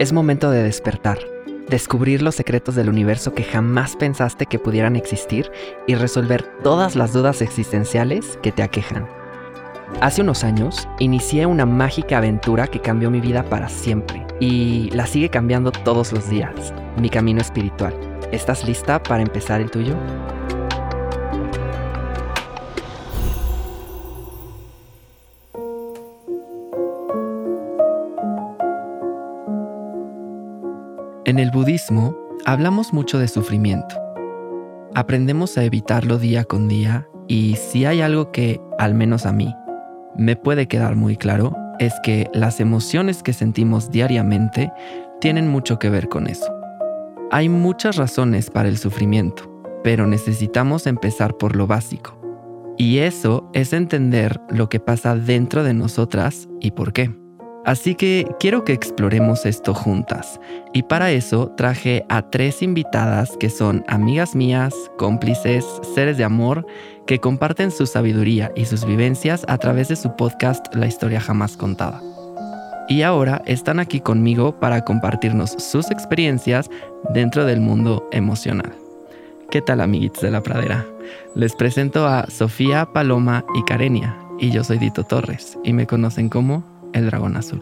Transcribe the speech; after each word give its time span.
Es 0.00 0.14
momento 0.14 0.50
de 0.50 0.62
despertar, 0.62 1.18
descubrir 1.68 2.22
los 2.22 2.34
secretos 2.34 2.74
del 2.74 2.88
universo 2.88 3.34
que 3.34 3.44
jamás 3.44 3.96
pensaste 3.96 4.46
que 4.46 4.58
pudieran 4.58 4.96
existir 4.96 5.52
y 5.86 5.94
resolver 5.94 6.42
todas 6.62 6.96
las 6.96 7.12
dudas 7.12 7.42
existenciales 7.42 8.38
que 8.42 8.50
te 8.50 8.62
aquejan. 8.62 9.06
Hace 10.00 10.22
unos 10.22 10.42
años 10.42 10.88
inicié 11.00 11.44
una 11.44 11.66
mágica 11.66 12.16
aventura 12.16 12.66
que 12.66 12.80
cambió 12.80 13.10
mi 13.10 13.20
vida 13.20 13.44
para 13.44 13.68
siempre 13.68 14.26
y 14.40 14.88
la 14.92 15.06
sigue 15.06 15.28
cambiando 15.28 15.70
todos 15.70 16.14
los 16.14 16.30
días, 16.30 16.72
mi 16.98 17.10
camino 17.10 17.42
espiritual. 17.42 17.94
¿Estás 18.32 18.66
lista 18.66 19.02
para 19.02 19.20
empezar 19.20 19.60
el 19.60 19.70
tuyo? 19.70 19.96
Hablamos 32.44 32.92
mucho 32.92 33.18
de 33.18 33.28
sufrimiento. 33.28 33.96
Aprendemos 34.94 35.56
a 35.56 35.64
evitarlo 35.64 36.18
día 36.18 36.44
con 36.44 36.68
día 36.68 37.08
y 37.28 37.56
si 37.56 37.84
hay 37.84 38.00
algo 38.00 38.32
que, 38.32 38.60
al 38.78 38.94
menos 38.94 39.26
a 39.26 39.32
mí, 39.32 39.54
me 40.16 40.36
puede 40.36 40.66
quedar 40.66 40.96
muy 40.96 41.16
claro, 41.16 41.56
es 41.78 41.94
que 42.02 42.28
las 42.34 42.60
emociones 42.60 43.22
que 43.22 43.32
sentimos 43.32 43.90
diariamente 43.90 44.72
tienen 45.20 45.48
mucho 45.48 45.78
que 45.78 45.90
ver 45.90 46.08
con 46.08 46.26
eso. 46.26 46.52
Hay 47.30 47.48
muchas 47.48 47.96
razones 47.96 48.50
para 48.50 48.68
el 48.68 48.76
sufrimiento, 48.76 49.44
pero 49.84 50.06
necesitamos 50.06 50.86
empezar 50.86 51.36
por 51.36 51.54
lo 51.54 51.66
básico. 51.66 52.20
Y 52.76 52.98
eso 52.98 53.48
es 53.52 53.72
entender 53.72 54.40
lo 54.48 54.68
que 54.68 54.80
pasa 54.80 55.14
dentro 55.14 55.62
de 55.62 55.74
nosotras 55.74 56.48
y 56.60 56.72
por 56.72 56.92
qué. 56.92 57.19
Así 57.64 57.94
que 57.94 58.26
quiero 58.40 58.64
que 58.64 58.72
exploremos 58.72 59.44
esto 59.44 59.74
juntas. 59.74 60.40
Y 60.72 60.84
para 60.84 61.10
eso 61.10 61.52
traje 61.56 62.04
a 62.08 62.22
tres 62.22 62.62
invitadas 62.62 63.36
que 63.38 63.50
son 63.50 63.84
amigas 63.86 64.34
mías, 64.34 64.74
cómplices, 64.96 65.64
seres 65.94 66.16
de 66.16 66.24
amor, 66.24 66.66
que 67.06 67.18
comparten 67.18 67.70
su 67.70 67.86
sabiduría 67.86 68.50
y 68.56 68.64
sus 68.64 68.86
vivencias 68.86 69.44
a 69.46 69.58
través 69.58 69.88
de 69.88 69.96
su 69.96 70.16
podcast 70.16 70.74
La 70.74 70.86
historia 70.86 71.20
jamás 71.20 71.56
contada. 71.56 72.00
Y 72.88 73.02
ahora 73.02 73.42
están 73.46 73.78
aquí 73.78 74.00
conmigo 74.00 74.58
para 74.58 74.84
compartirnos 74.84 75.50
sus 75.50 75.90
experiencias 75.90 76.70
dentro 77.12 77.44
del 77.44 77.60
mundo 77.60 78.08
emocional. 78.10 78.72
¿Qué 79.50 79.60
tal 79.60 79.80
amiguitos 79.80 80.22
de 80.22 80.30
la 80.30 80.42
pradera? 80.42 80.86
Les 81.34 81.54
presento 81.54 82.06
a 82.06 82.26
Sofía, 82.30 82.86
Paloma 82.92 83.44
y 83.54 83.62
Karenia. 83.64 84.16
Y 84.38 84.50
yo 84.50 84.64
soy 84.64 84.78
Dito 84.78 85.04
Torres 85.04 85.58
y 85.62 85.72
me 85.72 85.86
conocen 85.86 86.28
como 86.28 86.64
el 86.92 87.06
dragón 87.06 87.36
azul. 87.36 87.60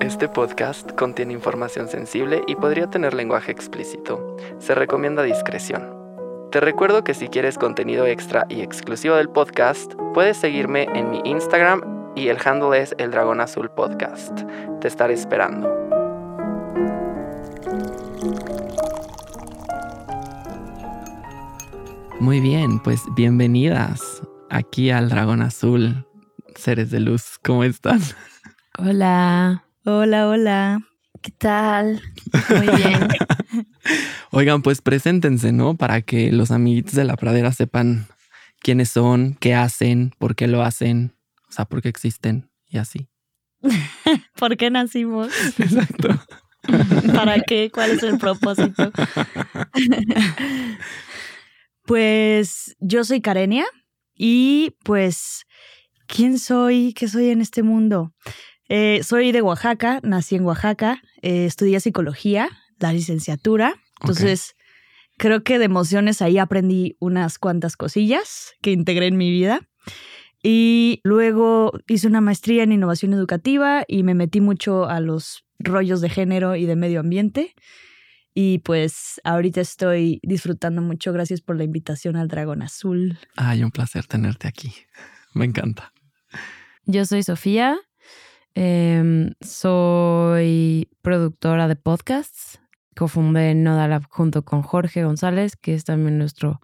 Este 0.00 0.28
podcast 0.28 0.92
contiene 0.92 1.32
información 1.32 1.88
sensible 1.88 2.42
y 2.46 2.54
podría 2.54 2.88
tener 2.88 3.12
lenguaje 3.12 3.50
explícito. 3.50 4.36
Se 4.58 4.74
recomienda 4.74 5.22
discreción. 5.22 5.94
Te 6.52 6.60
recuerdo 6.60 7.02
que 7.02 7.12
si 7.12 7.28
quieres 7.28 7.58
contenido 7.58 8.06
extra 8.06 8.46
y 8.48 8.60
exclusivo 8.60 9.16
del 9.16 9.28
podcast, 9.28 9.94
puedes 10.14 10.36
seguirme 10.36 10.88
en 10.94 11.10
mi 11.10 11.20
Instagram 11.24 12.12
y 12.14 12.28
el 12.28 12.38
handle 12.42 12.80
es 12.80 12.94
el 12.98 13.10
dragón 13.10 13.40
azul 13.40 13.68
podcast. 13.70 14.40
Te 14.80 14.88
estaré 14.88 15.14
esperando. 15.14 15.85
Muy 22.20 22.40
bien, 22.40 22.80
pues 22.80 23.02
bienvenidas 23.14 24.22
aquí 24.48 24.90
al 24.90 25.10
Dragón 25.10 25.42
Azul, 25.42 26.06
seres 26.54 26.90
de 26.90 27.00
luz. 27.00 27.38
¿Cómo 27.44 27.62
están? 27.62 28.00
Hola, 28.78 29.64
hola, 29.84 30.28
hola. 30.28 30.80
¿Qué 31.22 31.30
tal? 31.32 32.00
Muy 32.50 32.76
bien. 32.76 33.08
Oigan, 34.30 34.62
pues 34.62 34.80
preséntense, 34.80 35.52
¿no? 35.52 35.76
Para 35.76 36.02
que 36.02 36.32
los 36.32 36.50
amiguitos 36.50 36.94
de 36.94 37.04
la 37.04 37.16
pradera 37.16 37.52
sepan 37.52 38.06
quiénes 38.60 38.88
son, 38.88 39.34
qué 39.34 39.54
hacen, 39.54 40.12
por 40.18 40.34
qué 40.34 40.48
lo 40.48 40.62
hacen, 40.62 41.14
o 41.48 41.52
sea, 41.52 41.66
por 41.66 41.82
qué 41.82 41.88
existen 41.90 42.50
y 42.68 42.78
así. 42.78 43.08
¿Por 44.38 44.56
qué 44.56 44.70
nacimos? 44.70 45.28
Exacto. 45.58 46.08
¿Para 47.14 47.40
qué? 47.40 47.70
¿Cuál 47.72 47.92
es 47.92 48.02
el 48.02 48.18
propósito? 48.18 48.90
Pues 51.86 52.76
yo 52.80 53.04
soy 53.04 53.20
Karenia 53.20 53.64
y 54.14 54.74
pues, 54.82 55.46
¿quién 56.08 56.38
soy? 56.38 56.92
¿Qué 56.94 57.06
soy 57.06 57.30
en 57.30 57.40
este 57.40 57.62
mundo? 57.62 58.12
Eh, 58.68 59.02
soy 59.04 59.30
de 59.30 59.40
Oaxaca, 59.40 60.00
nací 60.02 60.34
en 60.34 60.44
Oaxaca, 60.44 61.00
eh, 61.22 61.46
estudié 61.46 61.78
psicología, 61.78 62.48
la 62.80 62.92
licenciatura, 62.92 63.74
entonces 64.00 64.56
creo 65.16 65.44
que 65.44 65.60
de 65.60 65.66
emociones 65.66 66.22
ahí 66.22 66.38
aprendí 66.38 66.96
unas 66.98 67.38
cuantas 67.38 67.76
cosillas 67.76 68.54
que 68.62 68.72
integré 68.72 69.06
en 69.06 69.16
mi 69.16 69.30
vida. 69.30 69.60
Y 70.42 71.00
luego 71.04 71.72
hice 71.86 72.08
una 72.08 72.20
maestría 72.20 72.64
en 72.64 72.72
innovación 72.72 73.12
educativa 73.14 73.84
y 73.86 74.02
me 74.02 74.14
metí 74.14 74.40
mucho 74.40 74.88
a 74.88 75.00
los 75.00 75.44
rollos 75.58 76.00
de 76.00 76.08
género 76.08 76.56
y 76.56 76.66
de 76.66 76.76
medio 76.76 77.00
ambiente. 77.00 77.54
Y 78.38 78.58
pues 78.58 79.18
ahorita 79.24 79.62
estoy 79.62 80.20
disfrutando 80.22 80.82
mucho. 80.82 81.10
Gracias 81.10 81.40
por 81.40 81.56
la 81.56 81.64
invitación 81.64 82.16
al 82.16 82.28
Dragón 82.28 82.60
Azul. 82.60 83.18
Ay, 83.34 83.64
un 83.64 83.70
placer 83.70 84.04
tenerte 84.04 84.46
aquí. 84.46 84.74
Me 85.32 85.46
encanta. 85.46 85.94
Yo 86.84 87.06
soy 87.06 87.22
Sofía. 87.22 87.78
Em, 88.54 89.32
soy 89.40 90.90
productora 91.00 91.66
de 91.66 91.76
podcasts. 91.76 92.60
Cofundé 92.94 93.54
Nodalab 93.54 94.06
junto 94.10 94.44
con 94.44 94.60
Jorge 94.60 95.02
González, 95.02 95.56
que 95.56 95.72
es 95.72 95.84
también 95.84 96.18
nuestro, 96.18 96.60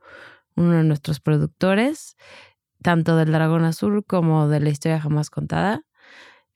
uno 0.57 0.73
de 0.73 0.85
nuestros 0.85 1.21
productores, 1.21 2.17
tanto 2.83 3.17
del 3.17 3.33
Dragón 3.33 3.65
Azul 3.65 4.05
como 4.05 4.47
de 4.47 4.61
la 4.61 4.69
historia 4.69 5.01
jamás 5.01 5.31
contada. 5.31 5.87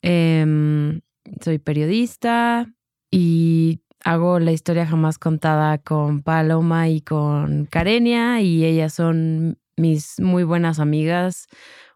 Em, 0.03 1.01
soy 1.41 1.59
periodista 1.59 2.71
y 3.11 3.81
hago 4.07 4.39
la 4.39 4.53
historia 4.53 4.87
jamás 4.87 5.19
contada 5.19 5.79
con 5.79 6.23
Paloma 6.23 6.89
y 6.89 7.01
con 7.01 7.67
Karenia 7.67 8.41
y 8.41 8.65
ellas 8.65 8.95
son 8.95 9.59
mis 9.77 10.21
muy 10.21 10.45
buenas 10.45 10.79
amigas, 10.79 11.49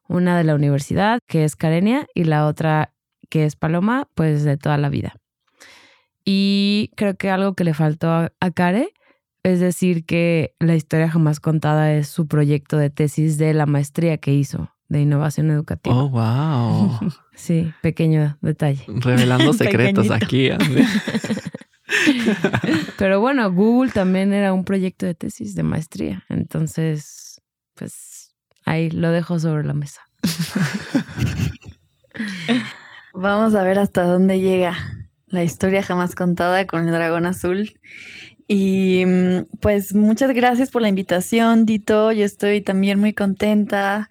una 0.09 0.37
de 0.37 0.43
la 0.43 0.57
universidad, 0.57 1.21
que 1.29 1.45
es 1.45 1.55
Karenia, 1.55 2.09
y 2.13 2.25
la 2.25 2.49
otra, 2.49 2.93
que 3.29 3.45
es 3.45 3.55
Paloma, 3.55 4.09
pues 4.17 4.43
de 4.43 4.57
toda 4.57 4.77
la 4.77 4.89
vida. 4.89 5.15
Y 6.25 6.91
creo 6.97 7.17
que 7.17 7.31
algo 7.31 7.55
que 7.55 7.63
le 7.63 7.75
faltó 7.75 8.11
a, 8.11 8.33
a 8.41 8.51
Kare 8.51 8.93
es 9.45 9.61
decir 9.61 10.05
que 10.05 10.57
la 10.59 10.75
historia 10.75 11.09
jamás 11.09 11.39
contada 11.39 11.95
es 11.95 12.09
su 12.09 12.27
proyecto 12.27 12.77
de 12.77 12.91
tesis 12.91 13.39
de 13.39 13.55
la 13.55 13.67
maestría 13.67 14.19
que 14.19 14.35
hizo 14.35 14.69
de 14.91 15.01
innovación 15.01 15.51
educativa. 15.51 15.97
Oh, 15.97 16.09
wow. 16.11 16.99
Sí, 17.41 17.73
pequeño 17.81 18.37
detalle. 18.43 18.85
Revelando 18.87 19.53
secretos 19.55 20.11
aquí. 20.11 20.51
Pero 22.99 23.21
bueno, 23.21 23.51
Google 23.53 23.93
también 23.93 24.33
era 24.33 24.53
un 24.53 24.65
proyecto 24.65 25.07
de 25.07 25.15
tesis 25.15 25.55
de 25.55 25.63
maestría. 25.63 26.25
Entonces, 26.29 27.41
pues 27.75 28.35
ahí 28.65 28.91
lo 28.91 29.11
dejo 29.11 29.39
sobre 29.39 29.65
la 29.65 29.75
mesa. 29.75 30.03
Vamos 33.15 33.55
a 33.55 33.63
ver 33.63 33.79
hasta 33.79 34.05
dónde 34.05 34.41
llega 34.41 34.77
la 35.27 35.45
historia 35.45 35.83
jamás 35.83 36.15
contada 36.15 36.67
con 36.67 36.87
el 36.87 36.93
dragón 36.93 37.27
azul. 37.27 37.73
Y 38.47 39.05
pues 39.61 39.95
muchas 39.95 40.33
gracias 40.33 40.71
por 40.71 40.83
la 40.83 40.89
invitación, 40.89 41.67
Dito. 41.67 42.11
Yo 42.13 42.25
estoy 42.25 42.61
también 42.61 42.99
muy 42.99 43.13
contenta 43.13 44.11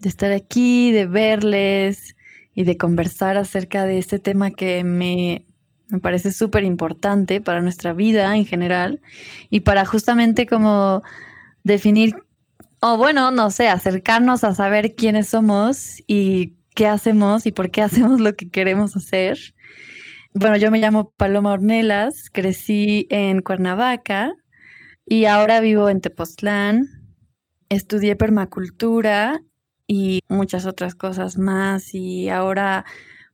de 0.00 0.08
estar 0.08 0.32
aquí, 0.32 0.92
de 0.92 1.06
verles 1.06 2.16
y 2.54 2.64
de 2.64 2.78
conversar 2.78 3.36
acerca 3.36 3.84
de 3.84 3.98
este 3.98 4.18
tema 4.18 4.50
que 4.50 4.82
me 4.82 5.44
me 5.88 6.00
parece 6.00 6.32
súper 6.32 6.64
importante 6.64 7.40
para 7.40 7.60
nuestra 7.60 7.92
vida 7.92 8.36
en 8.36 8.44
general 8.44 9.00
y 9.50 9.60
para 9.60 9.84
justamente 9.84 10.46
como 10.46 11.02
definir, 11.62 12.16
o 12.80 12.96
bueno, 12.96 13.30
no 13.30 13.50
sé, 13.50 13.68
acercarnos 13.68 14.44
a 14.44 14.54
saber 14.54 14.94
quiénes 14.94 15.28
somos 15.28 16.02
y 16.06 16.56
qué 16.74 16.86
hacemos 16.86 17.46
y 17.46 17.52
por 17.52 17.70
qué 17.70 17.82
hacemos 17.82 18.20
lo 18.20 18.34
que 18.34 18.50
queremos 18.50 18.96
hacer. 18.96 19.38
Bueno, 20.34 20.56
yo 20.56 20.70
me 20.70 20.78
llamo 20.78 21.12
Paloma 21.16 21.52
Ornelas, 21.52 22.28
crecí 22.30 23.06
en 23.10 23.40
Cuernavaca 23.40 24.34
y 25.06 25.24
ahora 25.24 25.60
vivo 25.60 25.88
en 25.88 26.00
Tepoztlán. 26.00 26.88
Estudié 27.68 28.16
permacultura 28.16 29.40
y 29.86 30.20
muchas 30.28 30.66
otras 30.66 30.94
cosas 30.94 31.38
más 31.38 31.94
y 31.94 32.28
ahora 32.28 32.84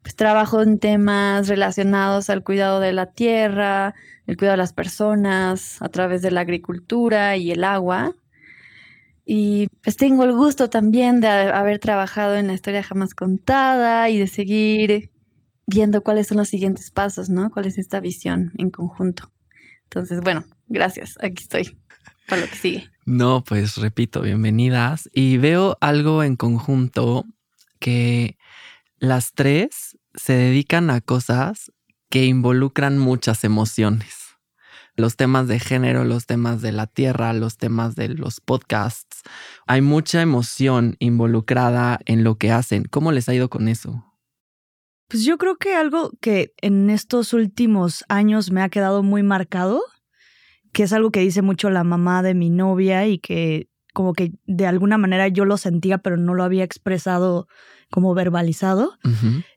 pues 0.02 0.16
trabajo 0.16 0.62
en 0.62 0.78
temas 0.78 1.48
relacionados 1.48 2.28
al 2.28 2.42
cuidado 2.42 2.80
de 2.80 2.92
la 2.92 3.06
tierra, 3.06 3.94
el 4.26 4.36
cuidado 4.36 4.54
de 4.54 4.62
las 4.62 4.72
personas 4.72 5.80
a 5.80 5.88
través 5.88 6.22
de 6.22 6.30
la 6.30 6.40
agricultura 6.40 7.36
y 7.36 7.52
el 7.52 7.64
agua. 7.64 8.14
Y 9.24 9.68
pues 9.82 9.96
tengo 9.96 10.24
el 10.24 10.32
gusto 10.32 10.68
también 10.68 11.20
de 11.20 11.28
haber 11.28 11.78
trabajado 11.78 12.36
en 12.36 12.48
la 12.48 12.54
historia 12.54 12.82
jamás 12.82 13.14
contada 13.14 14.08
y 14.10 14.18
de 14.18 14.26
seguir 14.26 15.10
viendo 15.66 16.02
cuáles 16.02 16.26
son 16.26 16.38
los 16.38 16.48
siguientes 16.48 16.90
pasos, 16.90 17.30
¿no? 17.30 17.50
¿Cuál 17.50 17.66
es 17.66 17.78
esta 17.78 18.00
visión 18.00 18.52
en 18.58 18.70
conjunto? 18.70 19.30
Entonces, 19.84 20.20
bueno, 20.20 20.44
gracias. 20.66 21.16
Aquí 21.20 21.44
estoy 21.44 21.78
para 22.28 22.42
lo 22.42 22.48
que 22.48 22.56
sigue. 22.56 22.90
No, 23.04 23.44
pues 23.44 23.76
repito, 23.76 24.22
bienvenidas. 24.22 25.08
Y 25.12 25.36
veo 25.36 25.76
algo 25.80 26.22
en 26.24 26.36
conjunto 26.36 27.24
que 27.78 28.36
las 29.02 29.32
tres 29.32 29.98
se 30.14 30.32
dedican 30.34 30.88
a 30.88 31.00
cosas 31.00 31.72
que 32.08 32.24
involucran 32.24 32.98
muchas 32.98 33.42
emociones. 33.42 34.14
Los 34.94 35.16
temas 35.16 35.48
de 35.48 35.58
género, 35.58 36.04
los 36.04 36.26
temas 36.26 36.62
de 36.62 36.70
la 36.70 36.86
tierra, 36.86 37.32
los 37.32 37.56
temas 37.56 37.96
de 37.96 38.10
los 38.10 38.40
podcasts. 38.40 39.22
Hay 39.66 39.80
mucha 39.80 40.22
emoción 40.22 40.94
involucrada 41.00 41.98
en 42.06 42.22
lo 42.22 42.36
que 42.36 42.52
hacen. 42.52 42.84
¿Cómo 42.84 43.10
les 43.10 43.28
ha 43.28 43.34
ido 43.34 43.50
con 43.50 43.66
eso? 43.66 44.04
Pues 45.08 45.24
yo 45.24 45.36
creo 45.36 45.56
que 45.56 45.74
algo 45.74 46.12
que 46.20 46.52
en 46.58 46.88
estos 46.88 47.32
últimos 47.32 48.04
años 48.08 48.52
me 48.52 48.62
ha 48.62 48.68
quedado 48.68 49.02
muy 49.02 49.24
marcado, 49.24 49.82
que 50.72 50.84
es 50.84 50.92
algo 50.92 51.10
que 51.10 51.20
dice 51.20 51.42
mucho 51.42 51.70
la 51.70 51.82
mamá 51.82 52.22
de 52.22 52.34
mi 52.34 52.50
novia 52.50 53.08
y 53.08 53.18
que 53.18 53.68
como 53.92 54.12
que 54.12 54.32
de 54.46 54.66
alguna 54.66 54.96
manera 54.96 55.28
yo 55.28 55.44
lo 55.44 55.56
sentía 55.56 55.98
pero 55.98 56.16
no 56.16 56.34
lo 56.34 56.44
había 56.44 56.64
expresado 56.64 57.46
como 57.92 58.14
verbalizado, 58.14 58.94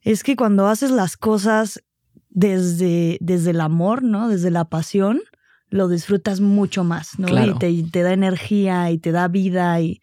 es 0.04 0.24
que 0.24 0.36
cuando 0.36 0.68
haces 0.68 0.92
las 0.92 1.18
cosas 1.18 1.82
desde, 2.30 3.18
desde 3.22 3.52
el 3.52 3.62
amor, 3.62 4.04
¿no? 4.04 4.28
Desde 4.28 4.52
la 4.52 4.66
pasión, 4.66 5.22
lo 5.70 5.88
disfrutas 5.88 6.42
mucho 6.42 6.84
más, 6.84 7.18
¿no? 7.18 7.28
Y 7.28 7.58
te, 7.58 7.90
te, 7.90 8.02
da 8.04 8.14
energía 8.14 8.92
y 8.92 9.00
te 9.00 9.12
da 9.12 9.28
vida 9.30 9.80
y, 9.82 10.02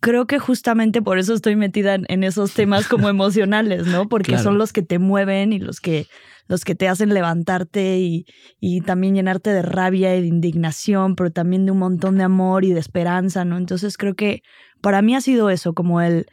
creo 0.00 0.26
que 0.26 0.38
justamente 0.38 1.02
por 1.02 1.18
eso 1.18 1.34
estoy 1.34 1.56
metida 1.56 1.94
en, 1.94 2.24
esos 2.24 2.54
temas 2.54 2.88
como 2.88 3.08
emocionales, 3.08 3.86
¿no? 3.86 4.08
Porque 4.08 4.38
son 4.38 4.58
los 4.58 4.72
que 4.72 4.82
te 4.82 4.98
mueven 4.98 5.52
y 5.52 5.58
los 5.58 5.80
que, 5.80 6.06
los 6.48 6.64
que 6.64 6.74
te 6.74 6.88
hacen 6.88 7.14
levantarte 7.14 7.98
y, 7.98 8.26
y, 8.58 8.80
también 8.80 9.14
llenarte 9.14 9.50
de 9.50 9.62
rabia 9.62 10.16
y 10.16 10.22
de 10.22 10.26
indignación, 10.26 11.14
pero 11.14 11.30
también 11.30 11.66
de 11.66 11.72
un 11.72 11.78
montón 11.78 12.18
de 12.18 12.24
amor 12.24 12.64
y 12.64 12.72
de 12.72 12.80
esperanza, 12.80 13.44
¿no? 13.44 13.56
Entonces 13.56 13.96
creo 13.96 14.14
que 14.14 14.42
para 14.80 15.02
mí 15.02 15.14
ha 15.14 15.20
sido 15.20 15.50
eso, 15.50 15.74
como 15.74 16.00
el 16.00 16.26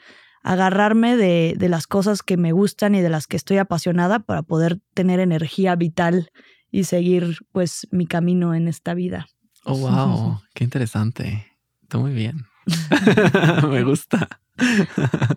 agarrarme 0.47 1.17
de, 1.17 1.55
de 1.57 1.67
las 1.67 1.87
cosas 1.87 2.23
que 2.23 2.37
me 2.37 2.53
gustan 2.53 2.95
y 2.95 3.01
de 3.01 3.09
las 3.09 3.27
que 3.27 3.35
estoy 3.35 3.57
apasionada 3.57 4.19
para 4.19 4.43
poder 4.43 4.79
tener 4.93 5.19
energía 5.19 5.75
vital 5.75 6.31
y 6.71 6.85
seguir 6.85 7.39
pues 7.51 7.85
mi 7.91 8.07
camino 8.07 8.55
en 8.55 8.69
esta 8.69 8.93
vida. 8.93 9.27
Oh, 9.65 9.77
wow, 9.77 10.39
qué 10.53 10.63
interesante. 10.63 11.45
Está 11.83 11.97
muy 11.97 12.13
bien. 12.13 12.45
me 13.69 13.83
gusta. 13.83 14.39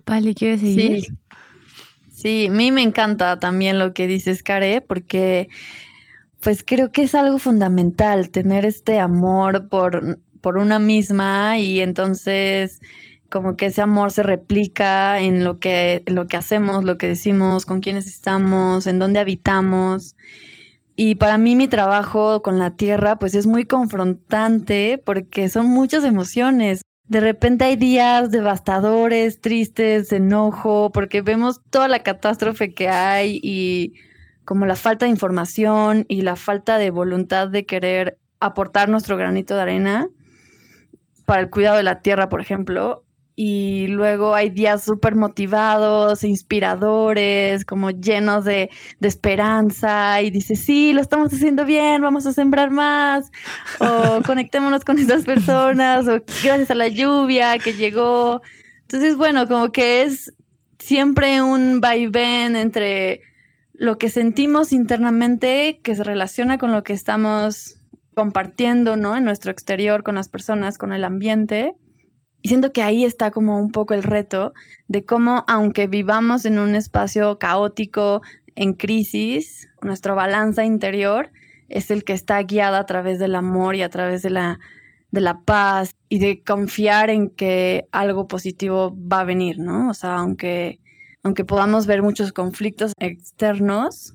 Vale, 0.06 0.32
¿quieres 0.34 0.60
seguir? 0.60 1.02
Sí. 1.02 1.18
sí, 2.12 2.46
a 2.46 2.52
mí 2.52 2.70
me 2.70 2.82
encanta 2.82 3.40
también 3.40 3.80
lo 3.80 3.92
que 3.92 4.06
dices, 4.06 4.44
Care, 4.44 4.80
porque 4.80 5.48
pues 6.40 6.62
creo 6.64 6.92
que 6.92 7.02
es 7.02 7.16
algo 7.16 7.38
fundamental 7.38 8.30
tener 8.30 8.64
este 8.64 9.00
amor 9.00 9.68
por, 9.68 10.20
por 10.40 10.56
una 10.56 10.78
misma 10.78 11.58
y 11.58 11.80
entonces 11.80 12.80
como 13.30 13.56
que 13.56 13.66
ese 13.66 13.82
amor 13.82 14.10
se 14.12 14.22
replica 14.22 15.20
en 15.20 15.44
lo 15.44 15.58
que, 15.58 16.02
lo 16.06 16.26
que 16.26 16.36
hacemos, 16.36 16.84
lo 16.84 16.98
que 16.98 17.08
decimos, 17.08 17.66
con 17.66 17.80
quiénes 17.80 18.06
estamos, 18.06 18.86
en 18.86 18.98
dónde 18.98 19.20
habitamos. 19.20 20.16
Y 20.96 21.14
para 21.14 21.38
mí 21.38 21.56
mi 21.56 21.68
trabajo 21.68 22.42
con 22.42 22.58
la 22.58 22.72
tierra 22.76 23.18
pues 23.18 23.34
es 23.34 23.46
muy 23.46 23.64
confrontante 23.64 25.02
porque 25.04 25.48
son 25.48 25.66
muchas 25.66 26.04
emociones 26.04 26.82
de 27.10 27.18
repente 27.18 27.64
hay 27.64 27.74
días 27.74 28.30
devastadores, 28.30 29.40
tristes, 29.40 30.12
enojo, 30.12 30.92
porque 30.92 31.22
vemos 31.22 31.60
toda 31.68 31.88
la 31.88 32.04
catástrofe 32.04 32.72
que 32.72 32.88
hay 32.88 33.40
y 33.42 33.94
como 34.44 34.64
la 34.64 34.76
falta 34.76 35.06
de 35.06 35.10
información 35.10 36.06
y 36.08 36.22
la 36.22 36.36
falta 36.36 36.78
de 36.78 36.90
voluntad 36.90 37.48
de 37.48 37.66
querer 37.66 38.16
aportar 38.38 38.88
nuestro 38.88 39.16
granito 39.16 39.56
de 39.56 39.62
arena 39.62 40.08
para 41.26 41.40
el 41.40 41.50
cuidado 41.50 41.78
de 41.78 41.82
la 41.82 42.00
tierra, 42.00 42.28
por 42.28 42.40
ejemplo 42.40 43.02
y 43.36 43.86
luego 43.86 44.34
hay 44.34 44.50
días 44.50 44.84
súper 44.84 45.14
motivados, 45.16 46.24
inspiradores, 46.24 47.64
como 47.64 47.90
llenos 47.90 48.44
de, 48.44 48.70
esperanza 49.00 50.20
y 50.22 50.30
dices, 50.30 50.60
sí, 50.60 50.92
lo 50.92 51.00
estamos 51.00 51.32
haciendo 51.32 51.64
bien, 51.64 52.02
vamos 52.02 52.26
a 52.26 52.32
sembrar 52.32 52.70
más, 52.70 53.30
o 53.78 54.22
conectémonos 54.26 54.84
con 54.84 54.98
estas 54.98 55.24
personas, 55.24 56.06
o 56.06 56.20
gracias 56.42 56.70
a 56.70 56.74
la 56.74 56.88
lluvia 56.88 57.58
que 57.58 57.72
llegó. 57.72 58.42
Entonces, 58.82 59.16
bueno, 59.16 59.46
como 59.48 59.72
que 59.72 60.02
es 60.02 60.34
siempre 60.78 61.42
un 61.42 61.80
vaivén 61.80 62.56
entre 62.56 63.22
lo 63.72 63.96
que 63.96 64.10
sentimos 64.10 64.72
internamente 64.72 65.80
que 65.82 65.94
se 65.94 66.04
relaciona 66.04 66.58
con 66.58 66.72
lo 66.72 66.82
que 66.82 66.92
estamos 66.92 67.80
compartiendo, 68.14 68.96
¿no? 68.96 69.16
En 69.16 69.24
nuestro 69.24 69.50
exterior, 69.50 70.02
con 70.02 70.16
las 70.16 70.28
personas, 70.28 70.76
con 70.76 70.92
el 70.92 71.04
ambiente 71.04 71.74
y 72.42 72.48
siento 72.48 72.72
que 72.72 72.82
ahí 72.82 73.04
está 73.04 73.30
como 73.30 73.58
un 73.58 73.70
poco 73.70 73.94
el 73.94 74.02
reto 74.02 74.54
de 74.88 75.04
cómo, 75.04 75.44
aunque 75.46 75.86
vivamos 75.86 76.44
en 76.44 76.58
un 76.58 76.74
espacio 76.74 77.38
caótico, 77.38 78.22
en 78.56 78.74
crisis, 78.74 79.68
nuestra 79.82 80.14
balanza 80.14 80.64
interior 80.64 81.30
es 81.68 81.90
el 81.90 82.04
que 82.04 82.12
está 82.12 82.42
guiada 82.42 82.78
a 82.78 82.86
través 82.86 83.18
del 83.18 83.34
amor 83.34 83.76
y 83.76 83.82
a 83.82 83.88
través 83.88 84.22
de 84.22 84.30
la, 84.30 84.58
de 85.10 85.20
la 85.20 85.40
paz 85.40 85.94
y 86.08 86.18
de 86.18 86.42
confiar 86.42 87.10
en 87.10 87.30
que 87.30 87.88
algo 87.92 88.26
positivo 88.26 88.96
va 88.96 89.20
a 89.20 89.24
venir, 89.24 89.58
¿no? 89.58 89.88
O 89.88 89.94
sea, 89.94 90.16
aunque, 90.16 90.80
aunque 91.22 91.44
podamos 91.44 91.86
ver 91.86 92.02
muchos 92.02 92.32
conflictos 92.32 92.92
externos, 92.98 94.14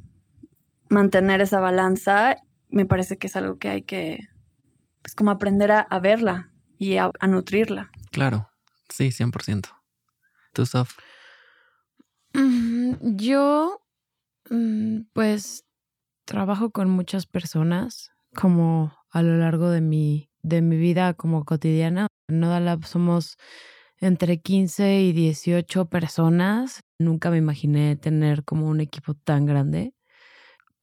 mantener 0.90 1.42
esa 1.42 1.60
balanza 1.60 2.38
me 2.70 2.86
parece 2.86 3.18
que 3.18 3.28
es 3.28 3.36
algo 3.36 3.58
que 3.58 3.70
hay 3.70 3.82
que, 3.84 4.28
pues 5.02 5.16
como 5.16 5.32
aprender 5.32 5.72
a, 5.72 6.00
verla 6.00 6.52
y 6.78 6.98
a 6.98 7.12
nutrirla. 7.28 7.90
Claro, 8.12 8.50
sí, 8.90 9.12
100%. 9.12 9.70
¿Tú, 10.54 10.66
Sof? 10.66 10.98
Mm, 12.34 13.16
yo, 13.18 13.82
mm, 14.50 15.02
pues, 15.14 15.66
trabajo 16.26 16.72
con 16.72 16.90
muchas 16.90 17.26
personas, 17.26 18.12
como 18.36 18.94
a 19.12 19.22
lo 19.22 19.38
largo 19.38 19.70
de 19.70 19.82
mi, 19.82 20.30
de 20.42 20.62
mi 20.62 20.78
vida 20.78 21.14
como 21.14 21.46
cotidiana. 21.46 22.08
En 22.28 22.40
Nodalab 22.40 22.86
somos 22.86 23.38
entre 24.00 24.42
15 24.42 25.02
y 25.02 25.14
18 25.14 25.86
personas. 25.86 26.82
Nunca 27.00 27.30
me 27.30 27.38
imaginé 27.38 27.96
tener 27.96 28.44
como 28.44 28.68
un 28.68 28.82
equipo 28.82 29.14
tan 29.14 29.46
grande 29.46 29.94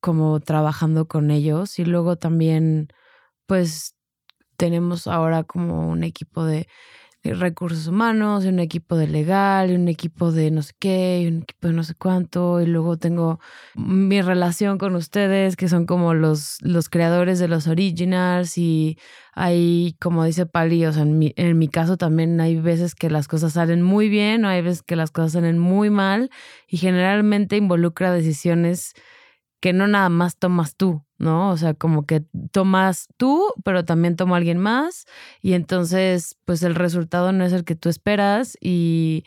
como 0.01 0.41
trabajando 0.41 1.07
con 1.07 1.31
ellos. 1.31 1.79
Y 1.79 1.85
luego 1.85 2.17
también, 2.17 2.89
pues, 3.47 3.95
tenemos 4.63 5.09
ahora 5.09 5.43
como 5.43 5.89
un 5.89 6.05
equipo 6.05 6.45
de 6.45 6.69
recursos 7.25 7.89
humanos, 7.89 8.45
un 8.45 8.61
equipo 8.61 8.97
de 8.97 9.09
legal, 9.09 9.73
un 9.73 9.89
equipo 9.89 10.31
de 10.31 10.53
no 10.53 10.63
sé 10.63 10.73
qué, 10.79 11.25
un 11.27 11.43
equipo 11.43 11.67
de 11.67 11.73
no 11.73 11.83
sé 11.83 11.97
cuánto, 11.97 12.61
y 12.61 12.67
luego 12.67 12.97
tengo 12.97 13.41
mi 13.75 14.23
relación 14.23 14.79
con 14.79 14.95
ustedes, 14.95 15.57
que 15.57 15.69
son 15.69 15.85
como 15.85 16.15
los, 16.15 16.59
los 16.61 16.89
creadores 16.89 17.41
de 17.41 17.49
los 17.49 17.67
originals, 17.67 18.57
y 18.57 18.99
hay, 19.35 19.97
como 20.01 20.25
dice 20.25 20.47
Pali, 20.47 20.87
o 20.87 20.93
sea, 20.93 21.03
en 21.03 21.19
mi, 21.19 21.33
en 21.35 21.59
mi 21.59 21.67
caso 21.67 21.97
también 21.97 22.41
hay 22.41 22.61
veces 22.61 22.95
que 22.95 23.11
las 23.11 23.27
cosas 23.27 23.55
salen 23.55 23.83
muy 23.83 24.09
bien, 24.09 24.45
o 24.45 24.49
hay 24.49 24.63
veces 24.63 24.83
que 24.85 24.95
las 24.95 25.11
cosas 25.11 25.33
salen 25.33 25.59
muy 25.59 25.91
mal, 25.91 26.31
y 26.69 26.77
generalmente 26.77 27.57
involucra 27.57 28.13
decisiones 28.13 28.95
que 29.63 29.73
no 29.73 29.87
nada 29.87 30.09
más 30.09 30.37
tomas 30.37 30.75
tú, 30.75 31.05
¿no? 31.19 31.51
O 31.51 31.57
sea, 31.57 31.73
como 31.73 32.05
que 32.05 32.25
tomas 32.51 33.07
tú, 33.17 33.55
pero 33.65 33.85
también 33.85 34.17
toma 34.17 34.37
alguien 34.37 34.59
más 34.59 35.07
y 35.41 35.53
entonces, 35.53 36.37
pues 36.45 36.65
el 36.65 36.75
resultado 36.75 37.31
no 37.31 37.45
es 37.45 37.53
el 37.53 37.65
que 37.65 37.77
tú 37.77 37.89
esperas 37.89 38.59
y 38.61 39.23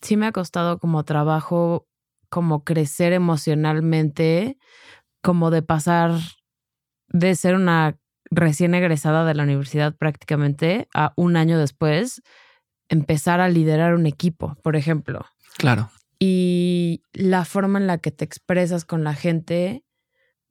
sí 0.00 0.16
me 0.16 0.26
ha 0.26 0.32
costado 0.32 0.78
como 0.78 1.04
trabajo, 1.04 1.88
como 2.28 2.62
crecer 2.62 3.12
emocionalmente, 3.12 4.58
como 5.22 5.50
de 5.50 5.62
pasar 5.62 6.12
de 7.08 7.34
ser 7.34 7.56
una 7.56 7.96
recién 8.30 8.76
egresada 8.76 9.24
de 9.24 9.34
la 9.34 9.42
universidad 9.42 9.92
prácticamente 9.96 10.86
a 10.94 11.14
un 11.16 11.36
año 11.36 11.58
después 11.58 12.22
empezar 12.88 13.40
a 13.40 13.48
liderar 13.48 13.94
un 13.94 14.06
equipo, 14.06 14.54
por 14.62 14.76
ejemplo. 14.76 15.26
Claro 15.56 15.90
y 16.18 17.02
la 17.12 17.44
forma 17.44 17.78
en 17.78 17.86
la 17.86 17.98
que 17.98 18.10
te 18.10 18.24
expresas 18.24 18.84
con 18.84 19.04
la 19.04 19.14
gente 19.14 19.84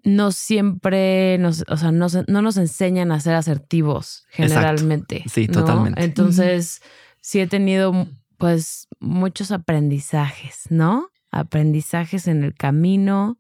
no 0.04 0.32
siempre 0.32 1.38
nos, 1.40 1.66
o 1.68 1.76
sea, 1.76 1.92
no, 1.92 2.08
no 2.28 2.42
nos 2.42 2.58
enseñan 2.58 3.12
a 3.12 3.20
ser 3.20 3.36
asertivos 3.36 4.26
generalmente. 4.30 5.24
Sí, 5.28 5.48
totalmente. 5.48 6.04
Entonces, 6.04 6.82
sí 7.22 7.40
he 7.40 7.48
tenido 7.48 8.08
pues 8.38 8.88
muchos 9.00 9.52
aprendizajes, 9.52 10.66
¿no? 10.70 11.10
Aprendizajes 11.32 12.28
en 12.28 12.44
el 12.44 12.54
camino 12.54 13.38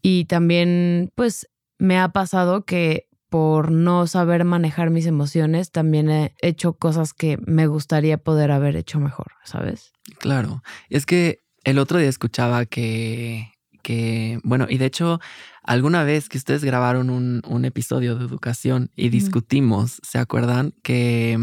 y 0.00 0.24
también 0.24 1.12
pues 1.14 1.48
me 1.78 2.00
ha 2.00 2.08
pasado 2.08 2.64
que 2.64 3.08
por 3.28 3.70
no 3.70 4.06
saber 4.06 4.44
manejar 4.44 4.90
mis 4.90 5.06
emociones, 5.06 5.70
también 5.70 6.10
he 6.10 6.34
hecho 6.42 6.74
cosas 6.74 7.14
que 7.14 7.38
me 7.46 7.66
gustaría 7.66 8.18
poder 8.18 8.50
haber 8.50 8.76
hecho 8.76 8.98
mejor, 8.98 9.32
¿sabes? 9.44 9.92
Claro, 10.18 10.62
es 10.90 11.06
que 11.06 11.38
el 11.64 11.78
otro 11.78 11.98
día 11.98 12.08
escuchaba 12.08 12.66
que, 12.66 13.52
que 13.82 14.40
bueno, 14.44 14.66
y 14.68 14.78
de 14.78 14.86
hecho, 14.86 15.20
alguna 15.62 16.04
vez 16.04 16.28
que 16.28 16.38
ustedes 16.38 16.64
grabaron 16.64 17.10
un, 17.10 17.42
un 17.46 17.64
episodio 17.64 18.16
de 18.16 18.24
educación 18.24 18.90
y 18.96 19.08
discutimos, 19.08 20.00
¿se 20.02 20.18
acuerdan? 20.18 20.74
Que 20.82 21.38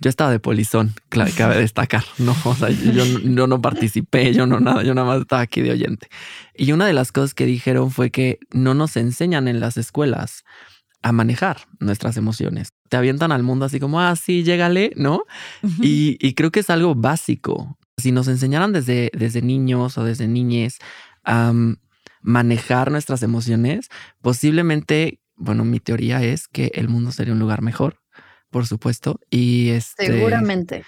yo 0.00 0.10
estaba 0.10 0.30
de 0.30 0.38
polizón, 0.38 0.94
claro, 1.08 1.30
cabe 1.36 1.58
destacar, 1.58 2.04
¿no? 2.18 2.36
O 2.44 2.54
sea, 2.54 2.70
yo, 2.70 3.04
yo 3.04 3.46
no 3.46 3.60
participé, 3.60 4.32
yo 4.34 4.46
no 4.46 4.60
nada, 4.60 4.82
yo 4.82 4.94
nada 4.94 5.06
más 5.06 5.20
estaba 5.20 5.42
aquí 5.42 5.60
de 5.60 5.72
oyente. 5.72 6.08
Y 6.54 6.72
una 6.72 6.86
de 6.86 6.92
las 6.92 7.12
cosas 7.12 7.34
que 7.34 7.46
dijeron 7.46 7.90
fue 7.90 8.10
que 8.10 8.38
no 8.52 8.74
nos 8.74 8.96
enseñan 8.96 9.48
en 9.48 9.60
las 9.60 9.76
escuelas 9.76 10.44
a 11.02 11.12
manejar 11.12 11.58
nuestras 11.80 12.16
emociones. 12.16 12.72
Te 12.88 12.96
avientan 12.96 13.32
al 13.32 13.42
mundo 13.42 13.64
así 13.64 13.80
como, 13.80 14.00
ah, 14.00 14.14
sí, 14.14 14.44
llégale, 14.44 14.92
¿no? 14.96 15.24
y, 15.80 16.16
y, 16.20 16.34
creo 16.34 16.52
que 16.52 16.60
es 16.60 16.70
algo 16.70 16.94
básico. 16.94 17.76
Si 18.02 18.12
nos 18.12 18.28
enseñaran 18.28 18.72
desde, 18.72 19.10
desde 19.14 19.42
niños 19.42 19.98
o 19.98 20.04
desde 20.04 20.28
niñes 20.28 20.78
a 21.24 21.52
manejar 22.20 22.90
nuestras 22.90 23.22
emociones, 23.22 23.88
posiblemente, 24.20 25.20
bueno, 25.36 25.64
mi 25.64 25.80
teoría 25.80 26.22
es 26.22 26.48
que 26.48 26.70
el 26.74 26.88
mundo 26.88 27.12
sería 27.12 27.32
un 27.32 27.40
lugar 27.40 27.62
mejor, 27.62 28.00
por 28.50 28.66
supuesto. 28.66 29.20
Y 29.30 29.70
este, 29.70 30.06
Seguramente. 30.06 30.84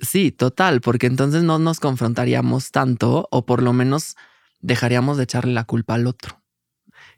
Sí, 0.00 0.32
total, 0.32 0.80
porque 0.80 1.06
entonces 1.06 1.42
no 1.42 1.58
nos 1.58 1.80
confrontaríamos 1.80 2.70
tanto 2.70 3.28
o 3.30 3.44
por 3.44 3.62
lo 3.62 3.72
menos 3.72 4.16
dejaríamos 4.60 5.16
de 5.16 5.24
echarle 5.24 5.52
la 5.52 5.64
culpa 5.64 5.94
al 5.94 6.06
otro, 6.06 6.42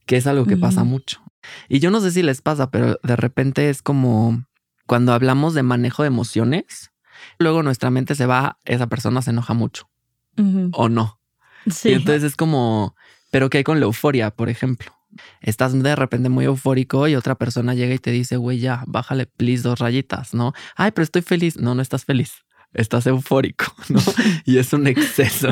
que 0.07 0.17
es 0.17 0.27
algo 0.27 0.47
que 0.47 0.57
pasa 0.57 0.83
mucho. 0.83 1.23
Y 1.69 1.79
yo 1.79 1.91
no 1.91 2.01
sé 2.01 2.11
si 2.11 2.23
les 2.23 2.41
pasa, 2.41 2.71
pero 2.71 2.99
de 3.03 3.17
repente 3.17 3.69
es 3.69 3.83
como 3.83 4.45
cuando 4.87 5.13
hablamos 5.13 5.55
de 5.55 5.63
manejo 5.63 6.03
de 6.03 6.09
emociones, 6.09 6.92
luego 7.39 7.63
nuestra 7.63 7.91
mente 7.91 8.15
se 8.15 8.27
va, 8.27 8.59
esa 8.65 8.87
persona 8.87 9.23
se 9.23 9.31
enoja 9.31 9.55
mucho 9.55 9.89
o 10.73 10.89
no. 10.89 11.21
Sí. 11.69 11.91
Y 11.91 11.93
entonces 11.93 12.23
es 12.25 12.37
como, 12.37 12.97
pero 13.31 13.51
¿qué 13.51 13.59
hay 13.59 13.65
con 13.65 13.81
la 13.81 13.87
euforia, 13.87 14.31
por 14.31 14.49
ejemplo? 14.49 14.93
Estás 15.41 15.81
de 15.81 15.97
repente 15.97 16.29
muy 16.29 16.47
eufórico 16.47 17.07
y 17.07 17.15
otra 17.15 17.35
persona 17.35 17.75
llega 17.75 17.95
y 17.95 17.99
te 17.99 18.11
dice, 18.11 18.37
güey, 18.37 18.59
ya, 18.59 18.85
bájale, 18.87 19.27
please, 19.27 19.63
dos 19.63 19.79
rayitas, 19.79 20.35
¿no? 20.35 20.53
Ay, 20.75 20.91
pero 20.93 21.05
estoy 21.05 21.23
feliz. 21.23 21.59
No, 21.59 21.75
no 21.75 21.83
estás 21.83 22.05
feliz. 22.05 22.45
Estás 22.75 23.07
eufórico, 23.07 23.67
¿no? 23.89 24.01
Y 24.45 24.59
es 24.59 24.73
un 24.73 24.87
exceso. 24.87 25.49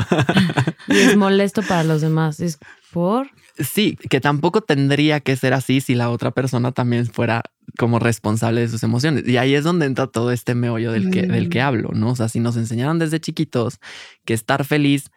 y 0.87 0.97
es 0.97 1.17
molesto 1.17 1.61
para 1.61 1.83
los 1.83 2.01
demás. 2.01 2.39
Es 2.39 2.57
por. 2.91 3.29
Sí, 3.59 3.97
que 4.09 4.19
tampoco 4.19 4.61
tendría 4.61 5.19
que 5.19 5.35
ser 5.35 5.53
así 5.53 5.81
si 5.81 5.93
la 5.93 6.09
otra 6.09 6.31
persona 6.31 6.71
también 6.71 7.05
fuera 7.05 7.43
como 7.77 7.99
responsable 7.99 8.61
de 8.61 8.69
sus 8.69 8.83
emociones. 8.83 9.27
Y 9.27 9.37
ahí 9.37 9.55
es 9.55 9.63
donde 9.63 9.85
entra 9.85 10.07
todo 10.07 10.31
este 10.31 10.55
meollo 10.55 10.91
del 10.91 11.11
que, 11.11 11.23
del 11.23 11.49
que 11.49 11.59
mm. 11.59 11.65
hablo, 11.65 11.89
¿no? 11.93 12.11
O 12.11 12.15
sea, 12.15 12.29
si 12.29 12.39
nos 12.39 12.57
enseñaron 12.57 12.97
desde 12.97 13.19
chiquitos 13.19 13.79
que 14.25 14.33
estar 14.33 14.65
feliz 14.65 15.11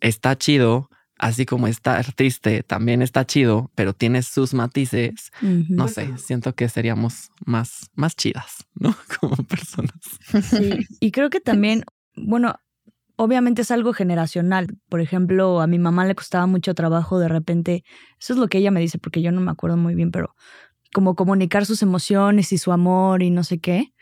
está 0.00 0.36
chido, 0.36 0.90
así 1.18 1.46
como 1.46 1.66
estar 1.66 2.12
triste 2.12 2.62
también 2.62 3.02
está 3.02 3.26
chido, 3.26 3.70
pero 3.74 3.92
tiene 3.92 4.22
sus 4.22 4.54
matices, 4.54 5.32
no 5.40 5.88
sé, 5.88 6.16
siento 6.18 6.54
que 6.54 6.68
seríamos 6.68 7.30
más, 7.44 7.90
más 7.94 8.16
chidas, 8.16 8.66
¿no? 8.74 8.94
Como 9.20 9.36
personas. 9.36 10.00
Sí, 10.42 10.86
y 11.00 11.10
creo 11.10 11.30
que 11.30 11.40
también, 11.40 11.84
bueno, 12.14 12.56
obviamente 13.16 13.62
es 13.62 13.70
algo 13.70 13.92
generacional. 13.92 14.78
Por 14.88 15.00
ejemplo, 15.00 15.60
a 15.60 15.66
mi 15.66 15.78
mamá 15.78 16.04
le 16.04 16.14
costaba 16.14 16.46
mucho 16.46 16.74
trabajo 16.74 17.18
de 17.18 17.28
repente, 17.28 17.84
eso 18.20 18.34
es 18.34 18.38
lo 18.38 18.48
que 18.48 18.58
ella 18.58 18.70
me 18.70 18.80
dice, 18.80 18.98
porque 18.98 19.22
yo 19.22 19.32
no 19.32 19.40
me 19.40 19.50
acuerdo 19.50 19.76
muy 19.76 19.94
bien, 19.94 20.10
pero 20.10 20.34
como 20.92 21.14
comunicar 21.14 21.66
sus 21.66 21.82
emociones 21.82 22.52
y 22.52 22.58
su 22.58 22.72
amor 22.72 23.22
y 23.22 23.30
no 23.30 23.44
sé 23.44 23.58
qué. 23.58 23.92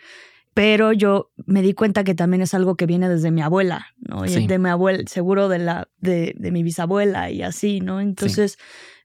Pero 0.53 0.93
yo 0.93 1.33
me 1.47 1.63
di 1.63 1.75
cuenta 1.75 2.05
que 2.05 2.15
también 2.15 2.41
es 2.41 2.55
algo 2.55 2.77
que 2.77 2.87
viene 2.87 3.09
desde 3.09 3.33
mi 3.33 3.43
abuela, 3.43 3.89
¿no? 4.15 4.25
Y 4.25 4.47
de 4.47 4.59
mi 4.59 4.69
abuela, 4.69 5.03
seguro 5.07 5.49
de 5.49 5.59
la, 5.59 5.89
de, 5.99 6.35
de 6.37 6.51
mi 6.51 6.63
bisabuela 6.63 7.31
y 7.31 7.43
así, 7.43 7.81
¿no? 7.81 8.01
Entonces, 8.01 8.59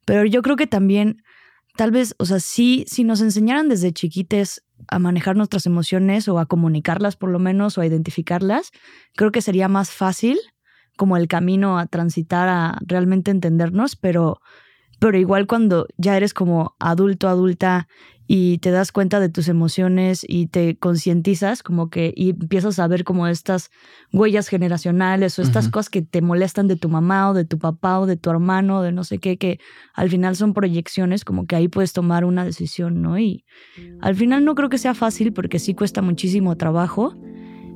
pero 0.06 0.25
yo 0.25 0.42
creo 0.42 0.56
que 0.56 0.68
también, 0.68 1.24
tal 1.75 1.92
vez, 1.92 2.16
o 2.18 2.25
sea, 2.25 2.39
sí, 2.39 2.86
si 2.88 3.04
nos 3.04 3.22
enseñaran 3.22 3.70
desde 3.70 3.92
chiquites 3.92 4.63
a 4.88 5.00
manejar 5.00 5.36
nuestras 5.36 5.66
emociones 5.66 6.28
o 6.28 6.39
a 6.39 6.46
comunicarlas 6.46 7.16
por 7.16 7.30
lo 7.30 7.39
menos 7.39 7.78
o 7.78 7.82
a 7.82 7.86
identificarlas, 7.86 8.72
creo 9.16 9.32
que 9.32 9.42
sería 9.42 9.68
más 9.68 9.92
fácil 9.92 10.39
como 10.98 11.16
el 11.16 11.28
camino 11.28 11.80
a 11.80 11.86
transitar 11.86 12.50
a 12.50 12.78
realmente 12.86 13.32
entendernos, 13.32 13.96
pero, 13.96 14.42
pero 15.00 15.18
igual 15.18 15.48
cuando 15.48 15.88
ya 15.98 16.18
eres 16.18 16.34
como 16.34 16.75
adulto, 16.80 17.30
adulta 17.30 17.88
y 18.32 18.60
te 18.60 18.70
das 18.70 18.92
cuenta 18.92 19.20
de 19.20 19.28
tus 19.28 19.48
emociones 19.48 20.24
y 20.26 20.46
te 20.46 20.78
concientizas 20.78 21.64
como 21.64 21.90
que 21.90 22.14
y 22.16 22.30
empiezas 22.30 22.78
a 22.78 22.88
ver 22.88 23.04
como 23.04 23.26
estas 23.26 23.72
huellas 24.14 24.50
generacionales 24.50 25.40
o 25.40 25.42
estas 25.42 25.68
cosas 25.68 25.90
que 25.90 26.04
te 26.04 26.22
molestan 26.22 26.68
de 26.68 26.76
tu 26.76 26.90
mamá 26.90 27.32
o 27.32 27.34
de 27.34 27.44
tu 27.44 27.58
papá 27.58 28.00
o 28.00 28.06
de 28.06 28.18
tu 28.18 28.30
hermano, 28.30 28.84
de 28.84 28.92
no 28.92 29.04
sé 29.04 29.18
qué, 29.18 29.40
que 29.40 29.60
al 29.96 30.12
final 30.12 30.36
son 30.36 30.54
proyecciones, 30.54 31.26
como 31.26 31.48
que 31.48 31.56
ahí 31.56 31.70
puedes 31.70 31.92
tomar 31.92 32.24
una 32.24 32.46
decisión, 32.46 33.02
¿no? 33.02 33.18
Y 33.18 33.46
al 34.00 34.14
final 34.14 34.46
no 34.46 34.54
creo 34.54 34.70
que 34.70 34.78
sea 34.78 34.94
fácil 34.94 35.34
porque 35.34 35.58
sí 35.58 35.74
cuesta 35.74 36.04
muchísimo 36.04 36.56
trabajo 36.56 37.16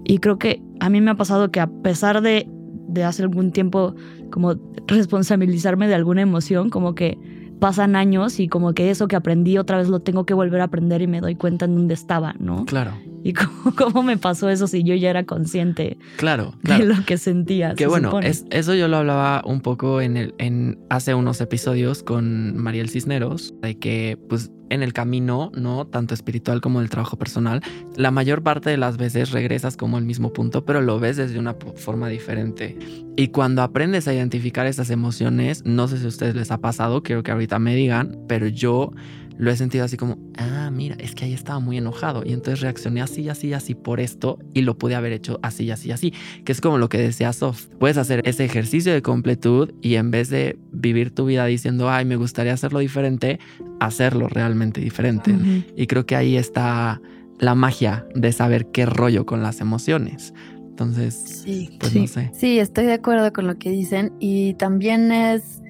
y 0.05 0.19
creo 0.19 0.37
que 0.37 0.61
a 0.79 0.89
mí 0.91 1.01
me 1.01 1.09
ha 1.09 1.15
pasado 1.15 1.49
que 1.49 1.61
a 1.61 1.67
pesar 1.81 2.21
de, 2.21 2.47
de 2.89 3.03
hace 3.03 3.23
algún 3.23 3.53
tiempo 3.53 3.95
como 4.29 4.53
responsabilizarme 4.85 5.87
de 5.87 5.95
alguna 5.95 6.21
emoción, 6.21 6.69
como 6.69 6.93
que 6.93 7.17
pasan 7.63 7.95
años 7.95 8.41
y 8.41 8.49
como 8.49 8.73
que 8.73 8.89
eso 8.89 9.07
que 9.07 9.15
aprendí 9.15 9.57
otra 9.57 9.77
vez 9.77 9.87
lo 9.87 10.01
tengo 10.01 10.25
que 10.25 10.33
volver 10.33 10.59
a 10.59 10.65
aprender 10.65 11.01
y 11.01 11.07
me 11.07 11.21
doy 11.21 11.35
cuenta 11.35 11.63
en 11.63 11.75
dónde 11.75 11.93
estaba, 11.93 12.35
¿no? 12.37 12.65
Claro. 12.65 12.91
Y 13.23 13.33
cómo, 13.77 14.03
me 14.03 14.17
pasó 14.17 14.49
eso 14.49 14.67
si 14.67 14.83
yo 14.83 14.95
ya 14.95 15.09
era 15.09 15.23
consciente 15.23 15.97
claro, 16.17 16.53
claro. 16.63 16.85
de 16.85 16.93
lo 16.93 17.05
que 17.05 17.17
sentía. 17.17 17.73
Que 17.73 17.87
bueno, 17.87 18.19
es, 18.19 18.45
eso 18.49 18.75
yo 18.75 18.87
lo 18.87 18.97
hablaba 18.97 19.41
un 19.45 19.61
poco 19.61 20.01
en, 20.01 20.17
el, 20.17 20.35
en 20.37 20.79
hace 20.89 21.13
unos 21.13 21.39
episodios 21.41 22.03
con 22.03 22.57
Mariel 22.57 22.89
Cisneros, 22.89 23.53
de 23.61 23.79
que 23.79 24.17
pues 24.29 24.51
en 24.73 24.81
el 24.81 24.91
camino, 24.91 25.51
¿no? 25.55 25.85
Tanto 25.85 26.13
espiritual 26.13 26.59
como 26.59 26.81
el 26.81 26.89
trabajo 26.89 27.17
personal, 27.17 27.61
la 27.95 28.09
mayor 28.09 28.41
parte 28.41 28.71
de 28.71 28.77
las 28.77 28.97
veces 28.97 29.31
regresas 29.31 29.77
como 29.77 29.97
al 29.97 30.03
mismo 30.03 30.33
punto, 30.33 30.65
pero 30.65 30.81
lo 30.81 30.99
ves 30.99 31.17
desde 31.17 31.37
una 31.37 31.55
forma 31.75 32.09
diferente. 32.09 32.77
Y 33.15 33.27
cuando 33.27 33.61
aprendes 33.61 34.07
a 34.07 34.13
identificar 34.13 34.65
esas 34.65 34.89
emociones, 34.89 35.63
no 35.63 35.87
sé 35.87 35.99
si 35.99 36.05
a 36.05 36.07
ustedes 36.07 36.35
les 36.35 36.49
ha 36.49 36.59
pasado, 36.59 37.03
quiero 37.03 37.21
que 37.21 37.31
ahorita 37.31 37.59
me 37.59 37.75
digan, 37.75 38.17
pero 38.27 38.47
yo 38.47 38.91
lo 39.37 39.51
he 39.51 39.57
sentido 39.57 39.85
así 39.85 39.97
como, 39.97 40.17
ah, 40.37 40.69
mira, 40.71 40.95
es 40.99 41.15
que 41.15 41.25
ahí 41.25 41.33
estaba 41.33 41.59
muy 41.59 41.77
enojado 41.77 42.23
y 42.25 42.33
entonces 42.33 42.61
reaccioné 42.61 43.01
así, 43.01 43.29
así, 43.29 43.53
así 43.53 43.75
por 43.75 43.99
esto 43.99 44.39
y 44.53 44.61
lo 44.61 44.77
pude 44.77 44.95
haber 44.95 45.11
hecho 45.11 45.39
así, 45.41 45.69
así, 45.71 45.91
así, 45.91 46.13
que 46.45 46.51
es 46.51 46.61
como 46.61 46.77
lo 46.77 46.89
que 46.89 46.97
decía 46.97 47.33
Sof. 47.33 47.67
Puedes 47.79 47.97
hacer 47.97 48.21
ese 48.25 48.45
ejercicio 48.45 48.93
de 48.93 49.01
completud 49.01 49.71
y 49.81 49.95
en 49.95 50.11
vez 50.11 50.29
de 50.29 50.57
vivir 50.71 51.11
tu 51.11 51.25
vida 51.25 51.45
diciendo, 51.45 51.89
ay, 51.89 52.05
me 52.05 52.15
gustaría 52.15 52.53
hacerlo 52.53 52.79
diferente, 52.79 53.39
hacerlo 53.79 54.27
realmente 54.27 54.81
diferente. 54.81 55.35
Y 55.75 55.87
creo 55.87 56.05
que 56.05 56.15
ahí 56.15 56.37
está 56.37 57.01
la 57.39 57.55
magia 57.55 58.05
de 58.15 58.31
saber 58.31 58.67
qué 58.67 58.85
rollo 58.85 59.25
con 59.25 59.41
las 59.41 59.61
emociones. 59.61 60.33
Entonces, 60.69 61.43
sí, 61.43 61.77
pues 61.79 61.95
no 61.95 62.07
sé. 62.07 62.31
Sí, 62.33 62.59
estoy 62.59 62.85
de 62.85 62.93
acuerdo 62.93 63.31
con 63.31 63.45
lo 63.45 63.57
que 63.57 63.69
dicen 63.69 64.11
y 64.19 64.55
también 64.55 65.11
es 65.11 65.62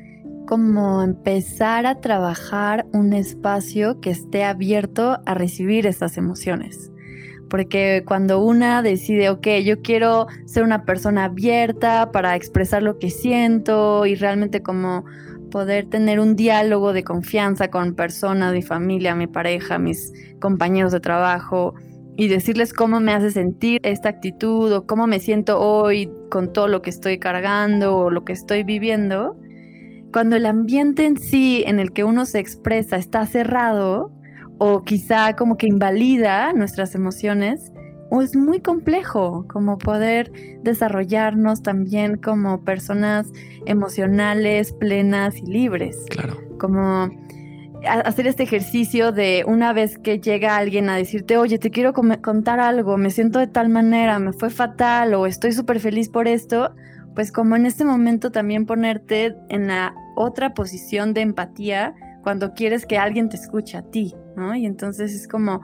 como 0.54 1.02
empezar 1.02 1.88
a 1.88 2.00
trabajar 2.00 2.86
un 2.94 3.14
espacio 3.14 4.00
que 4.00 4.12
esté 4.12 4.44
abierto 4.44 5.18
a 5.26 5.34
recibir 5.34 5.88
estas 5.88 6.16
emociones. 6.16 6.92
Porque 7.50 8.04
cuando 8.06 8.40
una 8.40 8.84
decide, 8.84 9.32
ok, 9.32 9.48
yo 9.66 9.82
quiero 9.82 10.28
ser 10.46 10.62
una 10.62 10.86
persona 10.86 11.24
abierta 11.24 12.12
para 12.12 12.36
expresar 12.36 12.84
lo 12.84 13.00
que 13.00 13.10
siento 13.10 14.06
y 14.06 14.14
realmente 14.14 14.62
como 14.62 15.06
poder 15.50 15.90
tener 15.90 16.20
un 16.20 16.36
diálogo 16.36 16.94
de 16.94 17.04
confianza 17.04 17.72
con 17.72 17.96
personas, 17.96 18.54
mi 18.54 18.62
familia, 18.62 19.16
mi 19.16 19.26
pareja, 19.26 19.80
mis 19.80 20.14
compañeros 20.40 20.92
de 20.92 21.00
trabajo 21.00 21.74
y 22.16 22.28
decirles 22.28 22.74
cómo 22.74 23.00
me 23.00 23.12
hace 23.12 23.32
sentir 23.32 23.80
esta 23.82 24.10
actitud 24.10 24.72
o 24.72 24.86
cómo 24.86 25.08
me 25.08 25.20
siento 25.20 25.60
hoy 25.60 26.12
con 26.30 26.54
todo 26.54 26.68
lo 26.68 26.84
que 26.84 26.92
estoy 26.92 27.18
cargando 27.18 27.98
o 27.98 28.12
lo 28.12 28.24
que 28.24 28.34
estoy 28.34 28.64
viviendo, 28.64 29.36
cuando 30.14 30.36
el 30.38 30.46
ambiente 30.46 31.06
en 31.06 31.18
sí 31.18 31.64
en 31.66 31.80
el 31.80 31.92
que 31.92 32.06
uno 32.06 32.26
se 32.26 32.40
expresa 32.40 32.96
está 32.96 33.26
cerrado 33.26 34.12
o 34.60 34.84
quizá 34.84 35.36
como 35.36 35.58
que 35.58 35.68
invalida 35.68 36.54
nuestras 36.54 36.96
emociones, 36.96 37.74
o 38.10 38.22
es 38.22 38.36
muy 38.36 38.62
complejo 38.62 39.46
como 39.50 39.80
poder 39.80 40.32
desarrollarnos 40.62 41.64
también 41.64 42.18
como 42.18 42.64
personas 42.64 43.28
emocionales, 43.66 44.72
plenas 44.74 45.36
y 45.38 45.48
libres. 45.48 45.98
Claro. 46.10 46.38
Como 46.60 47.10
hacer 47.86 48.28
este 48.28 48.44
ejercicio 48.44 49.12
de 49.12 49.44
una 49.48 49.74
vez 49.74 49.98
que 49.98 50.20
llega 50.20 50.58
alguien 50.58 50.90
a 50.90 50.96
decirte, 50.96 51.38
oye, 51.38 51.58
te 51.58 51.72
quiero 51.72 51.92
contar 51.94 52.60
algo, 52.60 52.98
me 52.98 53.10
siento 53.10 53.40
de 53.40 53.48
tal 53.48 53.70
manera, 53.70 54.20
me 54.20 54.32
fue 54.32 54.52
fatal 54.52 55.16
o 55.16 55.26
estoy 55.26 55.52
súper 55.52 55.80
feliz 55.80 56.08
por 56.08 56.28
esto, 56.28 56.76
pues 57.16 57.32
como 57.32 57.56
en 57.56 57.66
este 57.66 57.84
momento 57.84 58.32
también 58.32 58.68
ponerte 58.68 59.36
en 59.50 59.68
la 59.68 59.96
otra 60.16 60.54
posición 60.54 61.14
de 61.14 61.22
empatía 61.22 61.94
cuando 62.24 62.54
quieres 62.54 62.86
que 62.86 62.98
alguien 62.98 63.30
te 63.30 63.36
escuche 63.36 63.78
a 63.78 63.84
ti. 63.84 64.16
¿no? 64.36 64.56
Y 64.56 64.66
entonces 64.66 65.14
es 65.14 65.28
como 65.28 65.62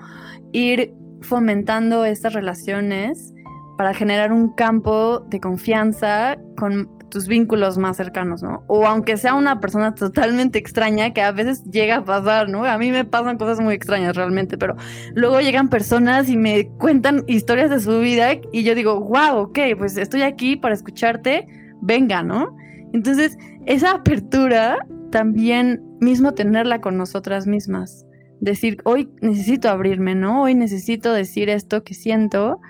ir 0.52 0.94
fomentando 1.22 2.06
estas 2.06 2.34
relaciones 2.34 3.34
para 3.78 3.94
generar 3.94 4.34
un 4.34 4.54
campo 4.54 5.20
de 5.30 5.40
confianza 5.40 6.38
con 6.58 6.90
tus 7.10 7.28
vínculos 7.28 7.78
más 7.78 7.98
cercanos, 7.98 8.44
¿no? 8.44 8.64
O 8.68 8.86
aunque 8.86 9.18
sea 9.18 9.34
una 9.34 9.60
persona 9.60 9.96
totalmente 9.96 10.60
extraña, 10.60 11.12
que 11.12 11.22
a 11.22 11.32
veces 11.32 11.64
llega 11.64 11.98
a 11.98 12.06
pasar, 12.06 12.50
¿no? 12.50 12.66
A 12.66 12.78
mí 12.78 12.92
me 12.92 13.06
pasan 13.06 13.38
cosas 13.38 13.60
muy 13.60 13.74
extrañas 13.74 14.16
realmente, 14.16 14.58
pero 14.58 14.76
luego 15.14 15.40
llegan 15.42 15.70
personas 15.70 16.30
y 16.30 16.38
me 16.38 16.68
cuentan 16.78 17.24
historias 17.28 17.70
de 17.70 17.80
su 17.80 18.00
vida 18.00 18.34
y 18.52 18.64
yo 18.64 18.76
digo, 18.76 19.00
wow, 19.00 19.38
ok, 19.38 19.60
pues 19.78 19.98
estoy 19.98 20.22
aquí 20.22 20.56
para 20.56 20.76
escucharte, 20.76 21.48
venga, 21.82 22.22
¿no? 22.22 22.56
Entonces, 22.94 23.38
esa 23.66 23.92
apertura 23.92 24.78
también 25.12 25.84
mismo 26.00 26.34
tenerla 26.34 26.82
con 26.82 26.98
nosotras 26.98 27.48
mismas. 27.48 28.06
Decir, 28.40 28.78
hoy 28.86 29.10
necesito 29.22 29.70
abrirme, 29.70 30.16
¿no? 30.16 30.44
Hoy 30.44 30.56
necesito 30.56 31.14
decir 31.14 31.50
esto 31.50 31.84
que 31.84 31.94
siento 31.94 32.62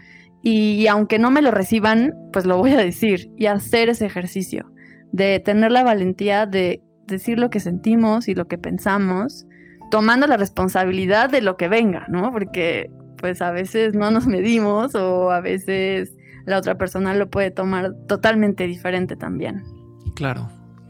y 0.42 0.88
aunque 0.88 1.20
no 1.20 1.32
me 1.32 1.42
lo 1.42 1.52
reciban, 1.52 2.14
pues 2.32 2.46
lo 2.46 2.58
voy 2.58 2.72
a 2.72 2.78
decir 2.78 3.32
y 3.38 3.46
hacer 3.46 3.90
ese 3.90 4.06
ejercicio 4.06 4.72
de 5.12 5.40
tener 5.40 5.72
la 5.72 5.84
valentía 5.84 6.46
de 6.46 6.82
decir 7.08 7.40
lo 7.40 7.50
que 7.50 7.60
sentimos 7.60 8.28
y 8.28 8.36
lo 8.36 8.48
que 8.48 8.58
pensamos, 8.58 9.48
tomando 9.92 10.28
la 10.28 10.38
responsabilidad 10.38 11.30
de 11.30 11.42
lo 11.42 11.58
que 11.58 11.68
venga, 11.68 12.06
¿no? 12.10 12.32
Porque 12.32 12.92
pues 13.18 13.42
a 13.42 13.52
veces 13.52 13.94
no 13.96 14.12
nos 14.12 14.28
medimos 14.28 14.96
o 14.96 15.32
a 15.32 15.42
veces 15.42 16.16
la 16.46 16.58
otra 16.58 16.78
persona 16.78 17.14
lo 17.14 17.30
puede 17.30 17.52
tomar 17.52 17.94
totalmente 18.08 18.66
diferente 18.66 19.16
también. 19.16 19.64
Claro, 20.16 20.50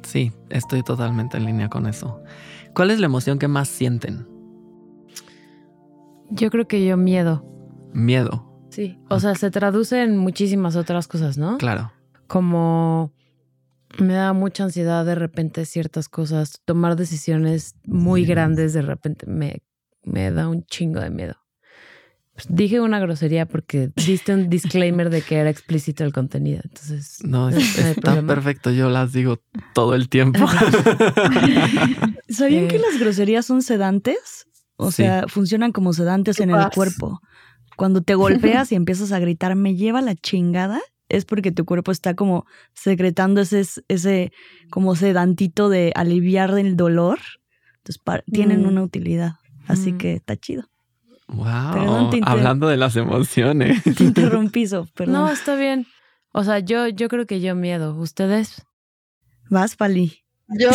sí, 0.10 0.32
estoy 0.50 0.84
totalmente 0.84 1.38
en 1.38 1.46
línea 1.46 1.70
con 1.70 1.88
eso. 1.88 2.22
¿Cuál 2.74 2.92
es 2.92 3.00
la 3.00 3.06
emoción 3.06 3.39
que 3.39 3.48
más 3.48 3.68
sienten? 3.70 4.28
Yo 6.30 6.50
creo 6.51 6.68
que 6.68 6.86
yo 6.86 6.98
miedo. 6.98 7.46
Miedo. 7.94 8.46
Sí, 8.70 9.00
o 9.10 9.20
sea, 9.20 9.36
se 9.36 9.50
traduce 9.50 10.04
en 10.04 10.18
muchísimas 10.18 10.75
otras 10.75 11.08
cosas, 11.08 11.38
¿no? 11.38 11.58
Claro. 11.58 11.92
Como 12.28 13.12
me 13.98 14.13
da 14.13 14.34
mucha 14.34 14.63
ansiedad 14.63 15.06
de 15.06 15.16
repente 15.16 15.66
ciertas 15.66 16.08
cosas, 16.08 16.62
tomar 16.66 16.96
decisiones 16.96 17.75
muy 17.86 18.25
grandes 18.25 18.74
de 18.74 18.84
repente 18.84 19.25
me, 19.25 19.63
me 20.04 20.30
da 20.32 20.48
un 20.48 20.63
chingo 20.66 21.00
de 21.00 21.10
miedo. 21.10 21.38
Dije 22.48 22.79
una 22.79 23.00
grosería 23.00 23.46
porque 23.46 23.91
diste 24.05 24.34
un 24.34 24.50
disclaimer 24.50 25.10
de 25.10 25.22
que 25.22 25.36
era 25.36 25.50
explícito 25.50 26.03
el 26.03 26.13
contenido, 26.13 26.62
entonces... 26.63 27.17
No, 27.24 27.50
está 27.50 28.22
perfecto, 28.25 28.72
yo 28.72 28.89
las 28.89 29.13
digo 29.13 29.39
todo 29.74 29.96
el 29.96 30.10
tiempo. 30.10 30.46
¿Sabían 32.29 32.67
que 32.67 32.77
eh. 32.77 32.81
las 32.81 33.00
groserías 33.00 33.46
son 33.46 33.62
sedantes? 33.62 34.48
O 34.77 34.91
sea, 34.91 35.25
funcionan 35.27 35.74
como 35.74 35.91
sedantes 35.91 36.39
en 36.39 36.51
el 36.51 36.69
cuerpo. 36.74 37.19
Cuando 37.75 38.01
te 38.01 38.15
golpeas 38.15 38.72
y 38.72 38.75
empiezas 38.75 39.12
a 39.12 39.19
gritar, 39.19 39.55
me 39.55 39.75
lleva 39.75 40.01
la 40.01 40.15
chingada, 40.15 40.79
es 41.10 41.25
porque 41.25 41.51
tu 41.51 41.65
cuerpo 41.65 41.91
está 41.91 42.13
como 42.13 42.46
secretando 42.74 43.41
ese, 43.41 43.65
ese 43.89 44.31
como 44.69 44.96
sedantito 44.96 45.67
de 45.67 45.91
aliviar 45.96 46.58
el 46.58 46.77
dolor. 46.77 47.19
Entonces 47.77 48.01
tienen 48.31 48.63
mm. 48.63 48.67
una 48.67 48.84
utilidad. 48.84 49.34
Así 49.67 49.93
mm. 49.93 49.98
que 49.98 50.13
está 50.13 50.38
chido. 50.38 50.69
Wow. 51.31 52.12
Hablando 52.24 52.67
de 52.67 52.77
las 52.77 52.95
emociones. 52.95 53.83
Te 53.98 54.03
interrumpí, 54.03 54.65
perdón. 54.93 55.13
No, 55.13 55.29
está 55.29 55.55
bien. 55.55 55.86
O 56.31 56.43
sea, 56.43 56.59
yo, 56.59 56.88
yo 56.88 57.07
creo 57.07 57.25
que 57.25 57.39
yo 57.39 57.55
miedo. 57.55 57.95
¿Ustedes? 57.95 58.65
Vas, 59.50 59.75
Pali. 59.75 60.25
Yo 60.48 60.69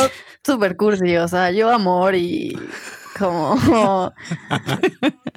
súper 0.44 0.76
cursi, 0.76 1.16
o 1.16 1.26
sea, 1.26 1.50
yo 1.50 1.68
amor 1.70 2.14
y 2.14 2.56
como, 3.18 3.56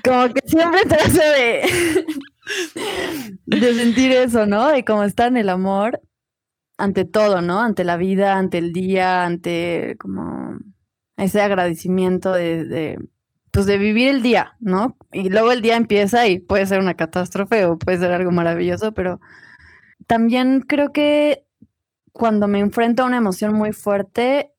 como 0.03 0.33
que 0.33 0.41
siempre 0.45 0.81
trato 0.87 1.17
de, 1.17 2.05
de 3.45 3.73
sentir 3.73 4.11
eso, 4.11 4.45
¿no? 4.45 4.67
De 4.67 4.85
cómo 4.85 5.03
está 5.03 5.25
en 5.25 5.37
el 5.37 5.49
amor 5.49 6.01
ante 6.77 7.05
todo, 7.05 7.41
¿no? 7.41 7.61
Ante 7.61 7.83
la 7.83 7.97
vida, 7.97 8.37
ante 8.37 8.59
el 8.59 8.73
día, 8.73 9.25
ante 9.25 9.95
como 9.99 10.57
ese 11.17 11.41
agradecimiento 11.41 12.31
de, 12.31 12.63
de, 12.65 12.99
pues 13.51 13.65
de 13.65 13.77
vivir 13.77 14.09
el 14.09 14.21
día, 14.21 14.55
¿no? 14.59 14.97
Y 15.11 15.29
luego 15.29 15.51
el 15.51 15.61
día 15.61 15.75
empieza 15.75 16.27
y 16.27 16.39
puede 16.39 16.65
ser 16.65 16.79
una 16.79 16.95
catástrofe 16.95 17.65
o 17.65 17.77
puede 17.77 17.99
ser 17.99 18.11
algo 18.11 18.31
maravilloso, 18.31 18.93
pero 18.93 19.19
también 20.05 20.61
creo 20.61 20.91
que 20.91 21.45
cuando 22.11 22.47
me 22.47 22.59
enfrento 22.59 23.03
a 23.03 23.05
una 23.05 23.17
emoción 23.17 23.53
muy 23.53 23.73
fuerte, 23.73 24.51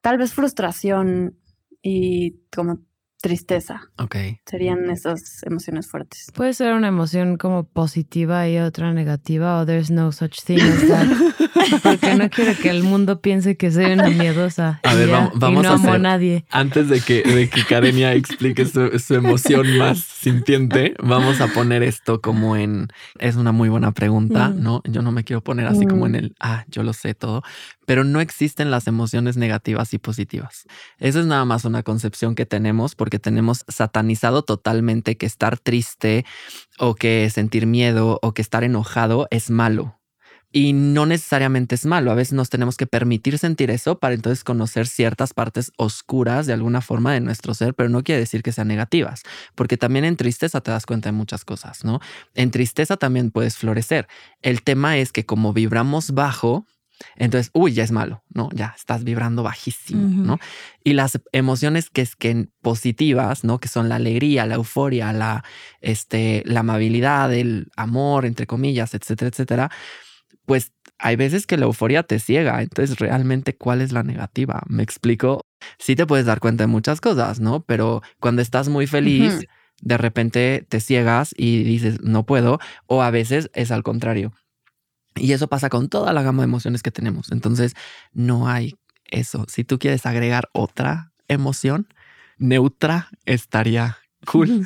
tal 0.00 0.18
vez 0.18 0.34
frustración 0.34 1.38
y 1.82 2.38
como 2.54 2.80
tristeza. 3.22 3.88
Ok. 3.98 4.16
Serían 4.44 4.90
esas 4.90 5.42
emociones 5.44 5.86
fuertes. 5.86 6.26
Puede 6.34 6.52
ser 6.54 6.74
una 6.74 6.88
emoción 6.88 7.38
como 7.38 7.64
positiva 7.64 8.48
y 8.48 8.58
otra 8.58 8.92
negativa, 8.92 9.60
o 9.60 9.64
there's 9.64 9.90
no 9.90 10.10
such 10.10 10.42
thing 10.44 10.60
as 10.60 10.88
that. 10.88 11.06
Porque 11.82 12.14
no 12.16 12.28
quiero 12.28 12.54
que 12.60 12.68
el 12.68 12.82
mundo 12.82 13.20
piense 13.20 13.56
que 13.56 13.70
soy 13.70 13.92
una 13.92 14.10
miedosa. 14.10 14.80
A 14.82 14.94
ver, 14.94 15.08
vamos, 15.08 15.62
no 15.62 15.70
a 15.70 15.74
hacer, 15.74 16.00
nadie. 16.00 16.44
Antes 16.50 16.88
de 16.88 17.00
que, 17.00 17.22
de 17.22 17.48
que 17.48 17.64
Karenia 17.64 18.12
explique 18.14 18.66
su, 18.66 19.14
emoción 19.14 19.78
más 19.78 20.00
sintiente, 20.00 20.94
vamos 21.00 21.40
a 21.40 21.46
poner 21.46 21.84
esto 21.84 22.20
como 22.20 22.56
en. 22.56 22.88
Es 23.20 23.36
una 23.36 23.52
muy 23.52 23.68
buena 23.68 23.92
pregunta, 23.92 24.48
mm. 24.48 24.60
¿no? 24.60 24.82
Yo 24.84 25.02
no 25.02 25.12
me 25.12 25.22
quiero 25.22 25.44
poner 25.44 25.68
así 25.68 25.86
como 25.86 26.06
en 26.06 26.12
mm. 26.12 26.16
el, 26.16 26.34
ah, 26.40 26.64
yo 26.68 26.82
lo 26.82 26.92
sé 26.92 27.14
todo, 27.14 27.42
pero 27.86 28.02
no 28.02 28.20
existen 28.20 28.70
las 28.70 28.86
emociones 28.88 29.36
negativas 29.36 29.94
y 29.94 29.98
positivas. 29.98 30.64
Esa 30.98 31.20
es 31.20 31.26
nada 31.26 31.44
más 31.44 31.64
una 31.64 31.84
concepción 31.84 32.34
que 32.34 32.46
tenemos 32.46 32.94
porque 32.94 33.11
tenemos 33.18 33.64
satanizado 33.68 34.42
totalmente 34.42 35.16
que 35.16 35.26
estar 35.26 35.58
triste 35.58 36.24
o 36.78 36.94
que 36.94 37.28
sentir 37.30 37.66
miedo 37.66 38.18
o 38.22 38.34
que 38.34 38.42
estar 38.42 38.64
enojado 38.64 39.28
es 39.30 39.50
malo. 39.50 39.98
Y 40.54 40.74
no 40.74 41.06
necesariamente 41.06 41.74
es 41.74 41.86
malo. 41.86 42.10
A 42.10 42.14
veces 42.14 42.34
nos 42.34 42.50
tenemos 42.50 42.76
que 42.76 42.86
permitir 42.86 43.38
sentir 43.38 43.70
eso 43.70 43.98
para 43.98 44.14
entonces 44.14 44.44
conocer 44.44 44.86
ciertas 44.86 45.32
partes 45.32 45.72
oscuras 45.78 46.46
de 46.46 46.52
alguna 46.52 46.82
forma 46.82 47.14
de 47.14 47.20
nuestro 47.20 47.54
ser, 47.54 47.72
pero 47.72 47.88
no 47.88 48.04
quiere 48.04 48.20
decir 48.20 48.42
que 48.42 48.52
sean 48.52 48.68
negativas, 48.68 49.22
porque 49.54 49.78
también 49.78 50.04
en 50.04 50.16
tristeza 50.16 50.60
te 50.60 50.70
das 50.70 50.84
cuenta 50.84 51.08
de 51.08 51.12
muchas 51.12 51.46
cosas, 51.46 51.84
¿no? 51.84 52.00
En 52.34 52.50
tristeza 52.50 52.98
también 52.98 53.30
puedes 53.30 53.56
florecer. 53.56 54.08
El 54.42 54.62
tema 54.62 54.98
es 54.98 55.10
que 55.10 55.24
como 55.24 55.54
vibramos 55.54 56.10
bajo, 56.10 56.66
entonces, 57.16 57.50
uy, 57.52 57.72
ya 57.72 57.84
es 57.84 57.92
malo, 57.92 58.22
¿no? 58.30 58.48
Ya 58.52 58.74
estás 58.76 59.04
vibrando 59.04 59.42
bajísimo, 59.42 60.08
¿no? 60.08 60.38
Y 60.84 60.94
las 60.94 61.20
emociones 61.32 61.90
que 61.90 62.02
es 62.02 62.16
que 62.16 62.48
positivas, 62.60 63.44
¿no? 63.44 63.58
Que 63.58 63.68
son 63.68 63.88
la 63.88 63.96
alegría, 63.96 64.46
la 64.46 64.56
euforia, 64.56 65.12
la, 65.12 65.44
este, 65.80 66.42
la 66.46 66.60
amabilidad, 66.60 67.32
el 67.32 67.68
amor, 67.76 68.26
entre 68.26 68.46
comillas, 68.46 68.94
etcétera, 68.94 69.28
etcétera, 69.28 69.70
pues 70.46 70.72
hay 70.98 71.16
veces 71.16 71.46
que 71.46 71.56
la 71.56 71.66
euforia 71.66 72.02
te 72.02 72.18
ciega. 72.18 72.62
Entonces, 72.62 72.98
realmente, 72.98 73.56
¿cuál 73.56 73.80
es 73.80 73.92
la 73.92 74.02
negativa? 74.02 74.62
¿Me 74.68 74.82
explico? 74.82 75.40
Sí 75.78 75.96
te 75.96 76.06
puedes 76.06 76.26
dar 76.26 76.40
cuenta 76.40 76.64
de 76.64 76.68
muchas 76.68 77.00
cosas, 77.00 77.40
¿no? 77.40 77.64
Pero 77.64 78.02
cuando 78.20 78.42
estás 78.42 78.68
muy 78.68 78.86
feliz, 78.86 79.46
de 79.80 79.98
repente 79.98 80.64
te 80.68 80.80
ciegas 80.80 81.34
y 81.36 81.64
dices, 81.64 82.00
no 82.02 82.24
puedo. 82.24 82.58
O 82.86 83.02
a 83.02 83.10
veces 83.10 83.50
es 83.54 83.70
al 83.70 83.82
contrario 83.82 84.32
y 85.14 85.32
eso 85.32 85.48
pasa 85.48 85.68
con 85.68 85.88
toda 85.88 86.12
la 86.12 86.22
gama 86.22 86.42
de 86.42 86.48
emociones 86.48 86.82
que 86.82 86.90
tenemos. 86.90 87.30
Entonces, 87.32 87.74
no 88.12 88.48
hay 88.48 88.74
eso. 89.04 89.44
Si 89.48 89.64
tú 89.64 89.78
quieres 89.78 90.06
agregar 90.06 90.48
otra 90.52 91.12
emoción 91.28 91.86
neutra, 92.38 93.08
estaría 93.24 93.98
cool. 94.26 94.64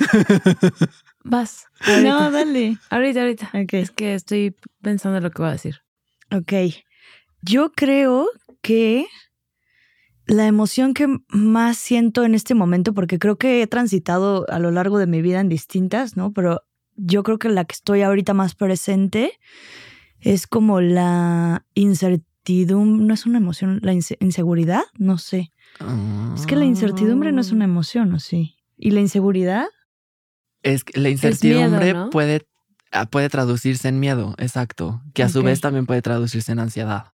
Vas. 1.25 1.67
No, 2.03 2.31
dale. 2.31 2.79
Ahorita, 2.91 3.21
ahorita. 3.23 3.51
Es 3.73 3.91
que 3.91 4.15
estoy 4.15 4.55
pensando 4.81 5.19
en 5.19 5.25
lo 5.25 5.31
que 5.31 5.43
voy 5.43 5.49
a 5.49 5.53
decir. 5.53 5.81
Ok. 6.31 6.53
Yo 7.43 7.73
creo 7.73 8.29
que 8.63 9.07
la 10.27 10.47
emoción 10.47 10.95
que 10.95 11.09
más 11.29 11.77
siento 11.77 12.25
en 12.25 12.35
este 12.35 12.55
momento, 12.55 12.95
porque 12.95 13.19
creo 13.19 13.37
que 13.37 13.63
he 13.63 13.67
transitado 13.67 14.45
a 14.49 14.59
lo 14.59 14.71
largo 14.71 14.99
de 14.99 15.07
mi 15.07 15.23
vida 15.23 15.41
en 15.41 15.49
distintas, 15.49 16.17
¿no? 16.17 16.33
Pero 16.33 16.63
yo 16.97 17.23
creo 17.23 17.39
que 17.39 17.49
la 17.49 17.65
que 17.65 17.75
estoy 17.75 18.03
ahorita 18.03 18.35
más 18.35 18.55
presente 18.55 19.39
es 20.21 20.47
como 20.47 20.81
la 20.81 21.65
incertidumbre, 21.75 23.07
no 23.07 23.15
es 23.15 23.27
una 23.27 23.39
emoción, 23.39 23.81
la 23.83 23.93
inseguridad, 23.93 24.83
no 24.99 25.19
sé. 25.19 25.53
Es 26.35 26.47
que 26.47 26.57
la 26.57 26.65
incertidumbre 26.65 27.33
no 27.33 27.41
es 27.41 27.53
una 27.53 27.65
emoción, 27.65 28.13
¿o 28.15 28.19
sí? 28.19 28.57
¿Y 28.77 28.91
la 28.91 29.01
inseguridad? 29.01 29.67
Es 30.63 30.85
que 30.85 30.99
la 31.01 31.11
incertidumbre 31.11 31.95
puede, 32.11 32.47
ah, 32.93 33.07
puede 33.07 33.29
traducirse 33.29 33.89
en 33.89 34.01
miedo, 34.01 34.35
exacto, 34.39 35.03
que 35.15 35.23
a 35.23 35.29
su 35.29 35.43
vez 35.43 35.61
también 35.61 35.87
puede 35.87 36.03
traducirse 36.03 36.53
en 36.53 36.61
ansiedad. 36.61 37.13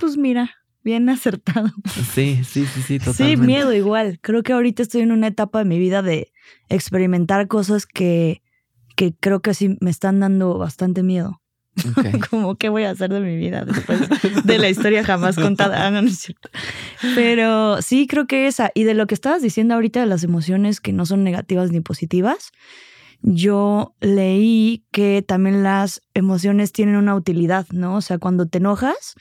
pues 0.00 0.16
mira, 0.16 0.50
bien 0.82 1.08
acertado. 1.10 1.70
Sí, 2.14 2.42
sí, 2.44 2.66
sí, 2.66 2.82
sí, 2.82 2.98
totalmente. 2.98 3.42
Sí, 3.42 3.46
miedo 3.46 3.72
igual. 3.72 4.18
Creo 4.22 4.42
que 4.42 4.52
ahorita 4.52 4.82
estoy 4.82 5.02
en 5.02 5.12
una 5.12 5.28
etapa 5.28 5.58
de 5.58 5.64
mi 5.66 5.78
vida 5.78 6.02
de 6.02 6.32
experimentar 6.68 7.48
cosas 7.48 7.86
que, 7.86 8.42
que 8.96 9.14
creo 9.14 9.40
que 9.40 9.54
sí 9.54 9.76
me 9.80 9.90
están 9.90 10.20
dando 10.20 10.58
bastante 10.58 11.02
miedo 11.02 11.40
como 12.30 12.56
qué 12.56 12.68
voy 12.68 12.84
a 12.84 12.90
hacer 12.90 13.10
de 13.10 13.20
mi 13.20 13.36
vida 13.36 13.64
después 13.64 14.00
de 14.44 14.58
la 14.58 14.68
historia 14.68 15.04
jamás 15.04 15.36
contada. 15.36 15.86
Ah, 15.86 15.90
no, 15.90 16.02
no 16.02 16.08
es 16.08 16.18
cierto. 16.18 16.48
Pero 17.14 17.82
sí 17.82 18.06
creo 18.06 18.26
que 18.26 18.46
esa, 18.46 18.70
y 18.74 18.84
de 18.84 18.94
lo 18.94 19.06
que 19.06 19.14
estabas 19.14 19.42
diciendo 19.42 19.74
ahorita 19.74 20.00
de 20.00 20.06
las 20.06 20.24
emociones 20.24 20.80
que 20.80 20.92
no 20.92 21.06
son 21.06 21.24
negativas 21.24 21.70
ni 21.70 21.80
positivas, 21.80 22.52
yo 23.22 23.94
leí 24.00 24.84
que 24.92 25.24
también 25.26 25.62
las 25.62 26.02
emociones 26.14 26.72
tienen 26.72 26.96
una 26.96 27.14
utilidad, 27.14 27.66
¿no? 27.72 27.96
O 27.96 28.00
sea, 28.00 28.18
cuando 28.18 28.46
te 28.46 28.58
enojas 28.58 29.14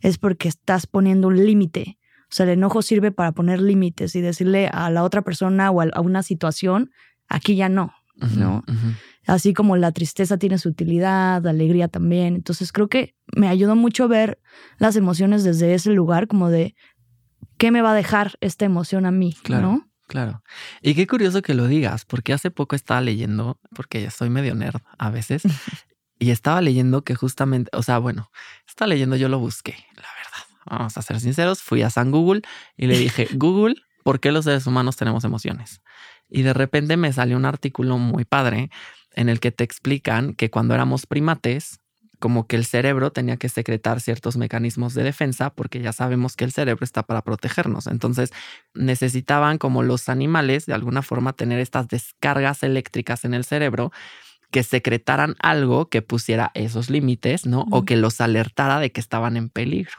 es 0.00 0.18
porque 0.18 0.48
estás 0.48 0.86
poniendo 0.86 1.28
un 1.28 1.44
límite. 1.44 1.98
O 2.24 2.32
sea, 2.32 2.44
el 2.44 2.52
enojo 2.52 2.80
sirve 2.82 3.10
para 3.10 3.32
poner 3.32 3.60
límites 3.60 4.14
y 4.14 4.20
decirle 4.20 4.68
a 4.72 4.88
la 4.90 5.02
otra 5.02 5.22
persona 5.22 5.70
o 5.70 5.80
a 5.80 6.00
una 6.00 6.22
situación, 6.22 6.90
aquí 7.28 7.56
ya 7.56 7.68
no, 7.68 7.92
¿no? 8.36 8.64
Así 9.30 9.54
como 9.54 9.76
la 9.76 9.92
tristeza 9.92 10.38
tiene 10.38 10.58
su 10.58 10.70
utilidad, 10.70 11.40
la 11.44 11.50
alegría 11.50 11.86
también. 11.86 12.34
Entonces 12.34 12.72
creo 12.72 12.88
que 12.88 13.14
me 13.36 13.46
ayudó 13.46 13.76
mucho 13.76 14.08
ver 14.08 14.40
las 14.78 14.96
emociones 14.96 15.44
desde 15.44 15.72
ese 15.72 15.92
lugar, 15.92 16.26
como 16.26 16.50
de 16.50 16.74
qué 17.56 17.70
me 17.70 17.80
va 17.80 17.92
a 17.92 17.94
dejar 17.94 18.32
esta 18.40 18.64
emoción 18.64 19.06
a 19.06 19.12
mí, 19.12 19.36
claro, 19.44 19.62
¿no? 19.62 19.90
Claro. 20.08 20.42
Y 20.82 20.94
qué 20.94 21.06
curioso 21.06 21.42
que 21.42 21.54
lo 21.54 21.68
digas, 21.68 22.04
porque 22.04 22.32
hace 22.32 22.50
poco 22.50 22.74
estaba 22.74 23.00
leyendo, 23.00 23.60
porque 23.72 24.02
ya 24.02 24.10
soy 24.10 24.30
medio 24.30 24.56
nerd 24.56 24.80
a 24.98 25.10
veces, 25.10 25.44
y 26.18 26.30
estaba 26.30 26.60
leyendo 26.60 27.04
que 27.04 27.14
justamente, 27.14 27.70
o 27.72 27.84
sea, 27.84 27.98
bueno, 27.98 28.32
estaba 28.66 28.88
leyendo, 28.88 29.14
yo 29.14 29.28
lo 29.28 29.38
busqué, 29.38 29.76
la 29.94 30.08
verdad. 30.18 30.44
Vamos 30.66 30.98
a 30.98 31.02
ser 31.02 31.20
sinceros, 31.20 31.62
fui 31.62 31.82
a 31.82 31.90
San 31.90 32.10
Google 32.10 32.42
y 32.76 32.88
le 32.88 32.98
dije, 32.98 33.28
Google, 33.34 33.76
¿por 34.02 34.18
qué 34.18 34.32
los 34.32 34.44
seres 34.44 34.66
humanos 34.66 34.96
tenemos 34.96 35.22
emociones? 35.22 35.82
Y 36.28 36.42
de 36.42 36.52
repente 36.52 36.96
me 36.96 37.12
salió 37.12 37.36
un 37.36 37.44
artículo 37.44 37.96
muy 37.96 38.24
padre 38.24 38.70
en 39.14 39.28
el 39.28 39.40
que 39.40 39.50
te 39.50 39.64
explican 39.64 40.34
que 40.34 40.50
cuando 40.50 40.74
éramos 40.74 41.06
primates, 41.06 41.80
como 42.20 42.46
que 42.46 42.56
el 42.56 42.66
cerebro 42.66 43.10
tenía 43.10 43.38
que 43.38 43.48
secretar 43.48 44.00
ciertos 44.00 44.36
mecanismos 44.36 44.94
de 44.94 45.02
defensa, 45.02 45.50
porque 45.50 45.80
ya 45.80 45.92
sabemos 45.92 46.36
que 46.36 46.44
el 46.44 46.52
cerebro 46.52 46.84
está 46.84 47.02
para 47.02 47.22
protegernos. 47.22 47.86
Entonces 47.86 48.30
necesitaban, 48.74 49.56
como 49.58 49.82
los 49.82 50.08
animales, 50.08 50.66
de 50.66 50.74
alguna 50.74 51.02
forma 51.02 51.32
tener 51.32 51.58
estas 51.58 51.88
descargas 51.88 52.62
eléctricas 52.62 53.24
en 53.24 53.34
el 53.34 53.44
cerebro 53.44 53.90
que 54.50 54.62
secretaran 54.62 55.36
algo 55.40 55.88
que 55.88 56.02
pusiera 56.02 56.50
esos 56.54 56.90
límites, 56.90 57.46
¿no? 57.46 57.66
O 57.70 57.84
que 57.84 57.96
los 57.96 58.20
alertara 58.20 58.80
de 58.80 58.92
que 58.92 59.00
estaban 59.00 59.36
en 59.36 59.48
peligro. 59.48 59.94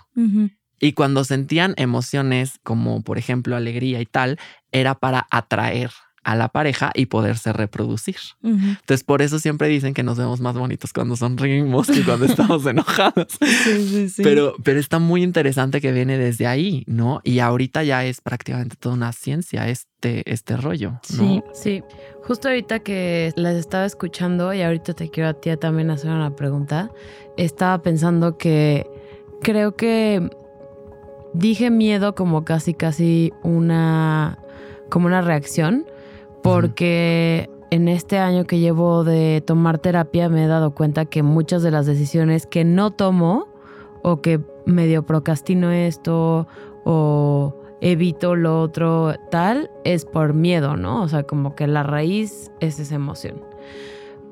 Y 0.79 0.93
cuando 0.93 1.23
sentían 1.23 1.73
emociones 1.77 2.59
como, 2.63 3.01
por 3.01 3.17
ejemplo, 3.17 3.55
alegría 3.55 4.01
y 4.01 4.05
tal, 4.05 4.39
era 4.71 4.95
para 4.95 5.27
atraer 5.31 5.91
a 6.23 6.35
la 6.35 6.49
pareja 6.49 6.91
y 6.93 7.07
poderse 7.07 7.51
reproducir. 7.51 8.17
Entonces, 8.43 9.03
por 9.03 9.21
eso 9.21 9.39
siempre 9.39 9.67
dicen 9.67 9.93
que 9.93 10.03
nos 10.03 10.17
vemos 10.17 10.39
más 10.39 10.55
bonitos 10.55 10.93
cuando 10.93 11.15
sonreímos 11.15 11.87
que 11.87 12.03
cuando 12.03 12.25
estamos 12.27 12.65
enojados. 12.65 13.27
Sí, 13.39 13.87
sí, 13.87 14.09
sí. 14.09 14.23
Pero, 14.23 14.55
pero 14.63 14.79
está 14.79 14.99
muy 14.99 15.23
interesante 15.23 15.81
que 15.81 15.91
viene 15.91 16.17
desde 16.17 16.45
ahí, 16.45 16.83
¿no? 16.85 17.21
Y 17.23 17.39
ahorita 17.39 17.83
ya 17.83 18.05
es 18.05 18.21
prácticamente 18.21 18.75
toda 18.79 18.95
una 18.95 19.13
ciencia 19.13 19.67
este, 19.67 20.29
este 20.31 20.57
rollo. 20.57 20.99
Sí, 21.01 21.41
sí. 21.53 21.83
Justo 22.23 22.49
ahorita 22.49 22.79
que 22.79 23.33
les 23.35 23.55
estaba 23.55 23.85
escuchando 23.85 24.53
y 24.53 24.61
ahorita 24.61 24.93
te 24.93 25.09
quiero 25.09 25.29
a 25.29 25.33
ti 25.33 25.49
también 25.57 25.89
hacer 25.89 26.11
una 26.11 26.35
pregunta, 26.35 26.91
estaba 27.35 27.81
pensando 27.81 28.37
que 28.37 28.85
creo 29.41 29.75
que 29.75 30.29
dije 31.33 31.71
miedo 31.71 32.13
como 32.13 32.45
casi, 32.45 32.75
casi 32.75 33.33
una, 33.41 34.37
como 34.89 35.07
una 35.07 35.21
reacción 35.21 35.85
porque 36.43 37.49
en 37.69 37.87
este 37.87 38.17
año 38.17 38.45
que 38.45 38.59
llevo 38.59 39.03
de 39.03 39.41
tomar 39.45 39.79
terapia 39.79 40.29
me 40.29 40.43
he 40.43 40.47
dado 40.47 40.71
cuenta 40.71 41.05
que 41.05 41.23
muchas 41.23 41.63
de 41.63 41.71
las 41.71 41.85
decisiones 41.85 42.45
que 42.45 42.63
no 42.63 42.91
tomo 42.91 43.47
o 44.03 44.21
que 44.21 44.41
medio 44.65 45.03
procrastino 45.03 45.71
esto 45.71 46.47
o 46.83 47.55
evito 47.81 48.35
lo 48.35 48.61
otro 48.61 49.15
tal 49.29 49.71
es 49.83 50.05
por 50.05 50.33
miedo, 50.33 50.75
¿no? 50.75 51.01
O 51.01 51.07
sea, 51.07 51.23
como 51.23 51.55
que 51.55 51.67
la 51.67 51.83
raíz 51.83 52.51
es 52.59 52.79
esa 52.79 52.95
emoción. 52.95 53.41